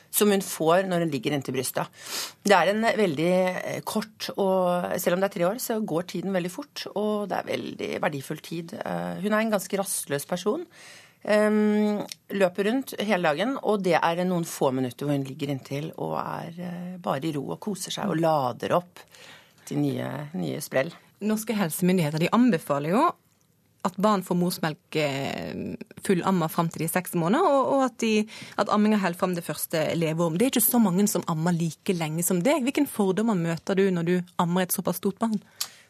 som 0.10 0.34
hun 0.34 0.42
får 0.42 0.90
når 0.90 1.06
hun 1.06 1.14
ligger 1.14 1.38
inntil 1.38 1.54
brystet. 1.60 1.86
Det 2.42 2.58
er 2.58 2.74
en 2.74 2.82
veldig 2.82 3.30
eh, 3.30 3.80
kort 3.86 4.32
og 4.42 4.90
Selv 4.98 5.20
om 5.20 5.22
det 5.22 5.30
er 5.30 5.38
tre 5.38 5.48
år, 5.52 5.62
så 5.62 5.78
går 5.86 6.10
tiden 6.16 6.34
veldig 6.34 6.54
fort. 6.56 6.88
Og 6.98 7.30
det 7.30 7.38
er 7.38 7.52
veldig 7.54 7.94
verdifull 8.02 8.42
tid. 8.42 8.74
Eh, 8.74 9.22
hun 9.22 9.30
er 9.36 9.44
en 9.44 9.54
ganske 9.54 9.84
rastløs 9.84 10.26
person. 10.26 10.66
Løper 11.20 12.66
rundt 12.66 12.94
hele 13.04 13.28
dagen, 13.28 13.58
og 13.68 13.84
det 13.84 13.98
er 14.00 14.22
noen 14.24 14.48
få 14.48 14.72
minutter 14.72 15.06
hvor 15.06 15.18
hun 15.18 15.26
ligger 15.28 15.52
inntil 15.52 15.92
og 16.00 16.16
er 16.22 16.96
bare 17.04 17.28
i 17.28 17.34
ro 17.36 17.44
og 17.52 17.60
koser 17.60 17.92
seg 17.92 18.08
og 18.08 18.24
lader 18.24 18.80
opp 18.80 19.04
til 19.70 19.82
nye, 19.82 20.10
nye 20.38 20.60
sprell. 20.64 20.92
Norske 21.26 21.56
helsemyndigheter 21.58 22.24
de 22.24 22.32
anbefaler 22.36 22.96
jo 22.96 23.08
at 23.88 23.96
barn 24.02 24.24
får 24.26 24.36
morsmelk 24.36 24.98
eh, 25.00 25.76
fullamma 26.04 26.50
fram 26.52 26.68
til 26.72 26.84
de 26.84 26.90
er 26.90 26.92
seks 26.92 27.16
måneder, 27.20 27.46
og, 27.48 27.70
og 27.76 27.84
at, 27.86 27.96
de, 28.04 28.26
at 28.60 28.72
amminga 28.76 29.00
holder 29.00 29.20
fram 29.22 29.36
det 29.38 29.46
første 29.46 29.86
leveåret. 29.96 30.40
Det 30.40 30.48
er 30.48 30.54
ikke 30.54 30.66
så 30.66 30.82
mange 30.84 31.06
som 31.12 31.24
ammer 31.32 31.56
like 31.56 31.96
lenge 31.96 32.26
som 32.28 32.42
deg. 32.44 32.66
Hvilke 32.66 32.84
fordommer 32.92 33.40
møter 33.40 33.80
du 33.80 33.86
når 33.94 34.10
du 34.10 34.16
ammer 34.42 34.68
et 34.68 34.76
såpass 34.76 35.00
stort 35.00 35.20
barn? 35.22 35.40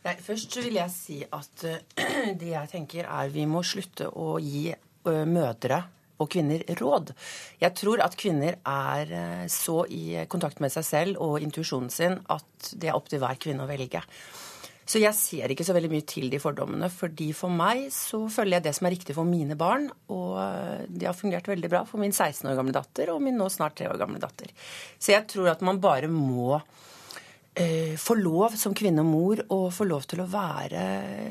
Nei, 0.06 0.16
først 0.24 0.60
vil 0.62 0.78
jeg 0.78 0.94
si 0.94 1.18
at 1.26 1.66
uh, 1.66 1.80
det 2.40 2.54
jeg 2.54 2.72
tenker 2.72 3.10
er 3.10 3.34
vi 3.34 3.48
må 3.50 3.66
slutte 3.66 4.12
å 4.14 4.38
gi 4.44 4.70
uh, 4.72 5.26
mødre 5.28 5.82
og 6.20 6.30
kvinner 6.34 6.66
råd. 6.80 7.14
Jeg 7.62 7.76
tror 7.80 8.04
at 8.06 8.18
kvinner 8.20 8.60
er 8.68 9.16
eh, 9.16 9.48
så 9.52 9.82
i 9.88 10.26
kontakt 10.32 10.62
med 10.64 10.74
seg 10.74 10.88
selv 10.88 11.24
og 11.24 11.40
intuisjonen 11.44 11.92
sin 11.94 12.20
at 12.30 12.74
det 12.76 12.92
er 12.92 13.00
opp 13.00 13.10
til 13.12 13.24
hver 13.24 13.40
kvinne 13.42 13.66
å 13.66 13.70
velge. 13.70 14.04
Så 14.90 14.98
jeg 14.98 15.14
ser 15.14 15.52
ikke 15.54 15.66
så 15.68 15.76
veldig 15.76 15.92
mye 15.92 16.06
til 16.10 16.32
de 16.34 16.40
fordommene, 16.42 16.88
fordi 16.90 17.28
for 17.38 17.54
meg 17.54 17.92
så 17.94 18.24
følger 18.34 18.58
jeg 18.58 18.66
det 18.66 18.72
som 18.74 18.88
er 18.90 18.96
riktig 18.96 19.14
for 19.14 19.28
mine 19.28 19.54
barn, 19.60 19.86
og 20.10 20.88
det 20.90 21.06
har 21.06 21.18
fungert 21.18 21.46
veldig 21.52 21.70
bra 21.70 21.84
for 21.86 22.02
min 22.02 22.16
16 22.16 22.50
år 22.50 22.58
gamle 22.58 22.74
datter 22.74 23.12
og 23.14 23.22
min 23.22 23.38
nå 23.38 23.52
snart 23.54 23.78
3 23.78 23.92
år 23.92 24.00
gamle 24.02 24.22
datter. 24.24 24.50
Så 24.98 25.14
jeg 25.14 25.28
tror 25.30 25.52
at 25.52 25.62
man 25.62 25.78
bare 25.84 26.10
må 26.10 26.58
eh, 27.54 27.94
få 28.02 28.18
lov 28.18 28.58
som 28.58 28.74
kvinne 28.74 29.06
og 29.06 29.12
mor 29.12 29.44
å 29.54 29.60
få 29.70 29.86
lov 29.86 30.10
til 30.10 30.24
å 30.24 30.30
være 30.32 30.82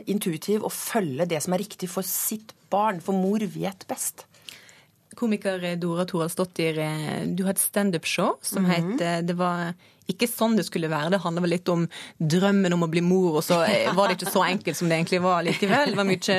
intuitiv 0.07 0.63
og 0.63 0.75
følge 0.75 1.27
det 1.27 1.43
som 1.43 1.59
er 1.59 1.65
riktig 1.65 1.91
for 1.91 2.07
sitt 2.07 2.55
barn, 2.71 3.03
for 3.03 3.19
mor 3.19 3.43
vet 3.43 3.89
best. 3.91 4.28
Komiker 5.19 5.77
Dora 5.77 6.05
Thoralsdottir, 6.07 6.79
eh, 6.79 7.27
du 7.27 7.43
har 7.45 7.51
et 7.51 7.59
standupshow 7.59 8.37
som 8.43 8.65
mm 8.65 8.71
-hmm. 8.71 8.93
het 8.93 9.01
eh, 9.01 9.27
Det 9.27 9.37
var 9.37 9.75
ikke 10.09 10.29
sånn 10.31 10.57
det 10.57 10.65
skulle 10.69 10.89
være. 10.91 11.13
Det 11.13 11.21
handler 11.23 11.45
vel 11.45 11.53
litt 11.57 11.69
om 11.73 11.85
drømmen 12.19 12.75
om 12.75 12.87
å 12.87 12.91
bli 12.91 13.03
mor, 13.05 13.39
og 13.41 13.45
så 13.45 13.61
eh, 13.69 13.91
var 13.95 14.09
det 14.09 14.19
ikke 14.19 14.33
så 14.33 14.45
enkelt 14.47 14.79
som 14.79 14.89
det 14.89 14.99
egentlig 14.99 15.21
var 15.25 15.45
likevel. 15.47 15.93
Det 15.93 15.99
var 15.99 16.09
mye 16.09 16.39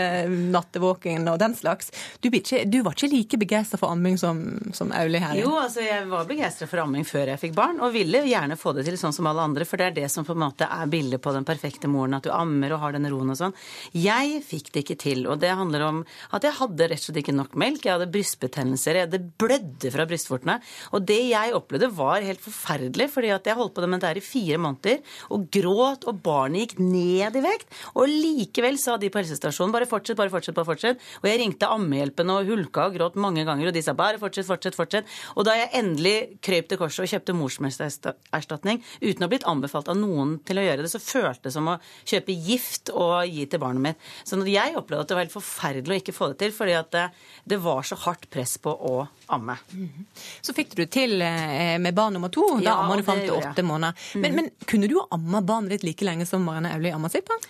nattevåking 0.56 1.28
og 1.30 1.38
den 1.42 1.56
slags. 1.58 1.94
Du, 2.24 2.30
ikke, 2.32 2.64
du 2.66 2.80
var 2.86 2.98
ikke 2.98 3.12
like 3.12 3.40
begeistra 3.42 3.80
for 3.82 3.94
amming 3.94 4.18
som, 4.22 4.42
som 4.76 4.94
Auli 4.96 5.22
her? 5.22 5.38
Jo, 5.40 5.54
altså 5.62 5.86
jeg 5.86 6.08
var 6.10 6.28
begeistra 6.30 6.70
for 6.70 6.84
amming 6.84 7.06
før 7.08 7.34
jeg 7.34 7.44
fikk 7.44 7.56
barn, 7.58 7.78
og 7.84 7.94
ville 7.94 8.24
gjerne 8.26 8.58
få 8.60 8.74
det 8.78 8.88
til 8.88 8.98
sånn 9.00 9.16
som 9.16 9.30
alle 9.30 9.46
andre, 9.46 9.68
for 9.70 9.82
det 9.82 9.90
er 9.90 9.98
det 10.02 10.10
som 10.14 10.26
på 10.28 10.34
en 10.36 10.44
måte 10.48 10.70
er 10.70 10.90
bildet 10.90 11.22
på 11.22 11.34
den 11.36 11.48
perfekte 11.48 11.92
moren, 11.92 12.18
at 12.18 12.26
du 12.26 12.34
ammer 12.34 12.74
og 12.76 12.84
har 12.84 12.98
den 12.98 13.08
roen 13.12 13.36
og 13.36 13.40
sånn. 13.40 13.56
Jeg 13.94 14.42
fikk 14.48 14.74
det 14.74 14.86
ikke 14.86 15.00
til, 15.06 15.24
og 15.30 15.40
det 15.44 15.54
handler 15.54 15.86
om 15.86 16.02
at 16.36 16.46
jeg 16.46 16.58
hadde 16.58 16.90
rett 16.90 17.04
og 17.04 17.10
slett 17.10 17.22
ikke 17.22 17.38
nok 17.38 17.56
melk. 17.60 17.86
Jeg 17.86 17.96
hadde 17.98 18.10
brystbetennelser, 18.14 18.98
jeg 18.98 19.10
hadde 19.10 19.22
blødde 19.42 19.94
fra 19.94 20.08
brystvortene. 20.10 20.58
Og 20.96 21.06
det 21.06 21.22
jeg 21.30 21.56
opplevde 21.58 21.92
var 21.96 22.26
helt 22.26 22.42
forferdelig, 22.44 23.10
fordi 23.14 23.34
at 23.36 23.48
jeg 23.50 23.59
holdt 23.60 23.76
på 23.78 23.88
med 23.88 24.02
dette 24.04 24.22
i 24.22 24.26
fire 24.26 24.60
måneder 24.62 25.00
og 25.36 25.48
gråt, 25.54 26.06
og 26.10 26.22
barnet 26.24 26.64
gikk 26.64 26.82
ned 26.82 27.38
i 27.38 27.44
vekt. 27.44 27.70
Og 27.96 28.10
likevel 28.10 28.80
sa 28.82 28.98
de 29.00 29.12
på 29.12 29.22
helsestasjonen 29.22 29.74
bare 29.74 29.90
fortsett, 29.90 30.18
bare 30.20 30.34
fortsett, 30.34 30.58
bare 30.58 30.70
fortsett. 30.70 31.04
Og 31.22 31.30
jeg 31.30 31.42
ringte 31.42 31.70
Ammehjelpen 31.70 32.34
og 32.34 32.50
hulka 32.50 32.88
og 32.90 32.98
gråt 32.98 33.20
mange 33.20 33.46
ganger, 33.48 33.70
og 33.70 33.76
de 33.76 33.84
sa 33.86 33.96
bare 33.98 34.22
fortsett, 34.22 34.48
fortsett, 34.50 34.78
fortsett. 34.78 35.10
Og 35.36 35.48
da 35.48 35.56
jeg 35.58 35.72
endelig 35.80 36.16
krøp 36.46 36.70
til 36.70 36.82
korset 36.82 37.06
og 37.06 37.14
kjøpte 37.14 37.38
morsmestererstatning 37.38 38.82
uten 39.02 39.24
å 39.24 39.28
ha 39.28 39.32
blitt 39.32 39.48
anbefalt 39.50 39.92
av 39.92 40.00
noen 40.00 40.38
til 40.48 40.62
å 40.62 40.66
gjøre 40.66 40.86
det, 40.86 40.94
så 40.94 41.02
føltes 41.04 41.44
det 41.46 41.56
som 41.56 41.70
å 41.72 41.78
kjøpe 42.08 42.36
gift 42.36 42.94
og 42.94 43.28
gi 43.30 43.46
til 43.50 43.62
barnet 43.62 43.86
mitt. 43.90 44.10
Så 44.28 44.40
jeg 44.50 44.78
opplevde 44.78 45.06
at 45.06 45.12
det 45.12 45.18
var 45.18 45.26
helt 45.28 45.36
forferdelig 45.36 45.96
å 45.96 46.02
ikke 46.04 46.16
få 46.16 46.32
det 46.32 46.40
til, 46.44 46.54
fordi 46.56 46.76
at 46.78 46.92
det, 46.96 47.06
det 47.50 47.60
var 47.64 47.86
så 47.88 47.98
hardt 48.06 48.30
press 48.32 48.58
på 48.62 48.74
å 48.74 48.96
amme. 49.36 49.58
Mhm. 49.74 50.08
Så 50.42 50.56
fikk 50.58 50.76
du 50.78 50.86
til 50.90 51.22
eh, 51.22 51.78
med 51.82 51.96
barn 51.96 52.16
nummer 52.18 52.32
to. 52.34 52.46
Da 52.60 52.66
ja, 52.66 52.76
amma 52.84 52.98
du 52.98 53.04
fram 53.06 53.22
til 53.22 53.36
åtte 53.36 53.49
måneder. 53.58 53.94
Men, 54.16 54.32
mm. 54.32 54.36
men, 54.36 54.50
kunne 54.70 54.90
du 54.92 54.98
amma 55.12 55.42
barnet 55.42 55.78
ditt 55.78 55.86
like 55.88 56.06
lenge 56.06 56.28
som 56.30 56.44
Marianne 56.46 56.74
Aulie 56.76 56.94
amma 56.96 57.10
sitt 57.10 57.28
barn? 57.28 57.44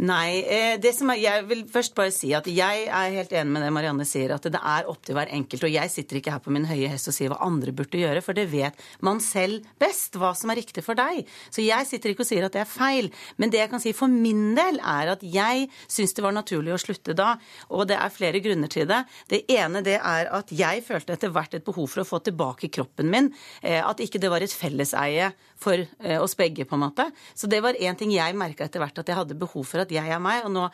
Nei. 0.00 0.40
Eh, 0.46 0.76
det 0.80 0.94
som 0.96 1.10
er, 1.10 1.20
jeg 1.22 1.46
vil 1.50 1.64
først 1.70 1.94
bare 1.98 2.12
si 2.14 2.32
at 2.36 2.46
jeg 2.50 2.86
er 2.86 3.16
helt 3.16 3.32
enig 3.34 3.54
med 3.54 3.64
det 3.66 3.72
Marianne 3.74 4.06
sier, 4.08 4.34
at 4.34 4.46
det 4.46 4.60
er 4.60 4.88
opp 4.90 5.02
til 5.06 5.18
hver 5.18 5.32
enkelt. 5.34 5.66
Og 5.66 5.74
jeg 5.74 5.92
sitter 5.92 6.20
ikke 6.20 6.34
her 6.36 6.44
på 6.44 6.54
min 6.54 6.68
høye 6.70 6.90
hest 6.92 7.10
og 7.10 7.16
sier 7.16 7.32
hva 7.32 7.40
andre 7.46 7.74
burde 7.76 8.00
gjøre, 8.00 8.22
for 8.24 8.36
det 8.36 8.46
vet 8.52 8.78
man 9.04 9.22
selv 9.24 9.66
best 9.80 10.18
hva 10.20 10.32
som 10.38 10.52
er 10.52 10.60
riktig 10.62 10.84
for 10.86 10.98
deg. 10.98 11.26
Så 11.50 11.64
jeg 11.64 11.88
sitter 11.88 12.14
ikke 12.14 12.24
og 12.24 12.30
sier 12.30 12.46
at 12.46 12.56
det 12.56 12.64
er 12.64 12.70
feil. 12.70 13.10
Men 13.40 13.52
det 13.52 13.62
jeg 13.62 13.72
kan 13.72 13.82
si 13.82 13.94
for 13.96 14.10
min 14.10 14.54
del, 14.58 14.80
er 14.80 15.14
at 15.14 15.24
jeg 15.26 15.68
syns 15.90 16.14
det 16.16 16.24
var 16.24 16.36
naturlig 16.36 16.74
å 16.74 16.80
slutte 16.80 17.16
da. 17.18 17.34
Og 17.74 17.88
det 17.90 17.98
er 17.98 18.14
flere 18.14 18.42
grunner 18.44 18.70
til 18.70 18.88
det. 18.90 19.02
Det 19.30 19.44
ene 19.52 19.82
det 19.86 19.98
er 19.98 20.30
at 20.36 20.52
jeg 20.54 20.84
følte 20.86 21.16
etter 21.16 21.32
hvert 21.34 21.54
et 21.56 21.66
behov 21.66 21.90
for 21.90 22.02
å 22.02 22.08
få 22.08 22.22
tilbake 22.24 22.70
kroppen 22.72 23.10
min. 23.12 23.30
Eh, 23.62 23.80
at 23.82 24.00
ikke 24.02 24.20
det 24.22 24.30
var 24.32 24.44
et 24.44 24.54
felleseie 24.54 25.32
for 25.60 25.76
eh, 25.76 26.16
oss 26.20 26.36
begge, 26.38 26.64
på 26.64 26.76
en 26.76 26.86
måte. 26.86 27.10
Så 27.34 27.50
det 27.50 27.60
var 27.64 27.78
én 27.78 27.98
ting 27.98 28.12
jeg 28.14 28.38
merka 28.38 28.66
etter 28.66 28.82
hvert 28.82 28.98
at 29.02 29.08
jeg 29.08 29.18
hadde 29.18 29.38
behov 29.38 29.66
for 29.68 29.84
at 29.84 29.92
jeg 29.92 30.08
er 30.08 30.22
meg, 30.22 30.46
og 30.46 30.54
nå 30.54 30.66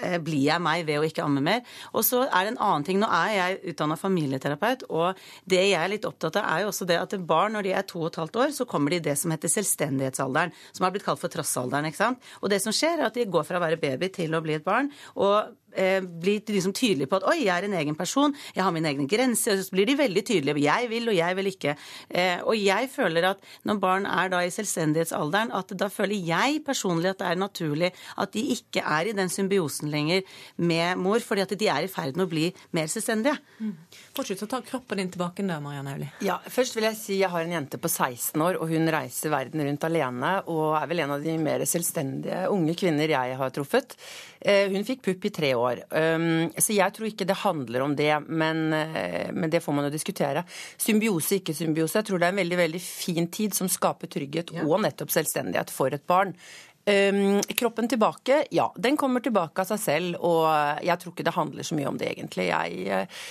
eh, 0.00 0.18
blir 0.24 0.46
jeg 0.46 0.64
meg 0.64 0.86
ved 0.88 1.00
å 1.00 1.06
ikke 1.06 1.24
amme 1.26 1.42
mer. 1.44 1.62
Og 1.92 2.06
så 2.06 2.24
er 2.24 2.46
det 2.46 2.54
en 2.54 2.62
annen 2.64 2.86
ting. 2.88 3.00
Nå 3.02 3.10
er 3.12 3.34
jeg 3.36 3.74
utdanna 3.74 3.98
familieterapeut, 4.00 4.86
og 4.90 5.20
det 5.48 5.62
jeg 5.66 5.78
er 5.78 5.92
litt 5.92 6.08
opptatt 6.08 6.40
av, 6.40 6.48
er 6.48 6.64
jo 6.64 6.72
også 6.72 6.88
det 6.88 7.00
at 7.00 7.16
barn 7.28 7.56
når 7.56 7.68
de 7.68 7.74
er 7.76 7.88
to 7.88 8.04
og 8.04 8.10
et 8.12 8.20
halvt 8.22 8.40
år, 8.44 8.54
så 8.56 8.68
kommer 8.68 8.94
de 8.94 9.02
i 9.02 9.06
det 9.10 9.18
som 9.20 9.34
heter 9.34 9.52
selvstendighetsalderen, 9.52 10.54
som 10.72 10.88
har 10.88 10.94
blitt 10.94 11.06
kalt 11.06 11.22
for 11.22 11.32
trassalderen. 11.32 11.90
ikke 11.90 12.02
sant? 12.02 12.30
Og 12.40 12.52
det 12.52 12.62
som 12.64 12.74
skjer, 12.74 13.00
er 13.00 13.10
at 13.10 13.18
de 13.18 13.28
går 13.28 13.48
fra 13.48 13.60
å 13.60 13.66
være 13.66 13.80
baby 13.82 14.12
til 14.12 14.32
å 14.36 14.44
bli 14.44 14.56
et 14.58 14.66
barn. 14.66 14.90
og 15.14 15.58
blir 15.72 16.42
liksom 16.52 16.74
tydelige 16.76 17.10
på 17.10 17.20
at 17.20 17.28
oi, 17.32 17.38
jeg 17.44 17.52
er 17.54 17.68
en 17.68 17.76
egen 17.80 17.96
person, 17.98 18.34
jeg 18.54 18.64
har 18.64 18.74
mine 18.74 18.90
egne 18.90 19.08
grenser. 19.10 19.56
Og 19.58 19.66
så 19.66 19.74
blir 19.74 19.88
de 19.88 19.98
veldig 19.98 20.24
tydelige 20.28 20.62
jeg 20.62 20.88
vil 20.90 21.10
og 21.10 21.16
jeg 21.16 21.38
vil 21.38 21.50
ikke. 21.52 21.74
Eh, 22.08 22.42
og 22.44 22.56
jeg 22.58 22.90
føler 22.92 23.28
at 23.32 23.42
når 23.68 23.80
barn 23.82 24.08
er 24.08 24.32
da 24.32 24.42
i 24.44 24.52
selvstendighetsalderen, 24.52 25.52
at 25.56 25.74
da 25.78 25.88
føler 25.92 26.28
jeg 26.32 26.62
personlig 26.66 27.12
at 27.12 27.22
det 27.22 27.30
er 27.30 27.40
naturlig 27.40 27.92
at 28.22 28.34
de 28.34 28.44
ikke 28.56 28.84
er 28.84 29.10
i 29.10 29.16
den 29.16 29.30
symbiosen 29.32 29.90
lenger 29.92 30.22
med 30.56 31.00
mor, 31.00 31.20
fordi 31.24 31.46
at 31.46 31.54
de 31.58 31.70
er 31.72 31.86
i 31.86 31.90
ferd 31.92 32.18
med 32.18 32.26
å 32.26 32.32
bli 32.32 32.48
mer 32.76 32.90
selvstendige. 32.92 33.38
Mm. 33.60 33.74
Fortsett 34.16 34.44
å 34.44 34.50
ta 34.50 34.62
kroppen 34.66 35.00
din 35.00 35.12
tilbake 35.12 35.44
da, 35.46 35.58
Marianne 35.62 35.96
Auli. 35.96 36.10
Ja, 36.24 36.38
først 36.52 36.76
vil 36.76 36.88
jeg 36.88 36.98
si 36.98 37.18
jeg 37.20 37.30
har 37.32 37.44
en 37.44 37.56
jente 37.56 37.80
på 37.80 37.90
16 37.90 38.42
år, 38.44 38.60
og 38.60 38.72
hun 38.72 38.90
reiser 38.92 39.32
verden 39.32 39.64
rundt 39.66 39.88
alene, 39.88 40.34
og 40.52 40.76
er 40.78 40.90
vel 40.90 41.04
en 41.04 41.16
av 41.16 41.24
de 41.24 41.36
mer 41.40 41.64
selvstendige 41.68 42.44
unge 42.52 42.76
kvinner 42.78 43.12
jeg 43.12 43.38
har 43.38 43.54
truffet. 43.54 43.96
Eh, 44.40 44.68
hun 44.72 44.86
fikk 44.86 45.04
pupp 45.06 45.28
i 45.28 45.34
tre 45.34 45.52
år. 45.58 45.61
Um, 45.90 46.50
så 46.56 46.74
jeg 46.76 46.94
tror 46.96 47.08
ikke 47.08 47.26
det 47.28 47.38
handler 47.42 47.84
om 47.84 47.94
det, 47.98 48.10
men, 48.28 48.64
eh, 48.76 49.30
men 49.34 49.52
det 49.52 49.62
får 49.64 49.76
man 49.76 49.86
jo 49.88 49.92
diskutere. 49.94 50.44
Symbiose, 50.80 51.40
ikke 51.40 51.54
symbiose. 51.56 52.00
Jeg 52.00 52.08
tror 52.08 52.22
det 52.22 52.28
er 52.28 52.34
en 52.34 52.42
veldig, 52.42 52.58
veldig 52.60 52.82
fin 52.82 53.30
tid 53.32 53.56
som 53.56 53.70
skaper 53.70 54.10
trygghet 54.12 54.52
ja. 54.56 54.66
og 54.66 54.82
nettopp 54.84 55.14
selvstendighet 55.14 55.72
for 55.74 55.94
et 55.94 56.06
barn. 56.08 56.34
Um, 56.82 57.38
kroppen 57.54 57.86
tilbake, 57.90 58.42
ja. 58.50 58.66
Den 58.74 58.98
kommer 58.98 59.22
tilbake 59.22 59.62
av 59.62 59.70
seg 59.70 59.82
selv, 59.82 60.18
og 60.18 60.48
jeg 60.82 60.98
tror 60.98 61.14
ikke 61.14 61.28
det 61.28 61.36
handler 61.38 61.68
så 61.68 61.78
mye 61.78 61.92
om 61.92 62.00
det, 62.00 62.10
egentlig. 62.14 62.48
Jeg, 62.50 62.82
eh, 62.88 63.22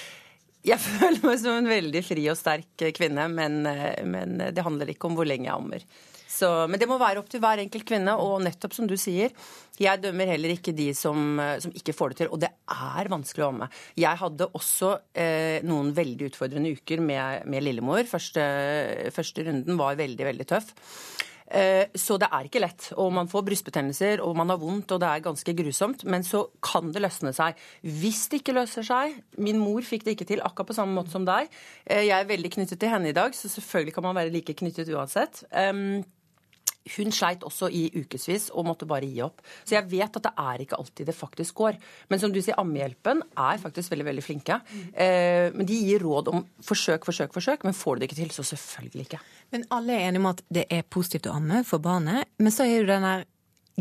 jeg 0.72 0.86
føler 0.88 1.28
meg 1.28 1.41
som 1.44 1.60
en 1.60 1.74
veldig 1.74 2.06
fri 2.08 2.30
og 2.32 2.39
sterk 2.39 2.88
kvinne, 2.96 3.28
men, 3.34 3.62
men 4.08 4.39
det 4.52 4.65
handler 4.65 4.94
ikke 4.94 5.12
om 5.12 5.20
hvor 5.20 5.28
lenge 5.28 5.50
jeg 5.50 5.58
ammer. 5.58 5.86
Så, 6.32 6.50
men 6.72 6.80
det 6.80 6.88
må 6.88 6.96
være 7.02 7.20
opp 7.20 7.30
til 7.32 7.41
hver 7.44 7.60
enkelt 7.63 7.88
kvinne. 7.88 8.15
Og 8.22 8.39
nettopp 8.46 8.76
som 8.78 8.88
du 8.89 8.96
sier, 9.00 9.34
jeg 9.82 10.04
dømmer 10.04 10.32
heller 10.32 10.56
ikke 10.56 10.74
de 10.78 10.91
som, 10.98 11.41
som 11.63 11.74
ikke 11.76 11.96
får 11.98 12.13
det 12.13 12.22
til. 12.22 12.32
Og 12.32 12.39
det 12.44 12.52
er 12.52 13.12
vanskelig 13.12 13.48
å 13.48 13.50
amme. 13.52 13.72
Jeg 14.00 14.22
hadde 14.22 14.52
også 14.58 14.94
eh, 15.12 15.60
noen 15.67 15.91
veldig 15.98 16.32
utfordrende 16.32 16.72
uker 16.78 17.04
med, 17.04 17.50
med 17.52 17.67
lillemor. 17.67 18.06
Første, 18.10 18.46
første 19.15 19.48
runden 19.50 19.80
var 19.82 20.00
veldig, 20.00 20.30
veldig 20.32 20.50
tøff. 20.54 20.72
Eh, 21.52 21.89
så 22.00 22.15
det 22.22 22.30
er 22.32 22.48
ikke 22.48 22.62
lett. 22.63 22.89
Og 23.02 23.12
man 23.13 23.30
får 23.32 23.44
brystbetennelser, 23.48 24.24
og 24.24 24.38
man 24.39 24.52
har 24.54 24.60
vondt, 24.62 24.94
og 24.96 25.02
det 25.04 25.10
er 25.10 25.26
ganske 25.26 25.56
grusomt. 25.58 26.06
Men 26.08 26.24
så 26.28 26.46
kan 26.63 26.94
det 26.96 27.04
løsne 27.04 27.34
seg. 27.36 27.60
Hvis 27.84 28.28
det 28.32 28.41
ikke 28.41 28.56
løser 28.56 28.86
seg 28.88 29.20
Min 29.41 29.60
mor 29.60 29.84
fikk 29.86 30.06
det 30.06 30.15
ikke 30.15 30.30
til 30.30 30.41
akkurat 30.46 30.72
på 30.72 30.78
samme 30.78 30.96
måte 30.96 31.13
som 31.13 31.28
deg. 31.28 31.52
Eh, 31.86 32.06
jeg 32.08 32.15
er 32.15 32.30
veldig 32.30 32.54
knyttet 32.56 32.80
til 32.80 32.91
henne 32.91 33.12
i 33.12 33.17
dag, 33.17 33.36
så 33.36 33.52
selvfølgelig 33.52 33.96
kan 33.98 34.08
man 34.08 34.17
være 34.17 34.34
like 34.34 34.56
knyttet 34.56 34.91
uansett. 34.96 35.44
Hun 36.96 37.12
sleit 37.13 37.44
også 37.46 37.70
i 37.70 37.84
ukevis 37.94 38.50
og 38.58 38.65
måtte 38.65 38.88
bare 38.89 39.06
gi 39.06 39.22
opp. 39.22 39.44
Så 39.63 39.76
jeg 39.76 39.89
vet 39.91 40.17
at 40.17 40.26
det 40.26 40.32
er 40.44 40.63
ikke 40.63 40.80
alltid 40.82 41.12
det 41.12 41.15
faktisk 41.17 41.60
går. 41.62 41.78
Men 42.10 42.22
som 42.22 42.34
du 42.34 42.39
sier, 42.41 42.58
Ammehjelpen 42.62 43.21
er 43.38 43.62
faktisk 43.62 43.94
veldig 43.94 44.08
veldig 44.08 44.23
flinke. 44.25 44.58
Eh, 44.94 45.52
men 45.54 45.67
de 45.69 45.77
gir 45.77 46.02
råd 46.02 46.32
om 46.34 46.46
forsøk, 46.65 47.06
forsøk, 47.06 47.36
forsøk. 47.38 47.67
Men 47.67 47.77
får 47.77 47.96
du 47.96 48.02
det 48.02 48.10
ikke 48.10 48.21
til, 48.23 48.34
så 48.34 48.48
selvfølgelig 48.54 49.08
ikke. 49.08 49.21
Men 49.54 49.67
alle 49.77 49.98
er 49.98 50.08
enige 50.08 50.23
om 50.23 50.32
at 50.32 50.42
det 50.50 50.65
er 50.73 50.88
positivt 50.88 51.29
å 51.29 51.38
amme 51.38 51.62
for 51.67 51.84
barnet. 51.84 52.34
Men 52.42 52.56
så 52.56 52.65
er 52.65 52.79
jo 52.79 52.90
den 52.90 53.06
der 53.06 53.29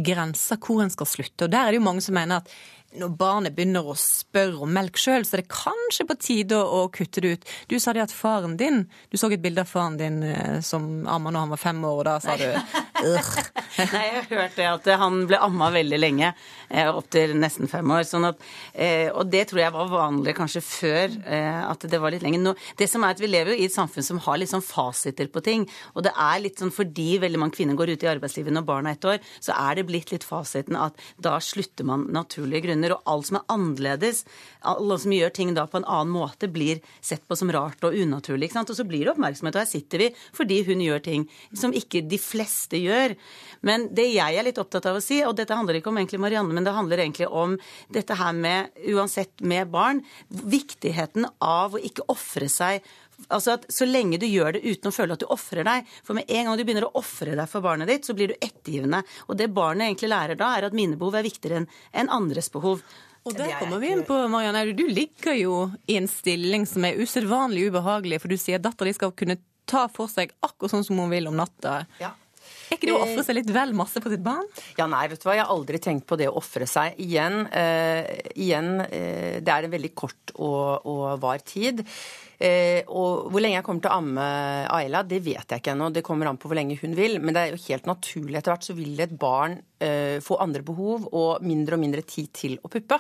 grensa 0.00 0.58
hvor 0.60 0.84
en 0.84 0.92
skal 0.92 1.08
slutte. 1.08 1.46
Og 1.46 1.52
der 1.52 1.64
er 1.64 1.72
det 1.72 1.80
jo 1.80 1.86
mange 1.88 2.04
som 2.04 2.14
mener 2.16 2.44
at 2.44 2.52
når 2.98 3.10
barnet 3.14 3.54
begynner 3.54 3.86
å 3.86 3.94
spørre 3.98 4.64
om 4.64 4.72
melk 4.74 4.98
sjøl, 4.98 5.22
så 5.26 5.36
er 5.36 5.44
det 5.44 5.52
kanskje 5.52 6.06
på 6.08 6.16
tide 6.18 6.58
å, 6.58 6.82
kutte 6.90 7.22
det 7.22 7.34
ut. 7.34 7.44
Du 7.70 7.76
sa 7.78 7.94
det 7.94 8.02
at 8.02 8.14
faren 8.14 8.56
din 8.58 8.82
Du 9.10 9.18
så 9.18 9.30
et 9.30 9.42
bilde 9.42 9.62
av 9.62 9.70
faren 9.70 9.98
din 10.00 10.22
eh, 10.26 10.58
som 10.64 11.06
amma 11.06 11.30
når 11.30 11.44
han 11.44 11.52
var 11.54 11.62
fem 11.62 11.84
år, 11.84 12.00
og 12.00 12.04
da 12.08 12.16
sa 12.22 12.34
du 12.40 12.48
Nei, 13.00 14.02
jeg 14.04 14.16
har 14.16 14.28
hørt 14.30 14.56
det 14.58 14.66
at 14.68 14.88
han 15.00 15.22
ble 15.30 15.38
amma 15.40 15.70
veldig 15.74 16.00
lenge, 16.00 16.32
eh, 16.68 16.90
opptil 16.90 17.32
nesten 17.38 17.70
fem 17.70 17.94
år. 17.94 18.04
Sånn 18.08 18.28
at, 18.28 18.40
eh, 18.74 19.08
og 19.10 19.30
det 19.32 19.46
tror 19.50 19.62
jeg 19.62 19.74
var 19.76 19.92
vanlig 19.92 20.36
kanskje 20.38 20.62
før 20.64 21.18
at 21.30 21.84
det 21.90 22.00
var 22.00 22.12
litt 22.12 22.24
lenger. 22.24 22.42
Nå, 22.42 22.54
det 22.78 22.88
som 22.90 23.04
er 23.04 23.14
at 23.14 23.20
Vi 23.20 23.28
lever 23.28 23.52
jo 23.52 23.60
i 23.60 23.66
et 23.68 23.74
samfunn 23.74 24.04
som 24.04 24.18
har 24.24 24.38
litt 24.40 24.50
sånn 24.50 24.64
fasiter 24.64 25.28
på 25.28 25.42
ting. 25.44 25.66
Og 25.94 26.04
det 26.06 26.12
er 26.16 26.40
litt 26.40 26.60
sånn 26.60 26.72
fordi 26.72 27.18
veldig 27.20 27.40
mange 27.40 27.56
kvinner 27.58 27.76
går 27.76 27.92
ut 27.94 28.04
i 28.06 28.10
arbeidslivet 28.10 28.54
når 28.54 28.66
barna 28.66 28.92
er 28.92 28.98
ett 28.98 29.08
år, 29.08 29.18
så 29.44 29.54
er 29.56 29.78
det 29.78 29.86
blitt 29.88 30.12
litt 30.14 30.26
fasiten 30.26 30.78
at 30.78 30.96
da 31.20 31.36
slutter 31.42 31.86
man 31.88 32.06
naturlige 32.14 32.66
grunner 32.68 32.96
og 32.96 33.10
alt 33.10 33.28
som 33.28 33.40
er 33.40 33.46
annerledes, 33.54 34.24
alle 34.66 34.98
som 35.02 35.14
gjør 35.14 35.34
ting 35.36 35.54
da 35.56 35.66
på 35.70 35.80
en 35.80 35.88
annen 35.88 36.12
måte, 36.14 36.50
blir 36.50 36.80
sett 37.04 37.26
på 37.28 37.38
som 37.38 37.52
rart 37.52 37.84
og 37.86 37.96
unaturlig. 37.96 38.50
Og 38.56 38.76
så 38.76 38.86
blir 38.88 39.06
det 39.06 39.14
oppmerksomhet, 39.14 39.56
og 39.56 39.64
her 39.64 39.70
sitter 39.70 40.04
vi 40.04 40.10
fordi 40.36 40.62
hun 40.68 40.84
gjør 40.84 41.04
ting 41.04 41.26
som 41.56 41.74
ikke 41.76 42.02
de 42.08 42.18
fleste 42.20 42.80
gjør. 42.80 42.89
Men 43.66 43.88
det 43.94 44.06
jeg 44.12 44.38
er 44.38 44.46
litt 44.46 44.60
opptatt 44.60 44.88
av 44.88 44.98
å 44.98 45.04
si, 45.04 45.20
og 45.26 45.36
dette 45.36 45.56
handler 45.56 45.80
ikke 45.80 45.92
om 45.92 46.00
egentlig 46.00 46.22
Marianne, 46.22 46.54
men 46.56 46.64
det 46.64 46.76
handler 46.76 47.02
egentlig 47.02 47.28
om 47.28 47.58
dette 47.92 48.16
her 48.16 48.32
med, 48.36 48.72
uansett 48.88 49.44
med 49.44 49.68
barn, 49.72 50.00
viktigheten 50.28 51.28
av 51.44 51.76
å 51.76 51.84
ikke 51.90 52.08
ofre 52.12 52.48
seg 52.50 52.84
Altså 53.28 53.52
at 53.58 53.66
Så 53.68 53.84
lenge 53.84 54.16
du 54.16 54.24
gjør 54.24 54.56
det 54.56 54.62
uten 54.64 54.88
å 54.88 54.94
føle 54.94 55.12
at 55.12 55.20
du 55.20 55.26
ofrer 55.28 55.66
deg 55.66 55.88
For 56.06 56.16
med 56.16 56.30
en 56.32 56.46
gang 56.48 56.56
du 56.56 56.62
begynner 56.64 56.86
å 56.88 56.94
ofre 57.02 57.34
deg 57.36 57.50
for 57.52 57.60
barnet 57.64 57.90
ditt, 57.90 58.08
så 58.08 58.16
blir 58.16 58.32
du 58.32 58.38
ettergivende. 58.40 59.02
Og 59.28 59.36
det 59.36 59.50
barnet 59.52 59.90
egentlig 59.90 60.08
lærer 60.08 60.40
da, 60.40 60.54
er 60.56 60.70
at 60.70 60.76
mine 60.76 60.96
behov 60.96 61.18
er 61.18 61.26
viktigere 61.26 61.66
enn 61.92 62.12
andres 62.12 62.48
behov. 62.52 62.80
Og 63.28 63.36
der 63.36 63.52
kommer 63.60 63.82
vi 63.82 63.90
inn 63.92 64.06
på, 64.08 64.16
Marianne. 64.32 64.64
Du 64.72 64.86
ligger 64.88 65.36
jo 65.36 65.56
i 65.84 65.98
en 66.00 66.08
stilling 66.08 66.64
som 66.68 66.86
er 66.88 66.96
usedvanlig 66.96 67.66
ubehagelig, 67.68 68.22
for 68.22 68.32
du 68.32 68.40
sier 68.40 68.56
at 68.56 68.64
dattera 68.64 68.88
di 68.88 68.96
skal 68.96 69.12
kunne 69.12 69.36
ta 69.68 69.84
for 69.92 70.08
seg 70.10 70.32
akkurat 70.40 70.72
sånn 70.72 70.86
som 70.86 71.02
hun 71.02 71.12
vil 71.12 71.28
om 71.28 71.36
natta. 71.36 71.82
Ja. 72.00 72.14
Er 72.70 72.78
ikke 72.78 72.86
det 72.86 72.94
å 72.94 73.02
ofre 73.02 73.24
seg 73.26 73.34
litt 73.40 73.50
vel 73.50 73.74
masse 73.74 73.98
på 74.02 74.12
sitt 74.12 74.22
barn? 74.22 74.46
Ja, 74.78 74.86
nei, 74.90 75.02
vet 75.10 75.18
du 75.18 75.26
hva. 75.26 75.34
Jeg 75.34 75.42
har 75.42 75.50
aldri 75.50 75.80
tenkt 75.82 76.06
på 76.06 76.18
det 76.20 76.28
å 76.30 76.36
ofre 76.38 76.68
seg. 76.70 76.94
Igjen, 77.02 77.42
uh, 77.50 78.02
igjen 78.38 78.76
uh, 78.84 79.36
det 79.42 79.54
er 79.56 79.66
en 79.66 79.74
veldig 79.74 79.92
kort 79.98 80.34
og, 80.36 80.86
og 80.86 81.18
var 81.22 81.42
tid. 81.42 81.82
Eh, 82.40 82.86
og 82.88 83.28
hvor 83.28 83.42
lenge 83.42 83.58
jeg 83.58 83.64
kommer 83.66 83.84
til 83.84 83.92
å 83.92 83.98
amme 84.00 84.26
Ayla, 84.72 85.02
det 85.04 85.18
vet 85.26 85.44
jeg 85.44 85.60
ikke 85.60 85.74
ennå. 85.74 85.90
Det 85.92 86.04
kommer 86.06 86.30
an 86.30 86.38
på 86.40 86.48
hvor 86.48 86.56
lenge 86.56 86.78
hun 86.80 86.96
vil. 86.96 87.18
Men 87.20 87.36
det 87.36 87.42
er 87.42 87.52
jo 87.52 87.64
helt 87.66 87.90
naturlig. 87.90 88.38
Etter 88.38 88.54
hvert 88.54 88.68
så 88.70 88.76
vil 88.78 89.02
et 89.04 89.12
barn 89.20 89.58
eh, 89.76 90.16
få 90.24 90.38
andre 90.40 90.64
behov 90.64 91.08
og 91.10 91.44
mindre 91.44 91.76
og 91.76 91.82
mindre 91.84 92.04
tid 92.08 92.30
til 92.36 92.56
å 92.64 92.70
puppe. 92.72 92.96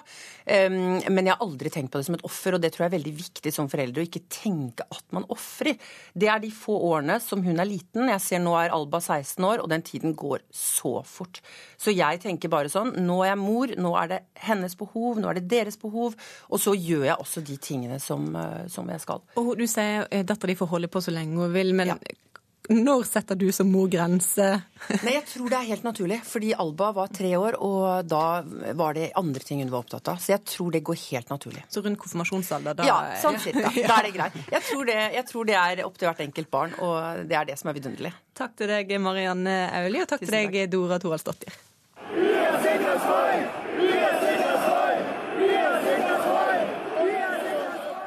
Men 0.50 1.26
jeg 1.26 1.32
har 1.32 1.42
aldri 1.44 1.70
tenkt 1.72 1.92
på 1.92 2.00
det 2.00 2.06
som 2.08 2.16
et 2.16 2.24
offer, 2.26 2.56
og 2.56 2.62
det 2.62 2.72
tror 2.74 2.84
jeg 2.84 2.90
er 2.90 2.96
veldig 2.96 3.12
viktig 3.16 3.52
som 3.54 3.68
foreldre 3.70 4.02
å 4.02 4.06
ikke 4.08 4.24
tenke 4.32 4.84
at 4.90 5.04
man 5.14 5.26
ofrer. 5.32 5.76
Det 6.12 6.28
er 6.30 6.40
de 6.42 6.50
få 6.54 6.74
årene 6.90 7.18
som 7.22 7.42
hun 7.44 7.60
er 7.62 7.68
liten. 7.68 8.10
Jeg 8.10 8.24
ser 8.24 8.42
nå 8.42 8.54
er 8.58 8.74
Alba 8.74 9.00
16 9.00 9.46
år, 9.46 9.62
og 9.62 9.70
den 9.72 9.84
tiden 9.86 10.16
går 10.18 10.44
så 10.54 10.98
fort. 11.06 11.40
Så 11.80 11.94
jeg 11.94 12.20
tenker 12.24 12.52
bare 12.52 12.70
sånn 12.72 12.92
Nå 13.00 13.20
er 13.24 13.32
jeg 13.32 13.40
mor, 13.40 13.72
nå 13.80 13.92
er 14.00 14.10
det 14.10 14.20
hennes 14.44 14.74
behov, 14.78 15.20
nå 15.20 15.30
er 15.30 15.38
det 15.38 15.48
deres 15.52 15.78
behov. 15.80 16.16
Og 16.50 16.62
så 16.62 16.74
gjør 16.76 17.06
jeg 17.08 17.18
også 17.22 17.44
de 17.46 17.56
tingene 17.62 18.00
som, 18.02 18.26
eh, 18.36 18.66
som 18.72 18.88
jeg 18.90 19.00
skal. 19.04 19.22
Og 19.38 19.54
du 19.58 19.66
sier 19.70 20.08
eh, 20.10 20.24
dattera 20.26 20.50
di 20.50 20.58
får 20.58 20.72
holde 20.74 20.90
på 20.90 21.02
så 21.04 21.14
lenge 21.14 21.38
hun 21.38 21.52
vil, 21.54 21.74
men 21.76 21.94
når 22.70 23.02
setter 23.08 23.34
du 23.34 23.48
som 23.54 23.66
mor 23.66 23.88
grense? 23.90 24.44
Nei, 25.02 25.14
Jeg 25.16 25.24
tror 25.26 25.50
det 25.50 25.56
er 25.58 25.66
helt 25.72 25.86
naturlig. 25.86 26.20
Fordi 26.26 26.52
Alba 26.54 26.92
var 26.94 27.10
tre 27.10 27.32
år, 27.34 27.56
og 27.58 28.06
da 28.06 28.42
var 28.78 28.94
det 28.94 29.08
andre 29.18 29.42
ting 29.42 29.62
hun 29.64 29.72
var 29.72 29.82
opptatt 29.82 30.06
av. 30.12 30.20
Så 30.22 30.34
jeg 30.36 30.44
tror 30.46 30.70
det 30.76 30.82
går 30.86 30.98
helt 31.08 31.32
naturlig. 31.32 31.64
Så 31.72 31.82
rundt 31.82 31.98
konfirmasjonsalder, 31.98 32.78
da 32.78 32.86
Ja, 32.86 32.98
sånn 33.22 33.40
cirka. 33.42 33.72
Da 33.90 33.96
er 33.98 34.06
det 34.06 34.14
greit. 34.14 34.36
Jeg 34.52 34.62
tror 34.68 34.86
det, 34.86 34.98
jeg 35.16 35.26
tror 35.32 35.50
det 35.50 35.56
er 35.58 35.82
opp 35.86 35.98
til 35.98 36.10
hvert 36.10 36.22
enkelt 36.28 36.50
barn, 36.52 36.76
og 36.78 37.26
det 37.26 37.40
er 37.40 37.50
det 37.50 37.58
som 37.58 37.72
er 37.72 37.78
vidunderlig. 37.80 38.14
Takk 38.38 38.54
til 38.60 38.70
deg, 38.70 38.94
Marianne 39.02 39.56
Auli, 39.80 40.04
og 40.04 40.12
takk 40.12 40.22
til 40.22 40.36
deg, 40.36 40.62
Dora 40.70 41.00
Thoralsdottir. 41.02 41.58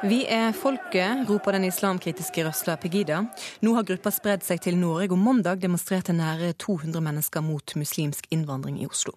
Vi 0.04 0.18
er 0.28 0.52
folket, 0.52 1.22
roper 1.30 1.54
den 1.56 1.64
islamkritiske 1.64 2.42
røsla 2.44 2.74
Pegida. 2.76 3.22
Nå 3.64 3.70
har 3.72 3.86
gruppa 3.88 4.10
spredd 4.12 4.42
seg 4.44 4.60
til 4.60 4.76
Norge, 4.76 5.06
og 5.14 5.16
mandag 5.16 5.62
demonstrerte 5.62 6.12
nære 6.12 6.50
200 6.60 7.00
mennesker 7.00 7.40
mot 7.40 7.72
muslimsk 7.80 8.28
innvandring 8.34 8.82
i 8.82 8.88
Oslo. 8.90 9.14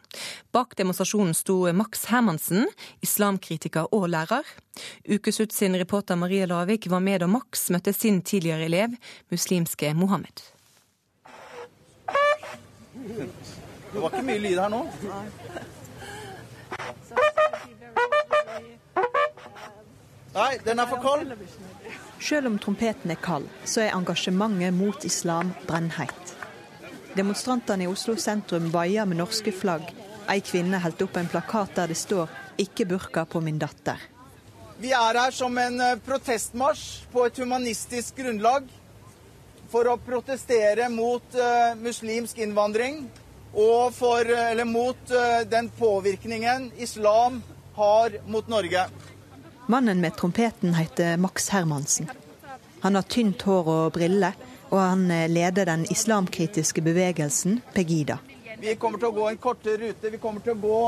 Bak 0.56 0.78
demonstrasjonen 0.80 1.36
sto 1.36 1.58
Max 1.76 2.06
Hermansen, 2.08 2.70
islamkritiker 3.04 3.92
og 3.92 4.08
lærer. 4.14 4.48
Ukeslutt 5.12 5.52
sin 5.52 5.76
reporter 5.76 6.16
Marie 6.16 6.48
Lavik 6.48 6.88
var 6.88 7.04
med 7.04 7.20
da 7.20 7.28
Max 7.28 7.68
møtte 7.76 7.92
sin 7.92 8.22
tidligere 8.24 8.72
elev, 8.72 8.96
muslimske 9.28 9.92
Mohammed. 9.92 10.40
Det 13.92 14.00
var 14.00 14.08
ikke 14.08 14.28
mye 14.32 14.40
lyd 14.40 14.62
her 14.64 14.72
nå. 14.72 14.86
Nei, 15.04 15.28
den 20.64 20.80
er 20.80 20.90
for 20.90 21.02
kald. 21.02 21.34
Selv 22.20 22.48
om 22.48 22.58
trompeten 22.60 23.12
er 23.14 23.22
kald, 23.22 23.48
så 23.66 23.84
er 23.86 23.96
engasjementet 23.96 24.74
mot 24.74 25.06
islam 25.06 25.54
brennheit. 25.68 26.36
Demonstrantene 27.18 27.86
i 27.86 27.90
Oslo 27.90 28.16
sentrum 28.22 28.70
vaier 28.74 29.06
med 29.10 29.18
norske 29.22 29.54
flagg. 29.54 29.88
Ei 30.30 30.42
kvinne 30.46 30.82
holdt 30.84 31.02
opp 31.06 31.18
en 31.18 31.30
plakat 31.32 31.76
der 31.76 31.88
det 31.88 31.98
står 31.98 32.30
'Ikke 32.58 32.86
burka 32.86 33.26
på 33.26 33.42
min 33.42 33.60
datter'. 33.60 34.02
Vi 34.80 34.92
er 34.92 35.18
her 35.18 35.32
som 35.32 35.58
en 35.58 35.82
eh, 35.82 35.96
protestmarsj 36.06 37.06
på 37.12 37.26
et 37.26 37.38
humanistisk 37.38 38.16
grunnlag 38.18 38.68
for 39.72 39.88
å 39.88 39.98
protestere 39.98 40.90
mot 40.90 41.24
uh, 41.36 41.76
muslimsk 41.76 42.38
innvandring 42.38 43.02
og 43.54 43.94
for, 43.94 44.22
eller 44.22 44.66
mot 44.66 45.12
uh, 45.12 45.44
den 45.50 45.70
påvirkningen 45.70 46.72
islam 46.78 47.42
har 47.76 48.16
mot 48.28 48.48
Norge. 48.48 48.86
Mannen 49.70 50.02
med 50.02 50.16
trompeten 50.16 50.74
heter 50.74 51.18
Max 51.18 51.50
Hermansen. 51.50 52.10
Han 52.82 52.96
har 52.96 53.02
tynt 53.02 53.42
hår 53.42 53.68
og 53.68 53.94
briller, 53.94 54.34
og 54.70 54.80
han 54.80 55.08
leder 55.28 55.68
den 55.68 55.86
islamkritiske 55.92 56.82
bevegelsen 56.82 57.60
Pegida. 57.74 58.18
Vi 58.60 58.76
kommer 58.76 58.98
til 58.98 59.12
å 59.12 59.16
gå 59.16 59.26
en 59.30 59.38
kortere 59.38 59.78
rute. 59.82 60.10
Vi 60.10 60.18
kommer 60.18 60.42
til 60.42 60.56
å 60.56 60.62
gå 60.62 60.80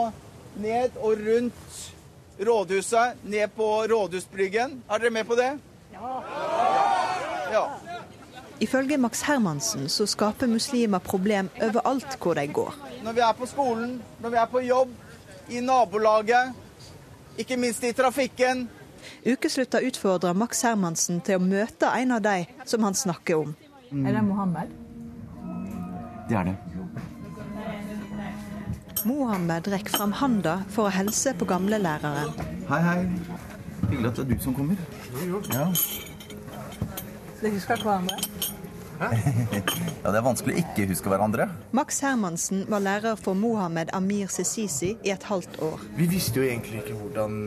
ned 0.63 0.95
og 0.97 1.19
rundt 1.27 1.81
rådhuset, 2.39 3.19
ned 3.23 3.51
på 3.55 3.67
Rådhusbryggen. 3.91 4.79
Er 4.89 5.03
dere 5.03 5.11
med 5.11 5.27
på 5.27 5.35
det? 5.35 5.51
Ja. 5.93 6.23
ja. 7.51 7.65
Ifølge 8.59 8.97
Max 8.97 9.21
Hermansen 9.27 9.89
så 9.89 10.07
skaper 10.07 10.47
muslimer 10.47 11.03
problem 11.03 11.51
overalt 11.61 12.17
hvor 12.19 12.39
de 12.39 12.47
går. 12.47 12.73
Når 13.03 13.19
vi 13.19 13.27
er 13.27 13.37
på 13.37 13.47
skolen, 13.47 13.99
når 14.23 14.33
vi 14.33 14.41
er 14.41 14.49
på 14.55 14.63
jobb, 14.63 14.97
i 15.49 15.61
nabolaget, 15.65 16.55
ikke 17.39 17.57
minst 17.57 17.83
i 17.83 17.93
trafikken. 17.95 18.67
Ukeslutta 19.25 19.79
utfordrer 19.87 20.35
Max 20.35 20.61
Hermansen 20.67 21.21
til 21.23 21.39
å 21.39 21.43
møte 21.43 21.87
en 21.95 22.11
av 22.17 22.23
de 22.23 22.43
som 22.67 22.83
han 22.83 22.97
snakker 22.97 23.45
om. 23.45 23.55
Mm. 23.89 24.05
Er 24.05 24.17
det 24.17 24.23
Mohammed? 24.27 24.73
Det 26.29 26.37
er 26.37 26.51
det. 26.51 26.57
Mohammed 29.07 29.67
rekker 29.71 29.95
fram 29.95 30.11
handa 30.19 30.59
for 30.69 30.89
å 30.89 30.93
hilse 30.93 31.33
på 31.39 31.47
gamlelæreren. 31.47 32.35
Hei, 32.69 32.81
hei. 32.83 32.97
Hyggelig 33.87 34.11
at 34.11 34.19
det 34.19 34.25
er 34.25 34.29
du 34.33 34.43
som 34.43 34.53
kommer. 34.53 34.75
Ja. 35.55 35.69
Dere 37.39 37.53
husker 37.55 37.79
hverandre? 37.79 38.19
ja, 40.03 40.11
Det 40.11 40.17
er 40.19 40.25
vanskelig 40.25 40.55
å 40.55 40.61
ikke 40.63 40.87
huske 40.91 41.11
hverandre. 41.11 41.49
Max 41.75 42.01
Hermansen 42.03 42.65
var 42.71 42.83
lærer 42.83 43.19
for 43.19 43.37
Mohammed 43.37 43.93
Amir 43.95 44.31
Sesisi 44.33 44.95
i 45.05 45.13
et 45.13 45.27
halvt 45.29 45.59
år. 45.65 45.83
Vi 45.97 46.09
visste 46.11 46.41
jo 46.41 46.47
egentlig 46.47 46.83
ikke 46.83 46.97
hvordan 46.99 47.37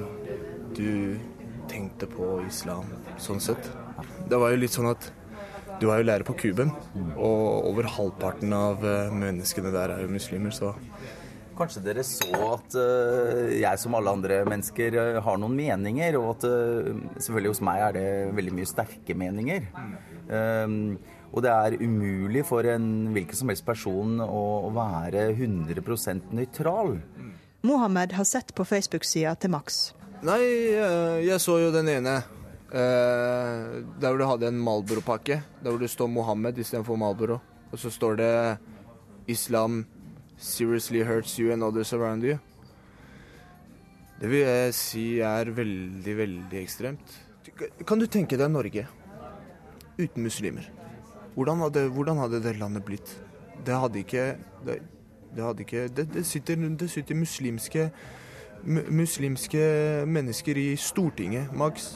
du 0.77 1.19
tenkte 1.71 2.09
på 2.11 2.39
islam 2.47 2.89
sånn 3.21 3.43
sett. 3.43 3.69
Det 4.29 4.41
var 4.41 4.55
jo 4.55 4.63
litt 4.63 4.75
sånn 4.75 4.91
at 4.93 5.11
du 5.81 5.89
er 5.91 6.01
jo 6.01 6.07
lærer 6.07 6.25
på 6.27 6.37
Kuben, 6.39 6.71
og 7.17 7.67
over 7.73 7.89
halvparten 7.91 8.53
av 8.55 8.85
menneskene 9.17 9.73
der 9.75 9.97
er 9.97 10.05
jo 10.05 10.13
muslimer, 10.13 10.55
så 10.55 10.77
Kanskje 11.53 11.83
dere 11.85 12.03
så 12.07 12.31
at 12.55 12.75
uh, 12.81 13.51
jeg 13.53 13.81
som 13.81 13.95
alle 13.99 14.13
andre 14.17 14.39
mennesker 14.49 14.95
uh, 14.97 15.19
har 15.25 15.41
noen 15.41 15.53
meninger, 15.57 16.17
og 16.17 16.31
at 16.37 16.47
uh, 16.49 17.03
selvfølgelig 17.19 17.53
hos 17.53 17.61
meg 17.69 17.83
er 17.89 17.97
det 17.99 18.07
veldig 18.39 18.55
mye 18.57 18.71
sterke 18.71 19.17
meninger. 19.19 19.67
Um, 20.33 20.97
og 21.33 21.41
det 21.45 21.53
er 21.53 21.79
umulig 21.81 22.45
for 22.45 22.67
en 22.69 23.09
hvilken 23.15 23.39
som 23.39 23.49
helst 23.49 23.65
person 23.65 24.21
å, 24.21 24.69
være 24.77 25.31
100% 25.33 26.35
nøytral. 26.37 26.99
Mohammed 27.65 28.13
har 28.19 28.29
sett 28.29 28.53
på 28.55 28.67
Facebook-sida 28.69 29.33
til 29.41 29.55
Max. 29.55 29.81
Nei, 30.23 30.43
jeg 31.25 31.41
så 31.43 31.57
jo 31.63 31.73
den 31.75 31.89
ene. 31.89 32.19
Der 32.73 34.05
hvor 34.05 34.21
du 34.21 34.27
hadde 34.29 34.51
en 34.53 34.61
Malboro-pakke. 34.61 35.41
Der 35.63 35.71
hvor 35.71 35.81
det 35.81 35.91
står 35.93 36.11
Mohammed 36.13 36.61
istedenfor 36.61 37.01
Malboro. 37.01 37.41
Og 37.73 37.81
så 37.81 37.91
står 37.91 38.21
det 38.21 38.33
Islam 39.33 39.87
seriously 40.37 41.03
hurts 41.07 41.39
you 41.39 41.53
and 41.53 41.65
others 41.65 41.93
around 41.93 42.25
you. 42.25 42.37
Det 44.21 44.31
vil 44.31 44.45
jeg 44.45 44.75
si 44.77 45.07
er 45.25 45.49
veldig, 45.51 46.19
veldig 46.19 46.61
ekstremt. 46.61 47.17
Kan 47.89 47.99
du 47.99 48.07
tenke 48.07 48.39
deg 48.39 48.53
Norge 48.53 48.87
uten 49.99 50.23
muslimer? 50.23 50.82
Hvordan 51.35 51.65
hadde, 51.65 51.87
hvordan 51.89 52.19
hadde 52.21 52.43
det 52.45 52.59
landet 52.61 52.85
blitt? 52.85 53.15
Det 53.67 53.77
hadde 53.79 54.03
ikke 54.03 54.25
Det, 54.67 54.81
det 55.33 55.45
hadde 55.45 55.65
ikke 55.65 55.89
det, 55.89 56.07
det, 56.15 56.27
sitter, 56.27 56.57
det 56.57 56.91
sitter 56.91 57.17
muslimske, 57.17 57.91
muslimske 58.91 59.63
mennesker 60.07 60.57
i 60.61 60.77
Stortinget, 60.77 61.53
Max. 61.57 61.95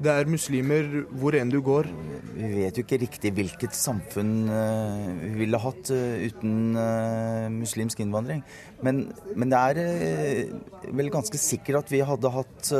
Det 0.00 0.08
er 0.08 0.30
muslimer 0.32 0.86
hvor 1.20 1.36
enn 1.36 1.50
du 1.52 1.58
går. 1.60 1.90
Vi 2.32 2.48
vet 2.54 2.78
jo 2.78 2.86
ikke 2.86 3.02
riktig 3.02 3.34
hvilket 3.36 3.76
samfunn 3.76 4.48
uh, 4.48 5.10
vi 5.20 5.34
ville 5.42 5.60
hatt 5.60 5.90
uh, 5.92 6.16
uten 6.24 6.72
uh, 6.72 7.50
muslimsk 7.52 8.00
innvandring. 8.00 8.40
Men, 8.80 9.10
men 9.36 9.52
det 9.52 9.60
er 9.60 10.88
vel 10.88 11.12
ganske 11.12 11.36
sikkert 11.36 11.82
at 11.84 11.92
vi 11.92 12.00
hadde 12.00 12.32
hatt 12.32 12.72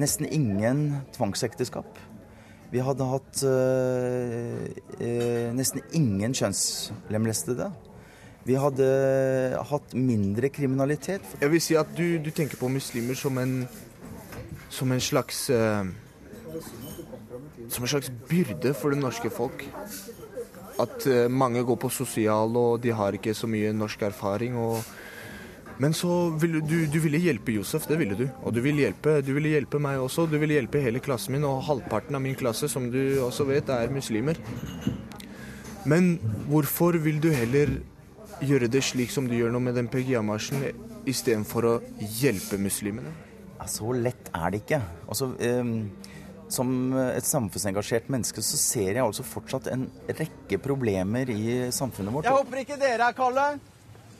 nesten 0.00 0.28
ingen 0.32 0.86
tvangsekteskap. 1.12 2.05
Vi 2.72 2.82
hadde 2.82 3.06
hatt 3.06 3.42
nesten 5.56 5.84
ingen 5.94 6.34
kjønnslemlestede. 6.34 7.70
Vi 8.46 8.54
hadde 8.54 8.86
hatt 9.66 9.94
mindre 9.98 10.48
kriminalitet. 10.54 11.24
Jeg 11.40 11.50
vil 11.50 11.62
si 11.62 11.74
at 11.78 11.88
du, 11.98 12.18
du 12.22 12.30
tenker 12.30 12.60
på 12.60 12.70
muslimer 12.70 13.18
som 13.18 13.38
en, 13.42 13.56
som 14.70 14.92
en 14.94 15.02
slags 15.02 15.48
eh, 15.50 15.88
Som 17.68 17.82
en 17.82 17.90
slags 17.90 18.12
byrde 18.30 18.70
for 18.78 18.94
det 18.94 19.00
norske 19.02 19.32
folk. 19.34 19.64
At 20.78 21.08
eh, 21.10 21.26
mange 21.26 21.64
går 21.66 21.80
på 21.82 21.90
sosial, 21.90 22.54
og 22.54 22.78
de 22.84 22.94
har 22.94 23.18
ikke 23.18 23.34
så 23.34 23.50
mye 23.50 23.74
norsk 23.74 24.06
erfaring. 24.12 24.54
og 24.54 24.78
men 25.82 25.92
så 25.94 26.30
ville 26.40 26.62
du, 26.64 26.86
du 26.88 26.98
ville 27.04 27.20
hjelpe 27.20 27.52
Josef, 27.52 27.84
det 27.90 27.98
ville 28.00 28.16
du. 28.16 28.24
Og 28.42 28.54
du 28.56 28.62
ville, 28.64 28.86
hjelpe, 28.86 29.18
du 29.24 29.34
ville 29.36 29.52
hjelpe 29.52 29.80
meg 29.82 30.00
også. 30.00 30.24
Du 30.30 30.38
ville 30.40 30.56
hjelpe 30.56 30.80
hele 30.80 31.02
klassen 31.04 31.36
min, 31.36 31.44
og 31.44 31.60
halvparten 31.68 32.16
av 32.16 32.24
min 32.24 32.38
klasse, 32.38 32.70
som 32.72 32.88
du 32.92 33.00
også 33.24 33.44
vet, 33.50 33.68
er 33.68 33.92
muslimer. 33.92 34.40
Men 35.86 36.16
hvorfor 36.48 36.96
vil 37.04 37.20
du 37.22 37.28
heller 37.34 37.76
gjøre 38.40 38.70
det 38.72 38.82
slik 38.84 39.12
som 39.12 39.28
du 39.28 39.36
gjør 39.36 39.52
nå 39.52 39.60
med 39.68 39.76
den 39.76 39.92
PGA-marsjen, 39.92 40.64
istedenfor 41.06 41.68
å 41.68 41.76
hjelpe 42.20 42.58
muslimene? 42.60 43.12
Så 43.68 43.92
lett 43.92 44.30
er 44.36 44.52
det 44.52 44.62
ikke. 44.62 44.80
Altså, 45.10 45.32
eh, 45.42 45.70
som 46.52 46.68
et 47.10 47.26
samfunnsengasjert 47.26 48.08
menneske 48.12 48.42
så 48.44 48.58
ser 48.60 48.92
jeg 48.94 49.02
altså 49.02 49.24
fortsatt 49.26 49.68
en 49.72 49.88
rekke 50.08 50.60
problemer 50.62 51.30
i 51.32 51.56
samfunnet 51.74 52.14
vårt. 52.14 52.28
Jeg 52.28 52.38
håper 52.38 52.62
ikke 52.62 52.78
dere 52.80 53.10
er 53.10 53.16
kalde. 53.18 53.48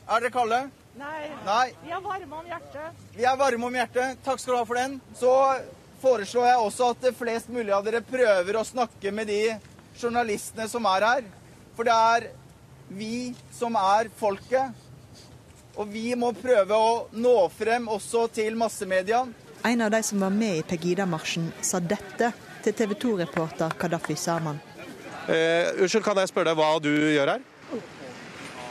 Er 0.07 0.25
dere 0.25 0.35
kalde? 0.35 0.67
Nei. 0.97 1.29
Nei. 1.45 1.67
Vi 1.85 1.93
er 1.93 2.01
varme 2.01 2.39
om 2.41 2.47
hjertet. 2.49 3.01
Vi 3.17 3.25
er 3.29 3.37
varme 3.37 3.69
om 3.69 3.75
hjertet. 3.77 4.21
Takk 4.25 4.41
skal 4.41 4.55
du 4.55 4.59
ha 4.59 4.67
for 4.69 4.81
den. 4.81 4.97
Så 5.19 5.33
foreslår 6.01 6.49
jeg 6.49 6.63
også 6.65 6.91
at 6.95 7.09
flest 7.19 7.53
mulig 7.53 7.75
av 7.77 7.85
dere 7.85 8.01
prøver 8.05 8.57
å 8.57 8.65
snakke 8.65 9.13
med 9.13 9.29
de 9.29 9.41
journalistene 10.01 10.69
som 10.73 10.89
er 10.89 11.07
her. 11.11 11.27
For 11.77 11.89
det 11.89 11.97
er 11.97 12.29
vi 12.89 13.35
som 13.53 13.77
er 13.81 14.09
folket. 14.17 14.85
Og 15.77 15.91
vi 15.93 16.15
må 16.17 16.31
prøve 16.33 16.77
å 16.77 16.93
nå 17.13 17.35
frem 17.53 17.91
også 17.93 18.25
til 18.33 18.57
massemedia. 18.57 19.27
En 19.67 19.83
av 19.85 19.91
de 19.93 20.01
som 20.07 20.23
var 20.23 20.33
med 20.33 20.63
i 20.63 20.65
Pegida-marsjen, 20.65 21.51
sa 21.61 21.83
dette 21.83 22.31
til 22.65 22.73
TV 22.77 22.95
2-reporter 23.03 23.77
Kadafi 23.77 24.17
Saman. 24.17 24.63
Eh, 25.27 25.75
unnskyld, 25.83 26.05
kan 26.07 26.17
jeg 26.23 26.31
spørre 26.31 26.53
deg 26.53 26.61
hva 26.61 26.71
du 26.81 26.89
gjør 26.89 27.35
her? 27.35 27.45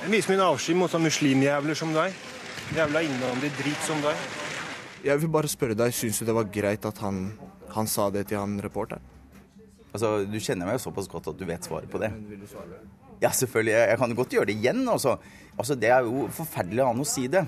Jeg 0.06 0.12
viser 0.14 0.36
min 0.36 0.42
avsky 0.46 0.74
mot 0.78 0.92
sånne 0.92 1.08
muslimjævler 1.10 1.78
som 1.80 1.90
deg. 1.90 2.14
Jævla 2.78 3.00
innvandrerdrit 3.08 3.80
som 3.88 3.98
deg. 4.04 4.20
Jeg 5.02 5.18
vil 5.24 5.32
bare 5.34 5.50
spørre 5.50 5.74
deg, 5.80 5.96
syns 5.98 6.20
du 6.22 6.28
det 6.28 6.36
var 6.38 6.46
greit 6.54 6.86
at 6.86 7.00
han, 7.02 7.24
han 7.74 7.90
sa 7.90 8.06
det 8.14 8.28
til 8.30 8.38
han 8.38 8.54
reporteren? 8.62 9.02
Altså, 9.96 10.12
Du 10.30 10.38
kjenner 10.38 10.70
meg 10.70 10.78
jo 10.78 10.84
såpass 10.84 11.10
godt 11.10 11.32
at 11.32 11.40
du 11.40 11.42
vet 11.50 11.66
svaret 11.66 11.90
på 11.90 11.98
det. 12.04 12.12
Ja, 13.18 13.32
selvfølgelig. 13.34 13.74
Jeg 13.74 13.98
kan 14.04 14.14
godt 14.22 14.38
gjøre 14.38 14.52
det 14.52 14.58
igjen. 14.60 14.84
Også. 14.94 15.16
altså 15.58 15.80
det 15.82 15.90
er 15.90 16.06
jo 16.06 16.28
forferdelig 16.38 16.86
an 16.86 17.02
å 17.02 17.10
si 17.10 17.26
det. 17.26 17.42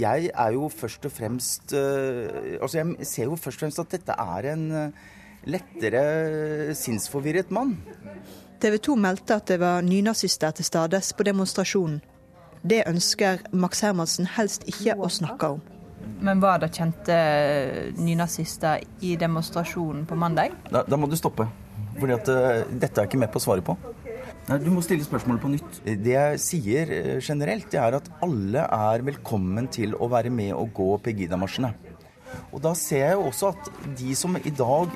Jeg 0.00 0.32
er 0.32 0.56
jo 0.56 0.72
først 0.72 1.04
og 1.04 1.12
fremst 1.12 1.76
uh, 1.76 2.56
Altså, 2.56 2.80
jeg 2.80 3.04
ser 3.12 3.28
jo 3.28 3.36
først 3.36 3.60
og 3.60 3.66
fremst 3.66 3.84
at 3.84 3.92
dette 3.98 4.16
er 4.16 4.50
en 4.54 4.66
uh, 4.72 5.06
lettere 5.44 6.72
sinnsforvirret 6.72 7.52
mann. 7.52 7.76
TV 8.60 8.78
2 8.78 8.96
meldte 8.96 9.36
at 9.36 9.48
det 9.50 9.58
var 9.60 9.84
nynazister 9.84 10.54
til 10.56 10.64
stades 10.64 11.12
på 11.16 11.26
demonstrasjonen. 11.28 12.00
Det 12.66 12.82
ønsker 12.88 13.42
Max 13.52 13.82
Hermansen 13.84 14.26
helst 14.36 14.64
ikke 14.70 14.96
å 14.96 15.10
snakke 15.12 15.50
om. 15.56 15.60
Men 16.24 16.40
var 16.40 16.62
det 16.62 16.72
kjente 16.74 17.16
nynazister 17.98 18.82
i 19.04 19.14
demonstrasjonen 19.20 20.06
på 20.08 20.16
mandag? 20.18 20.54
Da, 20.70 20.82
da 20.88 20.98
må 20.98 21.08
du 21.10 21.16
stoppe. 21.18 21.46
Fordi 21.96 22.16
at 22.16 22.30
uh, 22.32 22.64
dette 22.72 23.02
er 23.02 23.08
ikke 23.08 23.20
med 23.20 23.32
på 23.32 23.40
å 23.40 23.44
svare 23.44 23.64
på. 23.64 23.76
Nei, 24.46 24.58
Du 24.62 24.70
må 24.72 24.82
stille 24.84 25.04
spørsmålet 25.04 25.42
på 25.42 25.50
nytt. 25.52 25.80
Det 25.84 26.14
jeg 26.14 26.40
sier 26.42 26.94
generelt, 27.24 27.68
det 27.72 27.80
er 27.82 27.98
at 27.98 28.08
alle 28.24 28.64
er 28.64 29.04
velkommen 29.06 29.68
til 29.72 29.96
å 29.98 30.08
være 30.12 30.32
med 30.32 30.54
og 30.56 30.72
gå 30.76 30.88
Pegida-marsjene. 31.04 31.74
Og 32.52 32.62
da 32.62 32.72
ser 32.78 33.02
jeg 33.04 33.18
jo 33.18 33.28
også 33.30 33.52
at 33.54 33.70
de 33.98 34.14
som 34.18 34.36
i 34.38 34.52
dag 34.54 34.92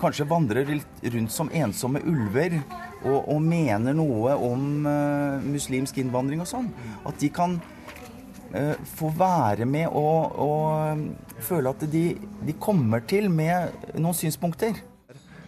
kanskje 0.00 0.28
vandrer 0.28 0.68
litt 0.68 1.04
rundt 1.14 1.34
som 1.34 1.50
ensomme 1.52 2.02
ulver 2.08 2.58
og, 3.04 3.18
og 3.18 3.40
mener 3.44 3.96
noe 3.96 4.36
om 4.36 4.86
uh, 4.88 5.40
muslimsk 5.44 6.00
innvandring 6.02 6.42
og 6.44 6.48
sånn, 6.50 6.70
at 7.06 7.20
de 7.20 7.30
kan 7.34 7.56
uh, 7.60 8.76
få 8.96 9.12
være 9.16 9.68
med 9.68 9.88
og, 9.88 10.38
og 10.40 11.42
føle 11.44 11.72
at 11.72 11.84
de, 11.92 12.04
de 12.46 12.56
kommer 12.60 13.04
til 13.08 13.30
med 13.32 13.92
noen 13.96 14.16
synspunkter. 14.16 14.86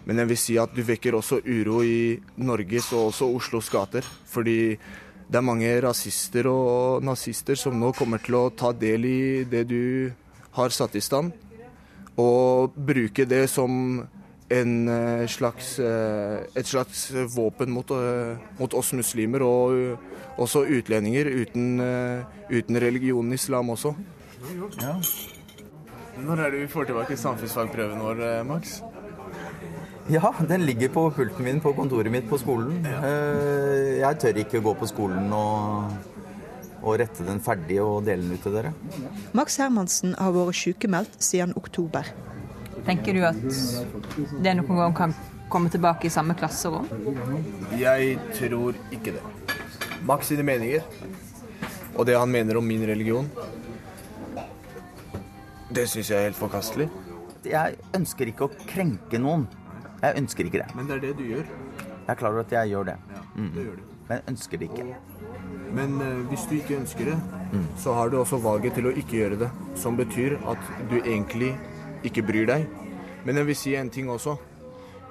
Men 0.02 0.18
jeg 0.18 0.32
vil 0.32 0.40
si 0.40 0.58
at 0.58 0.72
du 0.74 0.82
vekker 0.82 1.14
også 1.14 1.40
uro 1.46 1.82
i 1.86 2.18
Norges 2.42 2.90
og 2.90 3.12
også 3.12 3.28
Oslos 3.36 3.68
gater. 3.70 4.06
Fordi 4.26 4.74
det 5.32 5.38
er 5.38 5.46
mange 5.46 5.68
rasister 5.84 6.48
og 6.50 7.04
nazister 7.06 7.56
som 7.56 7.78
nå 7.78 7.92
kommer 7.96 8.20
til 8.20 8.36
å 8.40 8.48
ta 8.50 8.72
del 8.74 9.06
i 9.06 9.20
det 9.48 9.62
du 9.70 10.10
har 10.52 10.74
satt 10.74 10.98
i 10.98 11.00
stand, 11.00 11.30
og 12.20 12.74
bruke 12.76 13.24
det 13.24 13.46
som 13.48 14.02
en 14.52 14.72
eh, 14.88 15.26
slags, 15.30 15.78
eh, 15.80 16.42
et 16.58 16.68
slags 16.68 17.06
våpen 17.34 17.70
mot, 17.72 17.90
eh, 17.96 18.36
mot 18.58 18.74
oss 18.78 18.92
muslimer 18.96 19.44
og 19.46 20.38
også 20.42 20.64
utlendinger 20.78 21.28
uten, 21.28 21.80
uten 22.50 22.80
religionen 22.80 23.32
islam 23.36 23.70
også. 23.74 23.94
Ja. 24.80 24.96
Når 26.22 26.40
er 26.46 26.50
det 26.54 26.62
vi 26.64 26.70
får 26.72 26.88
tilbake 26.90 27.16
samfunnsfagprøven 27.20 28.00
vår, 28.00 28.22
Max? 28.48 28.80
Ja, 30.10 30.32
den 30.48 30.64
ligger 30.66 30.88
på 30.92 31.04
pulten 31.14 31.44
min 31.46 31.60
på 31.62 31.72
kontoret 31.76 32.10
mitt 32.10 32.26
på 32.28 32.38
skolen. 32.40 32.80
Eh, 32.86 34.00
Jeg 34.02 34.18
tør 34.18 34.40
ikke 34.42 34.60
gå 34.64 34.72
på 34.80 34.88
skolen 34.90 35.30
og, 35.36 35.92
og 36.82 36.98
rette 36.98 37.22
den 37.28 37.38
ferdig 37.44 37.78
og 37.84 38.02
dele 38.08 38.24
den 38.26 38.34
ut 38.34 38.42
til 38.42 38.56
dere. 38.56 38.72
Max 39.36 39.60
Hermansen 39.62 40.16
har 40.18 40.34
vært 40.34 40.58
sykemeldt 40.58 41.20
siden 41.22 41.54
oktober. 41.56 42.08
Tenker 42.86 43.14
du 43.14 43.22
at 43.26 43.38
det 44.42 44.54
noen 44.58 44.78
gang 44.80 44.96
kan 44.96 45.14
komme 45.52 45.70
tilbake 45.70 46.08
i 46.08 46.12
samme 46.12 46.34
klasserom? 46.38 46.88
Jeg 47.78 48.16
tror 48.34 48.78
ikke 48.94 49.14
det. 49.16 49.22
Max 50.08 50.32
sine 50.32 50.42
meninger, 50.46 50.82
og 51.94 52.06
det 52.08 52.16
han 52.18 52.30
mener 52.32 52.58
om 52.58 52.66
min 52.66 52.82
religion, 52.88 53.28
det 55.72 55.86
syns 55.88 56.10
jeg 56.10 56.18
er 56.18 56.28
helt 56.30 56.40
forkastelig. 56.40 56.88
Jeg 57.48 57.78
ønsker 57.96 58.28
ikke 58.30 58.48
å 58.48 58.54
krenke 58.68 59.18
noen. 59.22 59.46
Jeg 60.02 60.18
ønsker 60.18 60.48
ikke 60.48 60.60
det. 60.62 60.68
Men 60.76 60.90
det 60.90 60.98
er 60.98 61.04
det 61.06 61.12
du 61.20 61.24
gjør. 61.26 61.46
Jeg 62.02 62.10
er 62.10 62.18
klar 62.18 62.34
over 62.34 62.42
at 62.42 62.52
jeg 62.52 62.72
gjør 62.74 62.90
det. 62.90 62.96
Mm. 63.36 63.50
det 63.54 63.64
gjør 63.64 63.76
du. 63.78 63.84
Men 64.08 64.18
jeg 64.18 64.24
ønsker 64.32 64.60
det 64.60 64.68
ikke. 64.68 64.86
Men 65.72 65.94
uh, 66.02 66.22
hvis 66.28 66.46
du 66.50 66.56
ikke 66.58 66.76
ønsker 66.80 67.12
det, 67.12 67.18
så 67.80 67.94
har 67.96 68.10
du 68.12 68.18
også 68.20 68.40
valget 68.42 68.76
til 68.76 68.90
å 68.90 68.92
ikke 68.92 69.16
gjøre 69.20 69.38
det. 69.44 69.50
Som 69.78 69.96
betyr 69.96 70.36
at 70.50 70.72
du 70.90 70.98
egentlig 71.00 71.54
ikke 72.06 72.24
bryr 72.26 72.48
deg. 72.50 72.66
Men 73.26 73.38
jeg 73.38 73.48
vil 73.48 73.58
si 73.58 73.74
en 73.78 73.90
ting 73.92 74.10
også. 74.10 74.36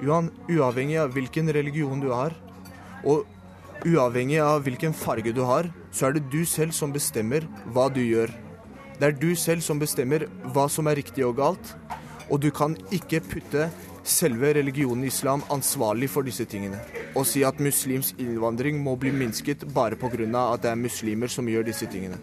Johan, 0.02 0.32
uavhengig 0.50 0.98
av 1.02 1.14
hvilken 1.14 1.52
religion 1.54 2.02
du 2.02 2.10
har, 2.12 2.34
og 3.06 3.28
uavhengig 3.86 4.40
av 4.42 4.64
hvilken 4.66 4.96
farge 4.98 5.34
du 5.34 5.44
har, 5.46 5.70
så 5.92 6.08
er 6.08 6.18
det 6.18 6.30
du 6.34 6.42
selv 6.46 6.74
som 6.76 6.94
bestemmer 6.94 7.46
hva 7.74 7.88
du 7.94 8.02
gjør. 8.02 8.34
Det 8.98 9.08
er 9.08 9.18
du 9.18 9.32
selv 9.38 9.64
som 9.66 9.80
bestemmer 9.82 10.28
hva 10.54 10.68
som 10.70 10.90
er 10.90 11.00
riktig 11.02 11.26
og 11.26 11.38
galt, 11.40 11.76
og 12.30 12.42
du 12.42 12.50
kan 12.54 12.76
ikke 12.94 13.22
putte 13.26 13.70
selve 14.08 14.54
religionen 14.58 15.06
islam 15.06 15.44
ansvarlig 15.54 16.10
for 16.10 16.26
disse 16.26 16.46
tingene. 16.50 16.80
Og 17.16 17.26
si 17.28 17.44
at 17.46 17.60
muslims 17.62 18.14
innvandring 18.18 18.80
må 18.82 18.96
bli 18.98 19.12
minsket 19.14 19.68
bare 19.74 19.96
pga. 19.96 20.54
at 20.54 20.62
det 20.62 20.72
er 20.72 20.76
muslimer 20.76 21.28
som 21.28 21.48
gjør 21.48 21.64
disse 21.64 21.86
tingene. 21.86 22.18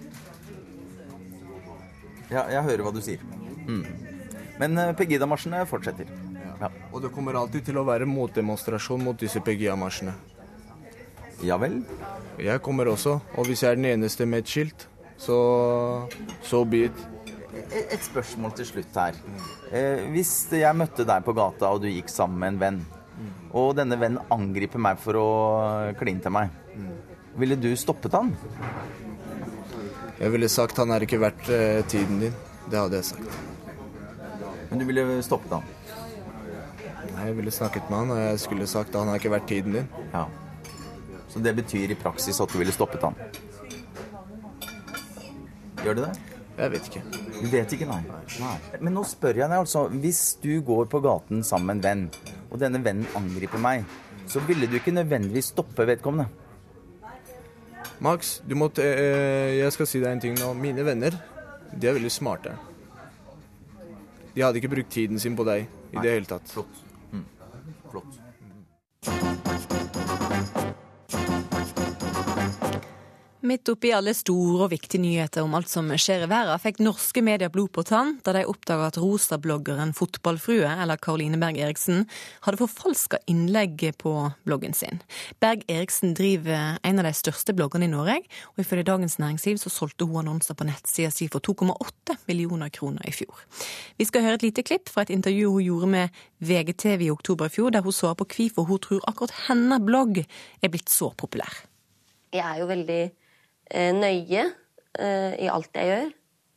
Ja, 2.30 2.44
jeg 2.50 2.62
hører 2.62 2.82
hva 2.82 2.92
du 2.92 3.00
sier. 3.00 3.20
Mm. 3.66 4.07
Men 4.59 4.78
eh, 4.78 4.94
Pegida-marsjene 4.98 5.64
fortsetter. 5.68 6.11
Ja. 6.59 6.70
Og 6.92 7.02
det 7.04 7.12
kommer 7.14 7.38
alltid 7.38 7.68
til 7.68 7.78
å 7.78 7.86
være 7.86 8.09
motdemonstrasjon 8.11 9.04
mot 9.04 9.18
disse 9.18 9.42
Pegida-marsjene. 9.44 10.14
Ja 11.46 11.59
vel? 11.62 11.84
Jeg 12.42 12.62
kommer 12.66 12.90
også, 12.90 13.20
og 13.38 13.46
hvis 13.46 13.62
jeg 13.62 13.70
er 13.70 13.78
den 13.78 13.86
eneste 13.92 14.26
med 14.26 14.42
et 14.42 14.50
skilt, 14.50 14.88
så 15.18 15.38
so 16.42 16.64
be 16.66 16.88
it. 16.88 17.04
Et 17.59 17.92
et 17.94 18.04
spørsmål 18.04 18.54
til 18.59 18.66
slutt 18.66 18.98
her. 18.98 19.18
Eh, 19.70 20.06
hvis 20.14 20.32
jeg 20.54 20.78
møtte 20.78 21.06
deg 21.06 21.26
på 21.26 21.34
gata, 21.38 21.70
og 21.70 21.82
du 21.82 21.88
gikk 21.90 22.11
sammen 22.11 22.38
med 22.42 22.54
en 22.54 22.62
venn, 22.62 22.80
og 23.59 23.72
denne 23.78 23.98
vennen 23.98 24.22
angriper 24.34 24.82
meg 24.82 24.98
for 25.02 25.18
å 25.18 25.28
kline 25.98 26.22
til 26.22 26.34
meg, 26.34 26.50
ville 27.38 27.59
du 27.59 27.70
stoppet 27.78 28.14
han? 28.18 28.34
Jeg 30.18 30.34
ville 30.34 30.50
sagt 30.50 30.78
han 30.82 30.90
er 30.90 31.06
ikke 31.06 31.20
verdt 31.22 31.50
eh, 31.54 31.84
tiden 31.86 32.18
din. 32.24 32.34
Det 32.68 32.78
hadde 32.78 32.98
jeg 32.98 33.12
sagt. 33.12 33.57
Men 34.70 34.78
du 34.78 34.84
ville 34.88 35.04
stoppet 35.24 35.52
han? 35.56 35.62
Nei, 37.14 37.26
jeg 37.30 37.36
ville 37.38 37.50
snakket 37.54 37.88
med 37.90 37.98
han, 38.02 38.10
og 38.14 38.18
jeg 38.20 38.40
skulle 38.42 38.66
sagt 38.70 38.92
at 38.94 39.00
han 39.00 39.08
har 39.12 39.18
ikke 39.20 39.32
vært 39.32 39.48
tiden 39.50 39.72
din. 39.78 39.88
Ja. 40.12 40.26
Så 41.28 41.40
det 41.44 41.54
betyr 41.58 41.90
i 41.92 41.96
praksis 41.98 42.38
at 42.40 42.52
du 42.52 42.58
ville 42.60 42.72
stoppet 42.74 43.02
han? 43.04 43.16
Gjør 45.84 45.94
det 45.98 46.04
det? 46.08 46.34
Jeg 46.58 46.72
vet 46.74 46.88
ikke. 46.90 47.02
Du 47.38 47.46
vet 47.52 47.72
ikke, 47.76 47.86
nei. 47.86 48.00
nei. 48.42 48.54
Men 48.82 48.96
nå 48.98 49.04
spør 49.06 49.36
jeg 49.38 49.46
deg 49.46 49.60
altså. 49.60 49.84
Hvis 50.02 50.22
du 50.42 50.50
går 50.66 50.88
på 50.90 51.00
gaten 51.04 51.44
sammen 51.46 51.70
med 51.70 51.76
en 51.78 51.84
venn, 51.86 52.36
og 52.50 52.58
denne 52.62 52.80
vennen 52.82 53.06
angriper 53.18 53.62
meg, 53.62 53.84
så 54.28 54.42
ville 54.48 54.66
du 54.68 54.74
ikke 54.80 54.92
nødvendigvis 54.96 55.52
stoppe 55.54 55.86
vedkommende? 55.88 56.26
Max, 58.04 58.38
du 58.46 58.54
måtte, 58.58 58.82
te- 58.82 58.90
eh, 58.98 59.56
jeg 59.60 59.72
skal 59.74 59.86
si 59.90 60.00
deg 60.02 60.10
en 60.16 60.20
ting 60.22 60.34
nå. 60.38 60.50
Mine 60.58 60.84
venner, 60.86 61.14
de 61.72 61.88
er 61.88 61.96
veldig 61.96 62.10
smarte. 62.14 62.52
De 64.39 64.45
hadde 64.47 64.61
ikke 64.61 64.70
brukt 64.70 64.93
tiden 64.95 65.18
sin 65.18 65.34
på 65.34 65.43
deg 65.49 65.64
i 65.91 65.99
det 65.99 66.12
hele 66.14 66.28
tatt. 66.30 66.47
Flott. 66.53 66.84
Midt 73.41 73.68
oppi 73.70 73.93
alle 73.95 74.11
store 74.18 74.64
og 74.64 74.72
viktige 74.72 74.99
nyheter 74.99 75.45
om 75.47 75.53
alt 75.55 75.68
som 75.70 75.86
skjer 75.95 76.24
i 76.24 76.26
verden, 76.26 76.59
fikk 76.59 76.80
norske 76.82 77.22
medier 77.22 77.53
blod 77.55 77.70
på 77.70 77.84
tann 77.86 78.16
da 78.26 78.32
de 78.34 78.41
oppdaga 78.51 78.89
at 78.91 78.97
rosabloggeren 78.99 79.93
Fotballfrue, 79.95 80.66
eller 80.66 80.99
Karoline 80.99 81.39
Berg 81.39 81.61
Eriksen, 81.62 82.09
hadde 82.43 82.59
forfalska 82.59 83.20
innlegg 83.30 83.84
på 84.03 84.14
bloggen 84.43 84.74
sin. 84.74 84.99
Berg 85.39 85.62
Eriksen 85.70 86.16
driver 86.18 86.80
en 86.82 86.99
av 86.99 87.07
de 87.07 87.12
største 87.14 87.55
bloggerne 87.55 87.86
i 87.86 87.93
Norge, 87.93 88.16
og 88.57 88.64
ifølge 88.64 88.89
Dagens 88.91 89.20
Næringsliv 89.22 89.62
så 89.62 89.70
solgte 89.70 90.11
hun 90.11 90.24
annonser 90.24 90.59
på 90.59 90.66
nettsida 90.66 91.14
si 91.14 91.30
for 91.30 91.39
2,8 91.39 92.18
millioner 92.26 92.74
kroner 92.74 93.07
i 93.07 93.14
fjor. 93.14 93.47
Vi 94.03 94.09
skal 94.11 94.26
høre 94.26 94.41
et 94.43 94.49
lite 94.49 94.66
klipp 94.66 94.91
fra 94.91 95.07
et 95.07 95.14
intervju 95.14 95.55
hun 95.61 95.66
gjorde 95.68 95.93
med 95.95 96.20
VGTV 96.43 97.07
i 97.07 97.14
oktober 97.14 97.47
i 97.47 97.55
fjor, 97.55 97.70
der 97.70 97.86
hun 97.86 97.95
svarer 97.95 98.18
på 98.18 98.26
hvorfor 98.26 98.66
hun 98.66 98.82
tror 98.82 99.07
akkurat 99.07 99.39
hennes 99.47 99.86
blogg 99.86 100.24
er 100.26 100.74
blitt 100.74 100.91
så 100.91 101.14
populær. 101.14 101.62
Jeg 102.34 102.43
er 102.43 102.59
jo 102.61 102.66
veldig 102.74 103.03
nøye 103.96 104.44
eh, 104.98 105.34
i 105.44 105.50
alt 105.52 105.74
jeg 105.76 105.90
gjør. 105.90 106.14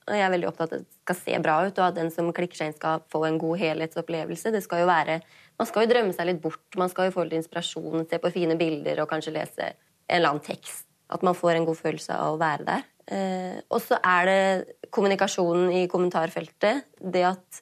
Og 0.09 0.18
jeg 0.18 0.26
er 0.26 0.34
veldig 0.34 0.49
opptatt 0.49 0.72
av 0.74 0.82
at 0.82 0.88
det 0.88 0.99
skal 1.03 1.18
se 1.20 1.39
bra 1.43 1.55
ut, 1.62 1.78
og 1.78 1.86
at 1.86 1.97
den 1.97 2.09
som 2.14 2.32
klikker 2.36 2.57
seg 2.57 2.72
inn, 2.72 2.78
skal 2.78 3.03
få 3.12 3.22
en 3.28 3.38
god 3.41 3.62
helhetsopplevelse. 3.62 4.51
Det 4.53 4.64
skal 4.66 4.84
jo 4.84 4.89
være, 4.89 5.22
Man 5.62 5.68
skal 5.70 5.86
jo 5.86 5.91
drømme 5.91 6.14
seg 6.16 6.26
litt 6.26 6.39
bort. 6.41 6.64
Man 6.80 6.89
skal 6.89 7.07
jo 7.07 7.14
få 7.14 7.28
litt 7.28 7.38
inspirasjon, 7.38 8.07
se 8.09 8.18
på 8.18 8.32
fine 8.34 8.55
bilder 8.57 9.03
og 9.03 9.12
kanskje 9.12 9.36
lese 9.36 9.68
en 9.68 10.16
eller 10.18 10.32
annen 10.32 10.45
tekst. 10.45 10.88
At 11.12 11.22
man 11.28 11.38
får 11.38 11.59
en 11.59 11.68
god 11.68 11.78
følelse 11.78 12.16
av 12.18 12.34
å 12.34 12.39
være 12.41 12.66
der. 12.66 12.88
Eh, 13.12 13.59
og 13.70 13.82
så 13.84 13.99
er 13.99 14.30
det 14.30 14.89
kommunikasjonen 14.89 15.70
i 15.76 15.84
kommentarfeltet. 15.91 16.88
Det 16.97 17.24
at 17.28 17.62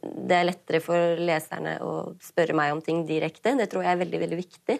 det 0.00 0.36
er 0.38 0.48
lettere 0.48 0.80
for 0.82 1.20
leserne 1.20 1.76
å 1.84 2.14
spørre 2.22 2.56
meg 2.56 2.72
om 2.74 2.82
ting 2.84 3.04
direkte. 3.06 3.54
Det 3.58 3.68
tror 3.70 3.84
jeg 3.84 3.92
er 3.92 4.02
veldig, 4.02 4.20
veldig 4.24 4.40
viktig. 4.40 4.78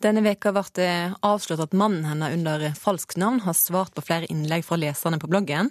Denne 0.00 0.22
veka 0.24 0.54
ble 0.56 0.62
det 0.78 0.92
avslørt 1.26 1.60
at 1.60 1.74
mannen 1.76 2.06
hennes 2.08 2.32
under 2.38 2.70
falskt 2.78 3.18
navn 3.20 3.42
har 3.44 3.56
svart 3.58 3.92
på 3.92 4.04
flere 4.06 4.28
innlegg 4.32 4.64
fra 4.64 4.78
leserne 4.80 5.18
på 5.20 5.28
bloggen. 5.28 5.68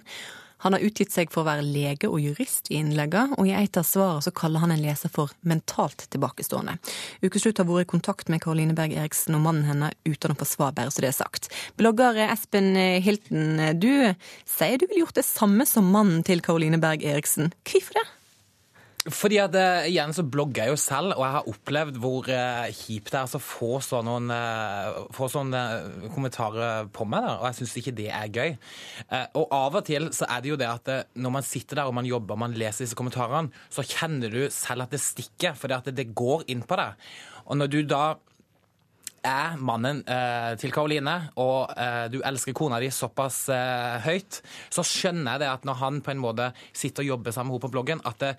Han 0.62 0.76
har 0.76 0.84
utgitt 0.84 1.10
seg 1.10 1.32
for 1.32 1.42
å 1.42 1.48
være 1.48 1.64
lege 1.64 2.06
og 2.06 2.20
jurist 2.20 2.68
i 2.70 2.76
innleggene, 2.78 3.34
og 3.40 3.48
i 3.48 3.54
et 3.56 3.78
av 3.80 3.86
svarene 3.88 4.22
så 4.22 4.30
kaller 4.36 4.62
han 4.62 4.74
en 4.74 4.82
leser 4.84 5.10
for 5.10 5.32
mentalt 5.40 6.04
tilbakestående. 6.12 6.76
Ukeslutt 7.24 7.58
har 7.58 7.66
vært 7.66 7.88
i 7.88 7.90
kontakt 7.94 8.30
med 8.30 8.44
Karoline 8.44 8.76
Berg 8.76 8.92
Eriksen 8.92 9.38
og 9.38 9.42
mannen 9.48 9.66
hennes 9.66 9.96
uten 10.04 10.36
å 10.36 10.38
få 10.38 10.46
svar, 10.52 10.76
bare 10.76 10.92
så 10.92 11.02
det 11.02 11.10
er 11.10 11.16
sagt. 11.16 11.48
Blogger 11.80 12.20
Espen 12.28 12.74
Hilton, 12.76 13.56
du 13.80 13.90
sier 14.44 14.78
du 14.78 14.86
ville 14.86 15.06
gjort 15.06 15.18
det 15.18 15.26
samme 15.26 15.66
som 15.66 15.90
mannen 15.90 16.22
til 16.28 16.44
Karoline 16.44 16.78
Berg 16.82 17.08
Eriksen. 17.08 17.54
Hvorfor 17.64 17.98
det? 17.98 18.06
Fordi 19.08 19.38
at 19.40 19.54
eh, 19.56 19.86
igjen 19.88 20.12
så 20.12 20.26
blogger 20.28 20.66
jeg 20.66 20.74
jo 20.74 20.80
selv, 20.80 21.14
og 21.14 21.22
jeg 21.24 21.32
har 21.32 21.46
opplevd 21.48 21.96
hvor 22.02 22.26
eh, 22.28 22.66
kjipt 22.76 23.08
det 23.08 23.16
er 23.16 23.22
altså 23.24 23.40
å 23.40 23.44
få 23.46 23.70
sånne, 23.84 24.36
eh, 24.36 24.98
få 25.16 25.28
sånne 25.32 25.62
kommentarer 26.12 26.90
på 26.92 27.06
meg, 27.08 27.24
der, 27.24 27.38
og 27.38 27.46
jeg 27.48 27.58
syns 27.62 27.74
ikke 27.80 27.96
det 27.96 28.10
er 28.12 28.28
gøy. 28.28 28.52
Og 29.40 29.56
av 29.56 29.80
og 29.80 29.88
til 29.88 30.10
så 30.16 30.28
er 30.28 30.44
det 30.44 30.52
jo 30.52 30.60
det 30.60 30.68
at 30.68 30.92
når 31.16 31.36
man 31.38 31.48
sitter 31.48 31.80
der 31.80 31.88
og 31.88 31.96
man 31.96 32.08
jobber 32.08 32.36
og 32.36 32.44
man 32.44 32.56
leser 32.60 32.84
disse 32.84 32.98
kommentarene, 32.98 33.64
så 33.72 33.86
kjenner 33.88 34.32
du 34.32 34.42
selv 34.52 34.84
at 34.84 34.92
det 34.92 35.00
stikker, 35.00 35.56
fordi 35.56 35.78
at 35.78 35.88
det, 35.88 35.96
det 36.02 36.10
går 36.12 36.44
inn 36.52 36.66
på 36.68 36.76
deg. 36.80 37.08
Og 37.48 37.56
når 37.56 37.72
du 37.72 37.80
da 37.88 38.04
er 39.26 39.58
mannen 39.60 40.00
eh, 40.08 40.54
til 40.60 40.72
Karoline, 40.72 41.16
og 41.40 41.72
eh, 41.76 42.06
du 42.12 42.20
elsker 42.24 42.56
kona 42.56 42.80
di 42.80 42.88
såpass 42.92 43.42
eh, 43.52 44.00
høyt, 44.04 44.40
så 44.72 44.84
skjønner 44.86 45.34
jeg 45.34 45.44
det 45.44 45.52
at 45.52 45.68
når 45.68 45.80
han 45.82 46.00
på 46.04 46.14
en 46.14 46.22
måte 46.22 46.50
sitter 46.72 47.04
og 47.04 47.14
jobber 47.14 47.36
sammen 47.36 47.52
med 47.52 47.58
henne 47.58 47.66
på 47.66 47.74
bloggen, 47.74 48.04
at 48.08 48.20
det, 48.22 48.34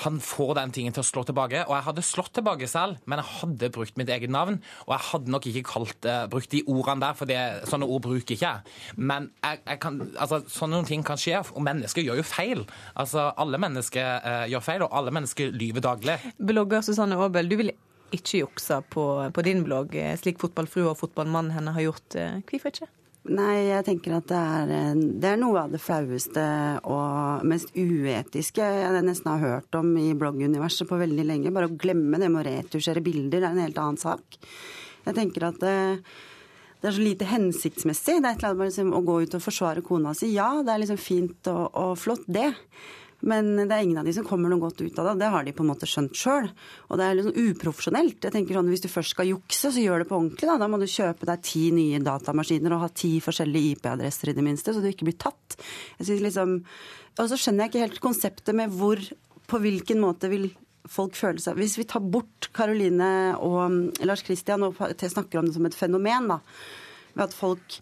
han 0.00 0.18
får 0.24 0.54
den 0.56 0.72
tingen 0.72 0.94
til 0.94 1.02
å 1.02 1.06
slå 1.06 1.24
tilbake. 1.28 1.64
Og 1.66 1.74
jeg 1.76 1.86
hadde 1.88 2.04
slått 2.06 2.32
tilbake 2.38 2.68
selv, 2.70 3.00
men 3.04 3.20
jeg 3.20 3.38
hadde 3.42 3.70
brukt 3.74 3.98
mitt 4.00 4.10
eget 4.12 4.32
navn. 4.32 4.58
Og 4.86 4.94
jeg 4.94 5.06
hadde 5.10 5.34
nok 5.34 5.48
ikke 5.50 5.64
kalt, 5.68 6.08
uh, 6.08 6.24
brukt 6.32 6.52
de 6.54 6.62
ordene 6.64 7.04
der, 7.04 7.18
for 7.18 7.30
det, 7.30 7.40
sånne 7.68 7.88
ord 7.88 8.04
bruker 8.06 8.36
ikke 8.36 8.40
jeg. 8.40 8.74
Men 8.96 9.30
jeg, 9.42 9.60
jeg 9.66 9.82
kan, 9.84 10.00
altså, 10.16 10.42
sånne 10.52 10.82
ting 10.88 11.04
kan 11.06 11.20
skje, 11.20 11.42
og 11.52 11.64
mennesker 11.66 12.06
gjør 12.06 12.22
jo 12.22 12.26
feil. 12.26 12.64
Altså, 12.96 13.30
Alle 13.42 13.60
mennesker 13.60 14.24
uh, 14.24 14.44
gjør 14.50 14.64
feil, 14.64 14.86
og 14.86 14.96
alle 15.02 15.14
mennesker 15.14 15.52
lyver 15.52 15.84
daglig. 15.84 16.18
Blogger 16.40 16.84
Susanne 16.86 17.20
Aabel, 17.20 17.50
du 17.50 17.58
vil 17.60 17.74
ikke 18.12 18.42
jukse 18.42 18.80
på, 18.92 19.06
på 19.32 19.44
din 19.44 19.62
blogg, 19.64 19.94
eh, 19.96 20.12
slik 20.20 20.40
fotballfrue 20.42 20.90
og 20.90 20.98
fotballmannen 21.00 21.54
henne 21.56 21.72
har 21.72 21.86
gjort. 21.86 22.18
Hvorfor 22.48 22.68
ikke? 22.68 22.88
Nei, 23.30 23.68
jeg 23.68 23.84
tenker 23.86 24.16
at 24.16 24.26
det 24.32 24.38
er, 24.38 24.70
eh, 24.74 25.02
det 25.22 25.28
er 25.30 25.38
noe 25.38 25.60
av 25.60 25.70
det 25.70 25.78
flaueste 25.78 26.42
og 26.90 27.44
mest 27.46 27.70
uetiske 27.76 28.64
jeg 28.66 29.04
nesten 29.06 29.30
har 29.30 29.44
hørt 29.44 29.78
om 29.78 29.92
i 30.00 30.08
blogguniverset 30.18 30.88
på 30.90 30.98
veldig 30.98 31.26
lenge. 31.28 31.52
Bare 31.54 31.70
å 31.70 31.76
glemme 31.78 32.18
det 32.18 32.28
med 32.32 32.42
å 32.42 32.48
retusjere 32.48 33.04
bilder 33.04 33.44
er 33.44 33.52
en 33.52 33.62
helt 33.62 33.78
annen 33.78 34.00
sak. 34.00 34.40
Jeg 35.06 35.14
tenker 35.14 35.46
at 35.46 35.60
det, 35.62 35.76
det 36.82 36.90
er 36.90 36.96
så 36.96 37.04
lite 37.04 37.30
hensiktsmessig. 37.30 38.18
Det 38.18 38.26
er 38.26 38.34
et 38.34 38.42
eller 38.42 38.50
annet 38.50 38.62
med 38.64 38.72
liksom, 38.72 38.90
å 38.98 39.04
gå 39.06 39.20
ut 39.22 39.38
og 39.38 39.46
forsvare 39.46 39.86
kona 39.86 40.16
si. 40.18 40.32
Ja, 40.34 40.50
det 40.66 40.74
er 40.74 40.82
liksom 40.82 40.98
fint 40.98 41.52
og, 41.52 41.64
og 41.78 41.94
flott, 42.02 42.26
det. 42.26 42.50
Men 43.22 43.52
det 43.54 43.70
er 43.70 43.84
ingen 43.84 44.00
av 44.00 44.06
de 44.08 44.14
som 44.16 44.26
kommer 44.26 44.50
noe 44.50 44.62
godt 44.62 44.80
ut 44.82 44.98
av 44.98 45.12
det. 45.12 45.14
Det 45.20 45.30
har 45.30 45.44
de 45.46 45.54
på 45.54 45.62
en 45.62 45.70
måte 45.70 45.86
skjønt 45.86 46.16
sjøl. 46.18 46.48
Og 46.88 46.98
det 46.98 47.06
er 47.06 47.16
litt 47.18 47.28
sånn 47.28 47.50
uprofesjonelt. 47.52 48.18
Jeg 48.26 48.34
tenker 48.34 48.58
sånn, 48.58 48.70
Hvis 48.72 48.82
du 48.82 48.88
først 48.90 49.14
skal 49.14 49.30
jukse, 49.30 49.70
så 49.70 49.84
gjør 49.84 50.02
det 50.02 50.08
på 50.10 50.18
ordentlig. 50.18 50.48
Da, 50.50 50.56
da 50.58 50.68
må 50.70 50.80
du 50.82 50.88
kjøpe 50.90 51.28
deg 51.28 51.44
ti 51.46 51.68
nye 51.74 52.02
datamaskiner 52.02 52.74
og 52.74 52.82
ha 52.86 52.90
ti 52.90 53.12
forskjellige 53.22 53.76
IP-adresser 53.76 54.32
i 54.32 54.36
det 54.38 54.46
minste, 54.46 54.74
så 54.74 54.82
du 54.82 54.90
ikke 54.90 55.06
blir 55.06 55.20
tatt. 55.22 55.56
Jeg 56.00 56.08
synes 56.08 56.26
liksom, 56.26 56.58
Og 57.20 57.28
så 57.28 57.38
skjønner 57.38 57.64
jeg 57.66 57.72
ikke 57.72 57.86
helt 57.86 58.02
konseptet 58.02 58.54
med 58.56 58.72
hvor 58.72 59.00
På 59.46 59.58
hvilken 59.60 60.00
måte 60.00 60.30
vil 60.32 60.50
folk 60.88 61.14
føle 61.14 61.42
seg 61.42 61.58
Hvis 61.58 61.76
vi 61.78 61.84
tar 61.84 62.00
bort 62.00 62.48
Karoline 62.56 63.36
og 63.38 63.58
um, 63.66 63.80
Lars 64.02 64.24
Kristian 64.26 64.64
og 64.66 64.78
snakker 64.78 65.38
om 65.38 65.46
det 65.46 65.54
som 65.54 65.66
et 65.68 65.76
fenomen, 65.76 66.30
da, 66.30 66.40
ved 67.14 67.28
at 67.28 67.36
folk 67.36 67.78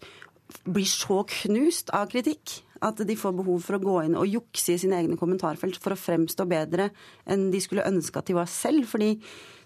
blir 0.65 0.89
så 0.89 1.21
knust 1.29 1.91
av 1.95 2.11
kritikk 2.11 2.61
at 2.81 3.01
de 3.05 3.17
får 3.17 3.35
behov 3.37 3.61
for 3.61 3.77
å 3.77 3.83
gå 3.83 3.97
inn 4.07 4.17
og 4.17 4.29
jukse 4.29 4.73
i 4.73 4.79
sine 4.81 4.97
egne 4.97 5.19
kommentarfelt 5.19 5.77
for 5.81 5.93
å 5.93 5.99
fremstå 5.99 6.47
bedre 6.49 6.89
enn 7.29 7.49
de 7.53 7.61
skulle 7.61 7.85
ønske 7.85 8.17
at 8.17 8.31
de 8.31 8.37
var 8.37 8.49
selv. 8.49 8.87
Fordi 8.89 9.13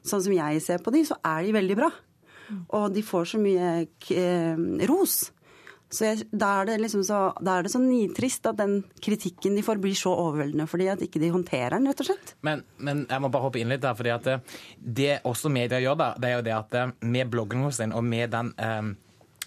sånn 0.05 0.25
som 0.25 0.35
jeg 0.35 0.63
ser 0.63 0.83
på 0.83 0.93
de, 0.95 1.05
så 1.07 1.17
er 1.23 1.45
de 1.45 1.55
veldig 1.55 1.79
bra. 1.79 1.89
Og 2.77 2.91
de 2.93 3.01
får 3.05 3.31
så 3.31 3.39
mye 3.41 3.69
eh, 4.13 4.65
ros. 4.91 5.15
Så 5.95 6.07
jeg, 6.07 6.25
da, 6.33 6.49
er 6.59 6.67
det 6.67 6.75
liksom 6.81 7.05
så, 7.07 7.19
da 7.45 7.55
er 7.55 7.65
det 7.65 7.71
så 7.71 7.79
nitrist 7.79 8.47
at 8.49 8.57
den 8.59 8.79
kritikken 9.03 9.55
de 9.55 9.63
får, 9.63 9.79
blir 9.79 9.95
så 9.95 10.11
overveldende 10.17 10.65
fordi 10.67 10.89
at 10.91 11.03
ikke 11.05 11.21
de 11.21 11.29
håndterer 11.31 11.77
den, 11.77 11.87
rett 11.87 12.01
og 12.03 12.09
slett. 12.09 12.33
Men, 12.45 12.65
men 12.83 13.05
jeg 13.05 13.23
må 13.23 13.29
bare 13.31 13.47
hoppe 13.47 13.61
inn 13.61 13.71
litt 13.71 13.83
der, 13.85 13.95
fordi 13.97 14.11
at 14.11 14.27
det, 14.27 14.37
det 14.99 15.11
også 15.29 15.51
media 15.53 15.79
gjør, 15.83 15.99
da, 16.01 16.09
det 16.19 16.31
er 16.31 16.39
jo 16.39 16.45
det 16.49 16.55
at 16.57 16.77
eh, 16.81 16.93
med 17.15 17.31
bloggen 17.31 17.69
sin 17.75 17.95
og 17.95 18.03
med 18.05 18.33
den 18.35 18.51
eh, 18.59 18.91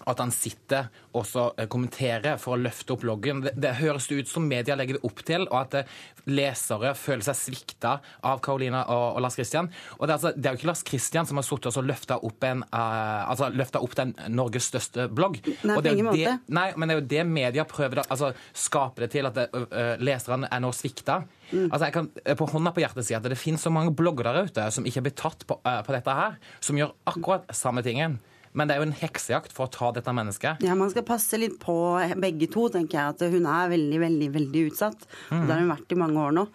at 0.07 0.21
han 0.21 0.31
sitter 0.31 0.87
og 1.17 1.25
så 1.27 1.49
eh, 1.57 1.67
kommenterer 1.71 2.37
for 2.41 2.55
å 2.55 2.61
løfte 2.61 2.93
opp 2.95 3.03
bloggen. 3.03 3.43
Det, 3.45 3.55
det 3.59 3.75
høres 3.81 4.07
det 4.09 4.21
ut 4.21 4.31
som 4.31 4.47
media 4.47 4.77
legger 4.77 4.99
det 4.99 5.09
opp 5.09 5.23
til, 5.25 5.47
og 5.49 5.57
at 5.63 5.79
eh, 5.81 5.95
lesere 6.29 6.93
føler 6.97 7.25
seg 7.25 7.37
svikta 7.39 7.95
av 8.25 8.41
Karolina 8.45 8.83
og, 8.93 9.17
og 9.17 9.23
Lars 9.25 9.37
Kristian. 9.39 9.71
Og 9.97 10.05
det, 10.05 10.11
er 10.11 10.17
altså, 10.17 10.33
det 10.35 10.49
er 10.49 10.55
jo 10.55 10.61
ikke 10.61 10.69
Lars 10.69 10.85
Kristian 10.87 11.29
som 11.29 11.41
har 11.41 11.47
sittet 11.47 11.79
og 11.81 11.87
løfta 11.89 12.19
opp, 12.29 12.45
en, 12.45 12.63
uh, 12.69 13.31
altså, 13.31 13.49
opp 13.81 13.97
den 13.97 14.13
Norges 14.35 14.69
største 14.69 15.07
blogg. 15.11 15.39
Nei, 15.63 15.75
og 15.75 15.83
det 15.83 15.93
på 15.93 15.97
ingen 15.97 16.11
det, 16.13 16.35
nei, 16.53 16.67
men 16.75 16.89
det 16.89 16.95
er 16.95 17.01
jo 17.01 17.07
det 17.15 17.25
media 17.29 17.65
prøver 17.69 18.03
å 18.03 18.07
altså, 18.13 18.31
skape 18.53 19.05
det 19.05 19.11
til, 19.15 19.29
at 19.29 19.37
det, 19.39 19.47
uh, 19.73 19.95
leserne 20.03 20.49
er 20.51 20.63
nå 20.63 20.71
svikta. 20.75 21.21
Altså, 21.49 21.87
jeg 21.87 21.95
kan 21.95 22.09
på 22.37 22.49
hånda 22.51 22.73
på 22.75 22.83
hjertet 22.83 23.07
si 23.07 23.17
at 23.17 23.25
det 23.25 23.39
finnes 23.39 23.63
så 23.65 23.73
mange 23.73 23.95
blogger 23.97 24.29
der 24.29 24.49
ute 24.49 24.67
som 24.73 24.85
ikke 24.85 25.07
blir 25.07 25.17
tatt 25.17 25.47
på, 25.49 25.57
uh, 25.65 25.79
på 25.85 25.95
dette 25.95 26.19
her, 26.21 26.37
som 26.61 26.77
gjør 26.77 26.93
akkurat 27.09 27.49
samme 27.57 27.83
tingen. 27.85 28.19
Men 28.57 28.69
det 28.69 28.75
er 28.75 28.81
jo 28.81 28.87
en 28.87 28.95
heksejakt 28.97 29.53
for 29.55 29.67
å 29.67 29.73
ta 29.73 29.91
dette 29.95 30.13
mennesket. 30.15 30.63
Ja, 30.65 30.77
Man 30.77 30.89
skal 30.93 31.05
passe 31.07 31.37
litt 31.39 31.59
på 31.61 31.75
begge 32.21 32.49
to, 32.51 32.67
tenker 32.73 32.97
jeg. 32.99 33.15
At 33.15 33.35
hun 33.35 33.45
er 33.45 33.73
veldig, 33.73 33.99
veldig 34.05 34.29
veldig 34.37 34.63
utsatt. 34.71 35.05
Mm. 35.29 35.43
det 35.43 35.53
har 35.53 35.61
hun 35.61 35.73
vært 35.73 35.93
i 35.93 35.99
mange 35.99 36.23
år 36.23 36.35
nå. 36.37 36.45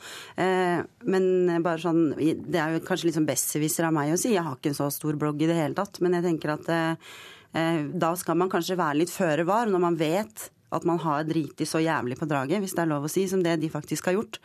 Eh, 0.45 0.81
men 1.11 1.29
bare 1.65 1.83
sånn 1.83 2.03
Det 2.17 2.59
er 2.61 2.75
jo 2.75 2.83
kanskje 2.87 3.11
litt 3.11 3.19
sånn 3.19 3.29
besserwisser 3.29 3.89
av 3.89 3.95
meg 3.97 4.15
å 4.15 4.19
si. 4.21 4.35
Jeg 4.35 4.45
har 4.47 4.59
ikke 4.59 4.73
en 4.73 4.81
så 4.81 4.91
stor 4.95 5.19
blogg 5.21 5.43
i 5.43 5.51
det 5.51 5.59
hele 5.59 5.79
tatt. 5.79 6.01
Men 6.05 6.19
jeg 6.19 6.27
tenker 6.27 6.57
at 6.57 6.73
eh, 6.75 7.15
da 7.95 8.15
skal 8.19 8.39
man 8.41 8.51
kanskje 8.51 8.79
være 8.81 9.03
litt 9.05 9.15
føre 9.15 9.47
var 9.47 9.71
når 9.71 9.87
man 9.87 9.99
vet 9.99 10.49
at 10.75 10.87
man 10.89 11.01
har 11.03 11.27
driti 11.29 11.67
så 11.69 11.81
jævlig 11.83 12.19
på 12.21 12.29
draget, 12.31 12.63
hvis 12.63 12.75
det 12.77 12.85
er 12.85 12.91
lov 12.91 13.07
å 13.07 13.11
si, 13.13 13.27
som 13.31 13.43
det 13.45 13.57
de 13.63 13.71
faktisk 13.73 14.11
har 14.11 14.17
gjort, 14.19 14.41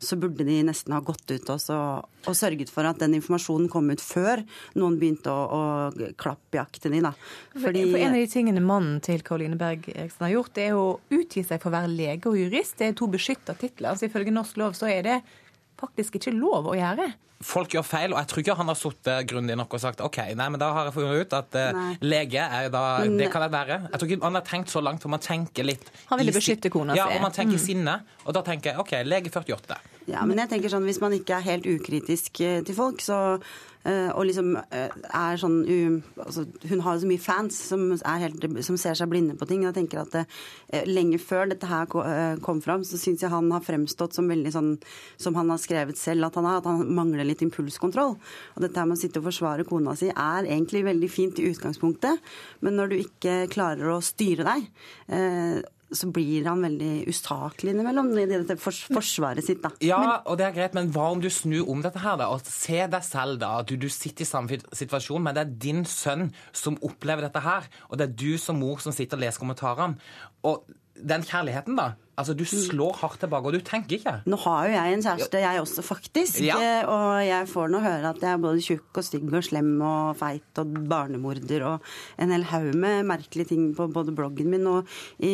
så 0.00 0.16
burde 0.20 0.46
de 0.48 0.60
nesten 0.64 0.94
ha 0.96 1.00
gått 1.04 1.28
ut 1.28 1.50
også 1.52 1.76
og 2.00 2.36
sørget 2.36 2.72
for 2.72 2.88
at 2.88 3.00
den 3.02 3.16
informasjonen 3.18 3.68
kom 3.72 3.90
ut 3.92 4.00
før 4.00 4.42
noen 4.80 4.96
begynte 5.00 5.32
å, 5.32 5.40
å 5.44 6.10
klappjakte 6.20 6.92
de, 6.92 7.02
da. 7.04 7.12
Fordi... 7.52 7.84
For 7.92 8.00
En 8.00 8.14
av 8.14 8.20
de 8.20 8.30
tingene 8.32 8.64
mannen 8.64 9.00
til 9.04 9.24
Karoline 9.26 9.58
Berg 9.60 9.88
Eriksen 9.92 10.26
har 10.26 10.34
gjort, 10.36 10.54
det 10.56 10.68
er 10.70 10.78
å 10.78 10.86
utgi 11.12 11.44
seg 11.44 11.60
for 11.60 11.72
å 11.72 11.76
være 11.78 11.92
lege 11.92 12.32
og 12.32 12.38
jurist. 12.40 12.78
Det 12.80 12.90
er 12.90 12.96
to 12.96 13.08
beskytta 13.12 13.56
titler. 13.60 13.92
Altså, 13.92 14.08
ifølge 14.08 14.34
norsk 14.34 14.60
lov 14.60 14.76
så 14.78 14.88
er 14.92 15.04
det 15.06 15.18
faktisk 15.80 16.20
ikke 16.20 16.36
lov 16.36 16.68
å 16.70 16.76
gjøre. 16.76 17.10
Folk 17.42 17.72
gjør 17.72 17.84
feil, 17.86 18.12
og 18.12 18.18
jeg 18.20 18.28
tror 18.28 18.42
ikke 18.42 18.54
han 18.58 18.68
har 18.68 18.76
sittet 18.76 19.28
grundig 19.30 19.56
nok 19.56 19.72
og 19.78 19.80
sagt 19.80 20.02
OK, 20.04 20.18
nei, 20.36 20.48
men 20.52 20.60
da 20.60 20.68
har 20.76 20.90
jeg 20.90 20.94
funnet 20.98 21.22
ut 21.24 21.36
at 21.38 21.56
uh, 21.56 21.94
lege 22.04 22.42
er 22.44 22.68
da 22.74 22.82
Det 23.08 23.30
kan 23.32 23.46
jeg 23.46 23.54
være. 23.54 23.78
Jeg 23.90 24.00
tror 24.02 24.10
ikke 24.10 24.24
han 24.26 24.36
har 24.40 24.44
tenkt 24.50 24.70
så 24.74 24.82
langt, 24.84 25.00
for 25.00 25.08
man 25.14 25.24
tenker 25.24 25.64
litt 25.64 25.88
Han 26.10 26.20
ville 26.20 26.34
beskytte 26.36 26.68
kona 26.74 26.98
Ja, 26.98 27.08
og 27.14 27.22
man 27.24 27.32
tenker 27.32 27.56
Mm. 27.56 27.64
sinne. 27.64 27.96
Og 28.26 28.34
da 28.36 28.42
tenker 28.46 28.70
jeg 28.74 28.78
OK, 28.78 28.92
lege 29.08 29.30
48. 29.32 29.80
Ja, 30.10 30.22
men 30.26 30.36
jeg 30.38 30.48
tenker 30.52 30.68
sånn, 30.72 30.84
Hvis 30.84 31.00
man 31.00 31.12
ikke 31.16 31.38
er 31.40 31.44
helt 31.48 31.66
ukritisk 31.66 32.40
eh, 32.44 32.60
til 32.66 32.74
folk, 32.74 33.00
så, 33.04 33.40
eh, 33.84 34.08
og 34.10 34.24
liksom 34.26 34.56
eh, 34.72 34.88
er 35.14 35.36
sånn 35.40 35.58
altså, 36.18 36.44
Hun 36.68 36.80
har 36.84 36.96
jo 36.96 37.02
så 37.04 37.10
mye 37.10 37.22
fans 37.22 37.56
som, 37.70 37.84
er 37.94 38.18
helt, 38.24 38.44
som 38.66 38.76
ser 38.80 38.94
seg 38.98 39.08
blinde 39.12 39.36
på 39.38 39.46
ting. 39.48 39.62
Jeg 39.64 39.74
tenker 39.76 40.02
at 40.02 40.10
det, 40.14 40.24
Lenge 40.88 41.18
før 41.22 41.48
dette 41.50 41.66
her 41.70 41.86
eh, 42.04 42.36
kom 42.42 42.60
fram, 42.64 42.82
så 42.86 42.98
syns 43.00 43.22
jeg 43.24 43.30
han 43.32 43.50
har 43.54 43.62
fremstått 43.66 44.14
som 44.18 44.28
veldig 44.30 44.52
sånn 44.54 44.72
som 45.20 45.34
han 45.38 45.50
har 45.52 45.58
skrevet 45.62 45.98
selv 46.00 46.26
at 46.30 46.38
han 46.40 46.46
er, 46.46 46.58
at 46.60 46.68
han 46.70 46.84
mangler 46.96 47.26
litt 47.30 47.44
impulskontroll. 47.46 48.16
Og 48.54 48.62
dette 48.64 48.86
med 48.86 48.98
å 48.98 49.00
sitte 49.00 49.22
og 49.22 49.28
forsvare 49.30 49.66
kona 49.68 49.96
si 49.98 50.10
er 50.10 50.46
egentlig 50.46 50.84
veldig 50.86 51.10
fint 51.10 51.40
i 51.40 51.50
utgangspunktet, 51.50 52.32
men 52.64 52.78
når 52.78 52.92
du 52.92 52.96
ikke 53.00 53.42
klarer 53.52 53.94
å 53.94 54.00
styre 54.04 54.46
deg, 54.46 54.72
eh, 55.08 55.60
så 55.90 56.06
blir 56.14 56.46
han 56.46 56.62
veldig 56.62 57.08
usaklig 57.10 57.72
innimellom 57.74 58.12
i 58.18 58.26
dette 58.30 58.56
fors 58.60 58.80
forsvaret 58.90 59.44
sitt. 59.44 59.62
da. 59.62 59.72
Ja, 59.84 60.20
og 60.24 60.38
det 60.38 60.46
er 60.46 60.54
greit, 60.54 60.76
men 60.76 60.90
hva 60.94 61.10
om 61.14 61.22
du 61.22 61.28
snur 61.32 61.68
om 61.70 61.82
dette 61.82 62.02
her, 62.02 62.16
da, 62.20 62.30
og 62.30 62.44
se 62.46 62.84
deg 62.86 63.06
selv, 63.06 63.40
da, 63.42 63.56
at 63.60 63.70
du, 63.70 63.76
du 63.80 63.88
sitter 63.90 64.26
i 64.26 64.28
samme 64.28 64.60
situasjon, 64.76 65.22
men 65.24 65.36
det 65.36 65.44
er 65.44 65.56
din 65.66 65.82
sønn 65.88 66.28
som 66.56 66.78
opplever 66.86 67.26
dette 67.26 67.42
her, 67.44 67.66
og 67.88 67.98
det 67.98 68.08
er 68.08 68.18
du 68.22 68.38
som 68.38 68.60
mor 68.62 68.82
som 68.82 68.94
sitter 68.94 69.18
og 69.18 69.26
leser 69.26 69.42
kommentarene. 69.42 69.98
Og 70.46 70.62
den 71.06 71.22
kjærligheten, 71.26 71.76
da. 71.78 71.92
Altså, 72.20 72.34
du 72.36 72.42
slår 72.44 72.98
hardt 73.00 73.22
tilbake, 73.22 73.48
og 73.48 73.54
du 73.56 73.62
tenker 73.64 73.96
ikke. 73.96 74.12
Nå 74.28 74.36
har 74.42 74.66
jo 74.68 74.72
jeg 74.74 74.92
en 74.98 75.04
kjæreste, 75.06 75.38
jeg 75.40 75.60
også, 75.62 75.82
faktisk. 75.86 76.40
Ja. 76.44 76.58
Eh, 76.60 76.88
Og 76.90 77.22
jeg 77.24 77.46
får 77.48 77.70
nå 77.72 77.80
høre 77.80 78.10
at 78.10 78.20
jeg 78.20 78.34
er 78.34 78.42
både 78.42 78.60
tjukk 78.66 79.00
og 79.00 79.06
stygg 79.06 79.32
og 79.32 79.46
slem 79.46 79.70
og 79.80 80.18
feit 80.20 80.60
og 80.60 80.74
barnemorder 80.90 81.64
og 81.64 81.88
en 82.20 82.34
hel 82.34 82.44
haug 82.50 82.74
med 82.76 83.08
merkelige 83.08 83.48
ting 83.54 83.70
på 83.78 83.88
både 83.88 84.12
bloggen 84.12 84.52
min 84.52 84.68
og 84.68 84.86
i 85.24 85.32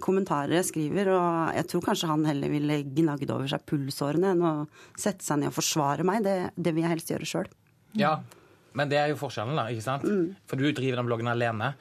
kommentarer 0.00 0.56
jeg 0.62 0.70
skriver. 0.70 1.12
Og 1.12 1.52
jeg 1.58 1.68
tror 1.68 1.84
kanskje 1.90 2.08
han 2.14 2.24
heller 2.24 2.48
ville 2.48 2.80
gnagd 2.96 3.28
over 3.34 3.52
seg 3.52 3.66
pulsårene 3.68 4.32
enn 4.32 4.46
å 4.48 4.54
sette 4.96 5.26
seg 5.26 5.42
ned 5.42 5.52
og 5.52 5.58
forsvare 5.60 6.06
meg. 6.08 6.24
Det, 6.24 6.38
det 6.56 6.72
vil 6.72 6.86
jeg 6.86 6.94
helst 6.96 7.12
gjøre 7.12 7.28
sjøl. 7.28 7.52
Ja, 8.00 8.22
men 8.72 8.88
det 8.88 8.96
er 9.02 9.10
jo 9.12 9.20
forskjellen, 9.20 9.58
da. 9.60 9.66
ikke 9.68 9.84
sant? 9.84 10.08
For 10.48 10.56
du 10.56 10.70
driver 10.72 11.02
den 11.02 11.08
bloggen 11.12 11.28
alene. 11.28 11.74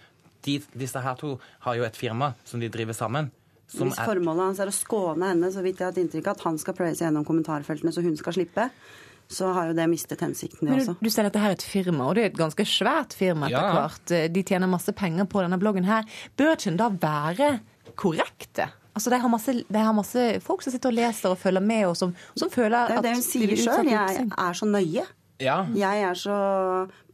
De, 0.46 0.60
disse 0.74 1.00
her 1.04 1.16
to 1.20 1.36
har 1.66 1.76
jo 1.78 1.84
et 1.86 1.96
firma 1.98 2.34
som 2.46 2.60
de 2.60 2.70
driver 2.74 2.94
sammen. 2.98 3.30
Som 3.72 3.88
Hvis 3.88 4.02
formålet 4.04 4.44
hans 4.50 4.60
er 4.60 4.68
å 4.68 4.74
skåne 4.76 5.30
henne, 5.32 5.48
så 5.54 5.62
vidt 5.64 5.80
jeg 5.80 5.86
har 5.88 5.94
hatt 5.94 6.02
inntrykk 6.02 6.28
av 6.28 6.36
at 6.40 6.42
han 6.50 6.58
skal 6.60 6.76
pløye 6.76 6.92
seg 6.98 7.08
gjennom 7.08 7.24
kommentarfeltene 7.28 7.94
så 7.96 8.02
hun 8.04 8.18
skal 8.20 8.34
slippe, 8.36 8.66
så 9.32 9.54
har 9.56 9.70
jo 9.70 9.76
det 9.78 9.86
mistet 9.88 10.20
hensikten, 10.20 10.66
det 10.68 10.74
Men 10.74 10.82
også. 10.82 10.96
du, 11.00 11.06
du 11.08 11.10
sier 11.14 11.24
at 11.24 11.32
dette 11.32 11.40
her 11.40 11.54
er 11.54 11.56
et 11.56 11.64
firma, 11.64 12.10
og 12.10 12.18
det 12.18 12.24
er 12.26 12.30
et 12.34 12.40
ganske 12.42 12.66
svært 12.68 13.14
firma 13.16 13.48
etter 13.48 13.64
Ja. 13.64 13.72
hvert. 13.78 14.34
De 14.36 14.44
tjener 14.44 14.68
masse 14.68 14.92
penger 14.92 15.24
på 15.32 15.40
denne 15.46 15.56
bloggen 15.62 15.86
her. 15.88 16.04
Bør 16.36 16.58
ikke 16.58 16.68
den 16.74 16.82
da 16.82 16.90
være 16.90 17.52
korrekte? 17.96 18.68
Altså, 18.92 19.08
de 19.14 19.22
har, 19.24 19.30
masse, 19.32 19.54
de 19.72 19.80
har 19.80 19.94
masse 19.96 20.26
folk 20.44 20.66
som 20.66 20.74
sitter 20.74 20.92
og 20.92 20.98
leser 20.98 21.32
og 21.32 21.40
følger 21.40 21.64
med, 21.64 21.86
og 21.88 21.96
som, 21.96 22.12
som 22.36 22.50
føler 22.52 22.90
Det 22.92 22.92
er 22.92 22.98
jo 22.98 23.00
at 23.00 23.08
det 23.08 23.14
hun 23.16 23.22
de 23.24 23.28
sier 23.30 23.56
sjøl. 23.56 23.88
Jeg 23.88 24.28
er 24.36 24.54
så 24.60 24.68
nøye. 24.68 25.06
Ja. 25.42 25.62
Jeg 25.74 26.04
er 26.10 26.14
så 26.20 26.36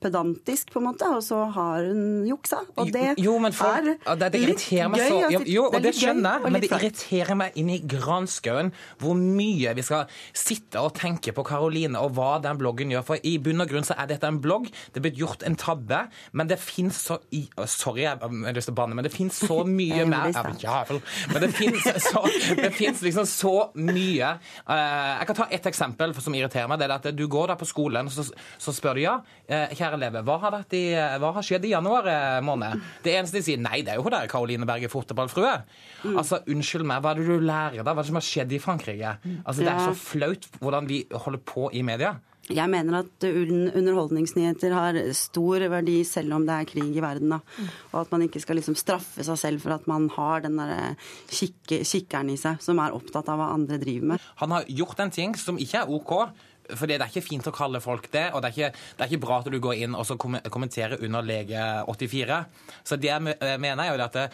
pedantisk, 0.01 0.71
på 0.73 0.81
en 0.81 0.87
måte, 0.89 1.09
og 1.09 1.23
så 1.25 1.43
har 1.55 1.87
hun 1.87 2.27
juksa. 2.27 2.61
Og 2.77 2.91
det 2.93 3.15
jo, 3.23 3.37
men 3.41 3.55
folk, 3.55 3.89
er 4.05 4.15
det, 4.21 4.31
det 4.33 4.41
litt 4.43 4.65
meg 4.91 5.01
gøy. 5.01 5.07
så 5.07 5.17
og 5.17 5.35
jo, 5.35 5.41
jo, 5.41 5.63
det 5.63 5.63
og 5.65 5.77
det, 5.77 5.83
det 5.87 5.93
skjønner 5.99 6.37
jeg, 6.37 6.51
men 6.53 6.61
det 6.61 6.71
irriterer 6.71 7.39
meg 7.39 7.57
inn 7.61 7.71
i 7.73 7.79
granskauen 7.95 8.71
hvor 9.01 9.17
mye 9.17 9.73
vi 9.77 9.85
skal 9.85 10.05
sitte 10.37 10.81
og 10.83 10.93
tenke 10.97 11.33
på 11.35 11.45
Karoline 11.47 12.01
og 12.01 12.15
hva 12.17 12.37
den 12.43 12.59
bloggen 12.61 12.93
gjør. 12.93 13.05
For 13.07 13.27
i 13.27 13.37
bunn 13.43 13.63
og 13.65 13.71
grunn 13.71 13.87
så 13.87 13.97
er 13.97 14.11
dette 14.11 14.29
en 14.29 14.41
blogg. 14.43 14.69
Det 14.91 15.01
er 15.01 15.07
blitt 15.07 15.19
gjort 15.19 15.45
en 15.47 15.57
tabbe, 15.59 16.03
men 16.37 16.51
det 16.51 16.59
fins 16.61 17.03
så 17.09 17.19
i, 17.35 17.45
Sorry, 17.67 18.05
jeg 18.05 18.19
har 18.21 18.55
lyst 18.55 18.69
til 18.69 18.75
å 18.75 18.79
banne, 18.79 18.97
men 18.97 19.05
det 19.07 19.13
fins 19.15 19.41
så 19.43 19.61
mye 19.79 20.05
mer 20.07 20.31
ja, 20.61 20.79
Men 21.33 21.43
det 21.43 22.73
fins 22.77 23.01
liksom 23.05 23.27
så 23.29 23.55
mye 23.75 24.37
Eh, 24.67 25.19
Jeg 25.19 25.27
kan 25.27 25.35
ta 25.35 25.47
ett 25.51 25.65
eksempel 25.65 26.13
som 26.21 26.35
irriterer 26.35 26.67
meg. 26.69 26.79
Det 26.79 26.87
er 26.87 26.95
at 26.97 27.15
Du 27.15 27.27
går 27.27 27.47
der 27.47 27.55
på 27.59 27.65
skolen, 27.65 28.09
så, 28.09 28.25
så 28.57 28.73
spør 28.73 28.95
du 28.97 29.01
ja, 29.01 29.15
eh, 29.47 29.73
kjære 29.75 29.86
elever, 29.95 30.25
hva 30.27 30.35
har, 30.43 30.59
i, 30.75 30.83
hva 31.21 31.31
har 31.38 31.45
skjedd 31.45 31.65
i 31.69 31.71
januar 31.71 32.09
eh, 32.11 32.41
måned? 32.43 32.83
Det 33.05 33.15
eneste 33.15 33.39
de 33.39 33.45
sier, 33.47 33.61
nei, 33.63 33.79
det 33.88 33.93
er 33.93 34.01
jo 34.01 34.07
hun 34.07 34.15
der 34.17 34.27
Karoline 34.31 34.67
Berge, 34.67 34.91
fotballfrue. 34.91 35.55
Altså, 36.13 36.41
unnskyld 36.51 36.83
meg, 36.88 36.99
hva 37.03 37.15
er 37.15 37.21
det 37.21 37.27
du 37.29 37.47
lærer 37.47 37.83
da? 37.83 37.93
Hva 37.93 38.01
er 38.01 38.03
det 38.03 38.11
som 38.11 38.19
har 38.19 38.27
skjedd 38.27 38.55
i 38.57 38.63
Frankrike? 38.63 39.17
Altså, 39.43 39.61
Det 39.63 39.71
er 39.73 39.85
så 39.88 39.95
flaut 39.97 40.49
hvordan 40.59 40.89
vi 40.89 41.05
holder 41.11 41.43
på 41.47 41.69
i 41.71 41.85
media. 41.88 42.17
Jeg 42.47 42.71
mener 42.71 43.01
at 43.01 43.25
underholdningsnyheter 43.27 44.71
har 44.71 44.97
stor 45.17 45.65
verdi 45.71 45.97
selv 46.07 46.38
om 46.38 46.45
det 46.47 46.55
er 46.55 46.69
krig 46.69 46.95
i 46.95 47.03
verden. 47.03 47.33
Da. 47.35 47.39
Og 47.91 47.97
at 48.05 48.13
man 48.13 48.23
ikke 48.23 48.39
skal 48.43 48.59
liksom 48.59 48.77
straffe 48.79 49.25
seg 49.27 49.39
selv 49.41 49.65
for 49.65 49.75
at 49.75 49.88
man 49.91 50.07
har 50.15 50.45
den 50.45 50.55
der 50.61 50.95
kikke, 51.27 51.81
kikkeren 51.83 52.31
i 52.31 52.38
seg 52.39 52.61
som 52.63 52.79
er 52.83 52.95
opptatt 52.95 53.27
av 53.33 53.41
hva 53.41 53.49
andre 53.55 53.79
driver 53.81 54.13
med. 54.13 54.29
Han 54.39 54.55
har 54.55 54.69
gjort 54.71 55.03
en 55.03 55.11
ting 55.11 55.35
som 55.39 55.59
ikke 55.59 55.83
er 55.83 55.91
OK. 55.91 56.13
For 56.76 56.88
det 56.89 56.97
er 56.99 57.07
ikke 57.07 57.24
fint 57.24 57.47
å 57.47 57.53
kalle 57.55 57.80
folk 57.84 58.09
det, 58.11 58.26
og 58.34 58.41
det 58.43 58.49
er 58.49 58.55
ikke, 58.55 58.80
det 58.97 59.05
er 59.05 59.11
ikke 59.13 59.22
bra 59.26 59.38
at 59.39 59.47
du 59.51 59.59
går 59.63 59.76
inn 59.86 59.95
og 59.95 60.05
så 60.09 60.18
kommenterer 60.18 60.97
under 61.05 61.22
lege 61.24 61.61
84. 61.88 62.39
Så 62.84 62.97
det 62.99 63.07
jeg 63.11 63.36
eh, 63.39 63.57
mener 63.61 63.84
er 63.86 63.93
jo 63.95 64.03
at 64.03 64.13
det, 64.18 64.26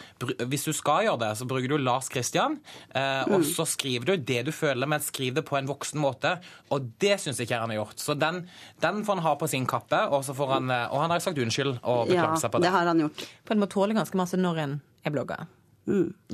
hvis 0.50 0.64
du 0.66 0.72
skal 0.72 1.04
gjøre 1.06 1.20
det, 1.24 1.30
så 1.38 1.46
bruker 1.50 1.68
du 1.74 1.76
Lars 1.78 2.08
Kristian, 2.12 2.58
eh, 2.94 3.22
og 3.28 3.40
Mm. 3.44 3.44
så 3.54 3.64
skriver 3.66 4.04
du 4.06 4.16
det 4.16 4.44
du 4.46 4.52
føler, 4.52 4.86
men 4.86 5.00
skriv 5.00 5.34
det 5.34 5.44
på 5.44 5.56
en 5.58 5.66
voksen 5.68 6.00
måte. 6.00 6.36
Og 6.70 6.86
det 7.02 7.18
syns 7.20 7.40
ikke 7.40 7.54
jeg 7.54 7.60
han 7.60 7.70
har 7.70 7.80
gjort. 7.82 7.98
Så 8.00 8.14
den, 8.18 8.44
den 8.80 9.02
får 9.04 9.14
han 9.18 9.22
ha 9.24 9.34
på 9.36 9.48
sin 9.50 9.66
kappe, 9.66 10.00
og, 10.10 10.24
så 10.24 10.34
får 10.34 10.52
han, 10.54 10.70
eh, 10.70 10.86
og 10.92 11.00
han 11.02 11.10
har 11.10 11.20
sagt 11.20 11.38
unnskyld 11.38 11.78
og 11.82 12.08
beklaget 12.08 12.40
seg 12.44 12.50
på 12.54 12.60
det. 12.62 12.70
har 12.70 12.86
han 12.86 12.98
gjort. 13.04 13.26
For 13.44 13.54
en 13.54 13.60
må 13.60 13.68
tåle 13.70 13.94
ganske 13.94 14.16
masse 14.16 14.38
når 14.40 14.62
en 14.64 14.80
er 15.04 15.10
blogger. 15.14 15.46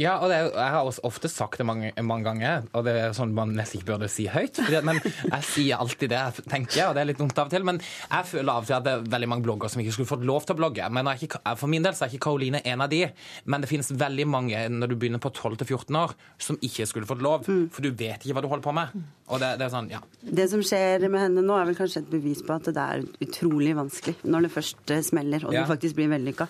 Ja, 0.00 0.18
og 0.22 0.28
det 0.30 0.36
er, 0.38 0.48
jeg 0.54 0.70
har 0.74 0.84
også 0.86 1.02
ofte 1.04 1.28
sagt 1.28 1.58
det 1.58 1.66
mange, 1.66 1.90
mange 2.06 2.24
ganger, 2.24 2.62
og 2.72 2.84
det 2.86 2.94
er 2.96 3.14
sånn 3.16 3.32
man 3.34 3.50
nesten 3.56 3.80
ikke 3.80 3.90
burde 3.92 4.08
si 4.08 4.26
høyt. 4.30 4.60
At- 4.62 4.84
men 4.86 5.00
jeg 5.02 5.42
sier 5.42 5.76
alltid 5.82 6.08
det 6.12 6.18
jeg 6.20 6.44
tenker, 6.48 6.88
og 6.88 6.94
det 6.94 7.02
er 7.02 7.08
litt 7.10 7.18
dumt 7.18 7.36
av 7.38 7.48
og 7.48 7.50
til. 7.50 7.64
Men 7.66 7.80
jeg 7.80 8.24
føler 8.30 8.50
av 8.52 8.62
og 8.62 8.66
til 8.70 8.74
at 8.78 8.84
det 8.86 8.92
er 8.94 9.02
veldig 9.16 9.28
mange 9.28 9.44
blogger 9.44 9.68
som 9.72 9.82
ikke 9.82 9.92
skulle 9.96 10.08
fått 10.12 10.24
lov 10.24 10.46
til 10.46 10.54
å 10.54 10.60
blogge. 10.62 10.90
Men 10.90 11.10
ikke, 11.12 11.40
for 11.58 11.66
min 11.72 11.82
del 11.82 11.92
så 11.98 12.06
er 12.06 12.12
ikke 12.14 12.24
Karoline 12.28 12.62
en 12.64 12.80
av 12.80 12.88
de. 12.92 13.02
Men 13.46 13.60
det 13.64 13.68
finnes 13.72 13.90
veldig 13.90 14.26
mange 14.30 14.62
når 14.70 14.88
du 14.88 14.96
begynner 14.96 15.18
på 15.22 15.32
12-14 15.34 15.98
år, 15.98 16.14
som 16.38 16.56
ikke 16.62 16.86
skulle 16.86 17.06
fått 17.10 17.22
lov. 17.22 17.44
For 17.44 17.82
du 17.82 17.90
vet 17.90 18.22
ikke 18.22 18.34
hva 18.38 18.42
du 18.42 18.48
holder 18.48 18.66
på 18.68 18.74
med. 18.74 18.94
Og 19.30 19.38
det, 19.38 19.52
det 19.60 19.66
er 19.68 19.70
sånn, 19.74 19.90
ja. 19.92 20.00
Det 20.26 20.48
som 20.50 20.62
skjer 20.66 21.04
med 21.08 21.20
henne 21.22 21.42
nå, 21.46 21.54
er 21.60 21.68
vel 21.68 21.76
kanskje 21.78 22.02
et 22.02 22.10
bevis 22.10 22.40
på 22.42 22.54
at 22.56 22.66
det 22.70 22.76
er 22.82 23.04
utrolig 23.22 23.74
vanskelig 23.78 24.16
når 24.26 24.46
det 24.46 24.50
først 24.54 24.94
smeller 25.06 25.44
og 25.46 25.54
Ja. 25.54 25.62
du 25.64 25.70
faktisk 25.70 25.94
blir 25.98 26.08
vellykka. 26.10 26.48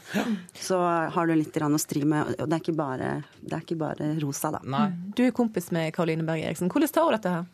Så 0.56 0.78
har 1.12 1.26
du 1.28 1.34
litt 1.36 1.52
å 1.60 1.78
stri 1.80 2.04
med, 2.08 2.34
og 2.40 2.48
det 2.48 2.56
er 2.56 2.62
ikke 2.64 2.76
bare, 2.76 2.89
det 2.98 3.54
er 3.54 3.62
ikke 3.62 3.78
bare 3.78 4.10
rosa, 4.22 4.50
da. 4.56 4.82
Du 5.16 5.22
er 5.26 5.30
kompis 5.36 5.70
med 5.74 5.92
Karoline 5.94 6.26
Berg 6.26 6.42
Eriksen. 6.42 6.70
Hvordan 6.72 6.92
tar 6.92 7.06
hun 7.06 7.16
dette 7.16 7.34
her? 7.36 7.48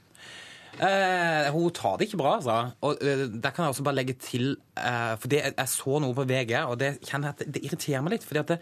Eh, 0.76 1.46
hun 1.54 1.70
tar 1.72 1.96
det 1.96 2.08
ikke 2.08 2.18
bra, 2.20 2.34
altså. 2.36 2.56
Og 2.84 3.00
eh, 3.00 3.24
der 3.32 3.52
kan 3.54 3.64
jeg 3.64 3.74
også 3.74 3.84
bare 3.86 3.96
legge 3.96 4.16
til 4.20 4.58
eh, 4.76 5.14
For 5.16 5.32
det, 5.32 5.40
jeg 5.48 5.72
så 5.72 6.00
noe 6.04 6.16
på 6.16 6.26
VG, 6.28 6.52
og 6.66 6.76
det, 6.80 6.98
jeg 7.06 7.24
at 7.24 7.40
det 7.46 7.62
irriterer 7.64 8.04
meg 8.04 8.16
litt. 8.16 8.26
fordi 8.28 8.42
at 8.42 8.52
det, 8.52 8.58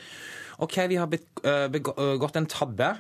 OK, 0.63 0.79
vi 0.93 1.01
har 1.01 1.11
blitt, 1.11 1.27
eh, 1.43 1.67
begått 1.73 2.39
en 2.39 2.47
tabbe. 2.51 2.93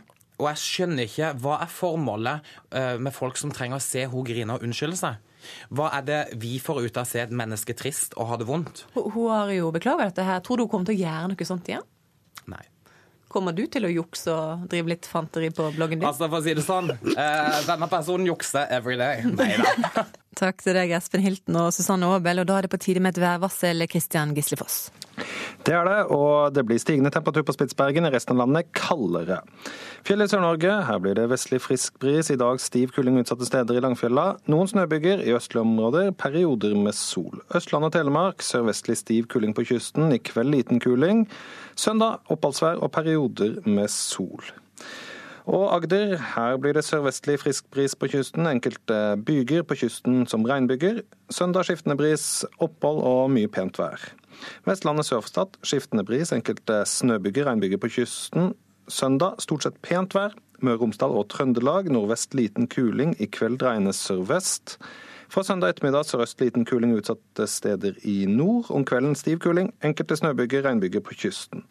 Og 0.43 0.49
jeg 0.51 0.63
skjønner 0.65 1.07
ikke 1.07 1.31
hva 1.45 1.61
er 1.63 1.71
formålet 1.71 2.55
eh, 2.75 2.97
med 2.99 3.15
folk 3.15 3.39
som 3.39 3.55
trenger 3.55 3.79
å 3.79 3.85
se 3.85 4.03
hun 4.11 4.27
grine 4.27 4.57
og 4.57 4.67
unnskylde 4.67 4.99
seg. 4.99 5.23
Hva 5.71 5.93
er 5.95 6.07
det 6.09 6.21
vi 6.41 6.57
får 6.59 6.83
ut 6.89 6.99
av 6.99 7.05
å 7.05 7.09
se 7.09 7.23
et 7.23 7.35
menneske 7.35 7.77
trist 7.79 8.17
og 8.19 8.33
ha 8.33 8.39
det 8.41 8.49
vondt? 8.49 8.87
Hun, 8.97 9.13
hun 9.15 9.31
har 9.31 9.53
jo 9.55 9.71
beklaget 9.75 10.11
dette 10.11 10.27
her. 10.27 10.43
Tror 10.43 10.59
du 10.59 10.67
hun 10.67 10.73
kommer 10.73 10.91
til 10.91 10.99
å 10.99 11.05
gjøre 11.05 11.31
noe 11.31 11.47
sånt 11.47 11.71
igjen? 11.71 11.87
Nei. 12.51 12.65
Kommer 13.35 13.51
du 13.57 13.65
til 13.67 13.83
å 13.83 13.91
jukse 13.91 14.31
og 14.31 14.69
drive 14.71 14.93
litt 14.93 15.07
fanteri 15.11 15.49
på 15.51 15.67
bloggen 15.75 15.99
din? 15.99 16.07
Altså, 16.07 16.29
for 16.29 16.39
å 16.39 16.45
si 16.45 16.55
det 16.55 16.63
sånn, 16.63 16.93
eh, 16.95 17.57
denne 17.67 17.89
personen 17.91 18.29
jukser 18.31 18.71
every 18.71 18.95
day. 19.01 19.25
Nei 19.27 19.57
da. 19.59 20.05
Takk 20.35 20.63
til 20.65 20.75
deg, 20.75 20.91
Espen 20.97 21.23
Hilton 21.23 21.57
og 21.61 21.73
Susanne 21.75 22.09
Aabel. 22.11 22.43
Og 22.43 22.49
da 22.49 22.59
er 22.59 22.67
det 22.67 22.73
på 22.73 22.81
tide 22.83 23.03
med 23.03 23.15
et 23.15 23.23
værvarsel, 23.23 23.87
Kristian 23.91 24.35
Gislefoss. 24.35 24.89
Det 25.65 25.73
er 25.73 25.87
det, 25.87 25.99
og 26.13 26.53
det 26.53 26.65
blir 26.67 26.81
stigende 26.83 27.13
temperatur 27.15 27.45
på 27.47 27.55
Spitsbergen. 27.55 28.09
I 28.09 28.11
resten 28.13 28.35
av 28.35 28.43
landet 28.43 28.73
kaldere. 28.77 29.39
Fjellet 30.05 30.29
i 30.29 30.35
Sør-Norge, 30.35 30.73
her 30.89 30.99
blir 31.01 31.15
det 31.17 31.29
vestlig 31.31 31.61
frisk 31.63 32.01
bris. 32.03 32.33
I 32.35 32.39
dag 32.41 32.59
stiv 32.61 32.93
kuling 32.97 33.21
utsatte 33.23 33.47
steder 33.49 33.79
i 33.79 33.85
Langfjella. 33.85 34.27
Noen 34.53 34.69
snøbyger 34.69 35.23
i 35.25 35.37
østlige 35.37 35.63
områder, 35.65 36.11
perioder 36.19 36.75
med 36.77 36.99
sol. 36.99 37.41
Østland 37.55 37.89
og 37.89 37.95
Telemark 37.95 38.45
sørvestlig 38.45 38.99
stiv 39.01 39.31
kuling 39.33 39.55
på 39.57 39.65
kysten. 39.71 40.11
I 40.13 40.21
kveld 40.21 40.53
liten 40.57 40.83
kuling. 40.83 41.25
Søndag 41.79 42.21
oppholdsvær 42.35 42.83
og 42.83 42.93
perioder 42.93 43.63
med 43.65 43.89
sol. 43.93 44.43
Og 45.45 45.67
Agder, 45.75 46.17
her 46.17 46.57
blir 46.57 46.73
det 46.73 46.87
sørvestlig 46.87 47.37
frisk 47.43 47.67
bris 47.75 47.93
på 47.95 48.09
kysten. 48.09 48.47
Enkelte 48.49 48.97
byger 49.27 49.65
på 49.69 49.77
kysten 49.77 50.23
som 50.31 50.47
regnbyger. 50.49 51.03
Søndag 51.29 51.69
skiftende 51.69 51.99
bris, 52.01 52.47
opphold 52.65 53.03
og 53.05 53.29
mye 53.35 53.51
pent 53.53 53.77
vær. 53.79 54.01
Vestlandet 54.65 55.05
sør 55.05 55.21
for 55.21 55.33
Stad 55.33 55.59
skiftende 55.67 56.05
bris, 56.09 56.33
enkelte 56.33 56.81
snøbyger, 56.89 57.45
regnbyger 57.51 57.83
på 57.83 57.93
kysten. 57.99 58.55
Søndag 58.89 59.37
stort 59.45 59.67
sett 59.67 59.77
pent 59.85 60.17
vær. 60.17 60.33
Møre 60.65 60.79
og 60.79 60.87
Romsdal 60.87 61.13
og 61.13 61.29
Trøndelag 61.29 61.91
nordvest 61.93 62.33
liten 62.33 62.65
kuling. 62.71 63.13
I 63.21 63.29
kveld 63.29 63.61
regnes 63.63 64.01
sørvest. 64.01 64.79
Fra 65.29 65.45
søndag 65.45 65.75
ettermiddag 65.75 66.09
sørøst 66.09 66.41
liten 66.41 66.65
kuling 66.65 66.97
utsatte 66.97 67.45
steder 67.51 68.01
i 68.09 68.25
nord. 68.31 68.71
Om 68.73 68.89
kvelden 68.89 69.17
stiv 69.19 69.43
kuling. 69.45 69.75
Enkelte 69.85 70.17
snøbyger, 70.17 70.65
regnbyger 70.65 71.05
på 71.05 71.21
kysten. 71.21 71.67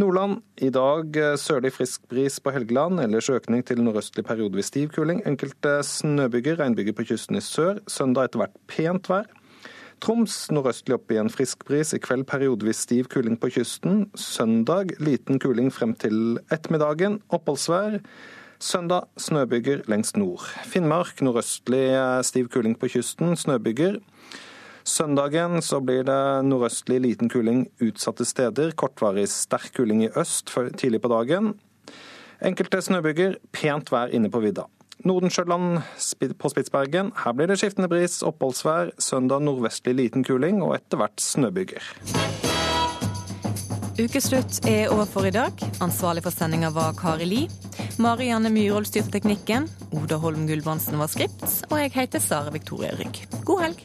Nordland 0.00 0.38
i 0.64 0.70
dag 0.72 1.16
eh, 1.20 1.34
sørlig 1.36 1.74
frisk 1.76 2.06
bris 2.08 2.38
på 2.40 2.52
Helgeland, 2.54 3.00
ellers 3.02 3.28
økning 3.28 3.60
til 3.68 3.82
nordøstlig 3.84 4.24
periodevis 4.24 4.70
stiv 4.72 4.88
kuling. 4.94 5.20
Enkelte 5.28 5.82
snøbyger, 5.84 6.56
regnbyger 6.62 6.96
på 6.96 7.04
kysten 7.10 7.36
i 7.36 7.42
sør. 7.44 7.82
Søndag 7.92 8.30
etter 8.30 8.40
hvert 8.40 8.56
pent 8.72 9.10
vær. 9.12 9.28
Troms 10.02 10.38
nordøstlig 10.50 10.96
opp 10.96 11.12
igjen 11.12 11.28
frisk 11.30 11.66
bris. 11.68 11.92
I 11.92 12.00
kveld 12.00 12.24
periodevis 12.30 12.80
stiv 12.86 13.10
kuling 13.12 13.36
på 13.36 13.52
kysten. 13.52 14.06
Søndag 14.16 14.94
liten 14.96 15.36
kuling 15.42 15.68
frem 15.70 15.92
til 15.92 16.40
ettermiddagen. 16.48 17.20
Oppholdsvær. 17.28 18.00
Søndag 18.62 19.10
snøbyger 19.20 19.84
lengst 19.92 20.16
nord. 20.16 20.48
Finnmark 20.72 21.20
nordøstlig 21.20 21.84
eh, 21.92 22.22
stiv 22.24 22.48
kuling 22.48 22.80
på 22.80 22.88
kysten. 22.96 23.36
Snøbyger. 23.36 24.00
Søndagen 24.84 25.62
så 25.62 25.80
blir 25.80 26.02
det 26.06 26.20
nordøstlig 26.48 27.00
liten 27.04 27.30
kuling 27.30 27.66
utsatte 27.82 28.26
steder. 28.26 28.74
Kortvarig 28.74 29.28
sterk 29.30 29.72
kuling 29.76 30.04
i 30.06 30.12
øst 30.18 30.50
tidlig 30.78 31.02
på 31.02 31.10
dagen. 31.12 31.54
Enkelte 32.42 32.82
snøbyger, 32.82 33.36
pent 33.54 33.92
vær 33.92 34.10
inne 34.10 34.30
på 34.30 34.42
vidda. 34.42 34.66
Nordensjøland 35.06 35.82
på 36.38 36.50
Spitsbergen. 36.50 37.12
Her 37.24 37.34
blir 37.34 37.50
det 37.50 37.58
skiftende 37.58 37.90
bris, 37.90 38.20
oppholdsvær. 38.26 38.92
Søndag 39.02 39.42
nordvestlig 39.42 39.94
liten 39.98 40.26
kuling 40.26 40.62
og 40.62 40.76
etter 40.76 41.00
hvert 41.00 41.22
snøbyger. 41.22 41.82
Ukeslutt 44.02 44.62
er 44.66 44.90
over 44.90 45.06
for 45.06 45.26
i 45.28 45.34
dag. 45.34 45.52
Ansvarlig 45.84 46.22
for 46.24 46.34
sendinga 46.34 46.70
var 46.74 46.94
Kari 46.98 47.26
Li. 47.28 47.42
Marianne 48.02 48.50
Myhrvold 48.50 48.88
styrte 48.88 49.18
teknikken. 49.18 49.68
Oda 49.92 50.18
Holm 50.22 50.46
Gulbrandsen 50.48 50.98
var 50.98 51.10
skript. 51.12 51.44
Og 51.70 51.76
jeg 51.82 51.92
heter 51.98 52.22
Sara 52.22 52.54
Victoria 52.54 52.94
Rygg. 52.98 53.26
God 53.44 53.66
helg. 53.66 53.84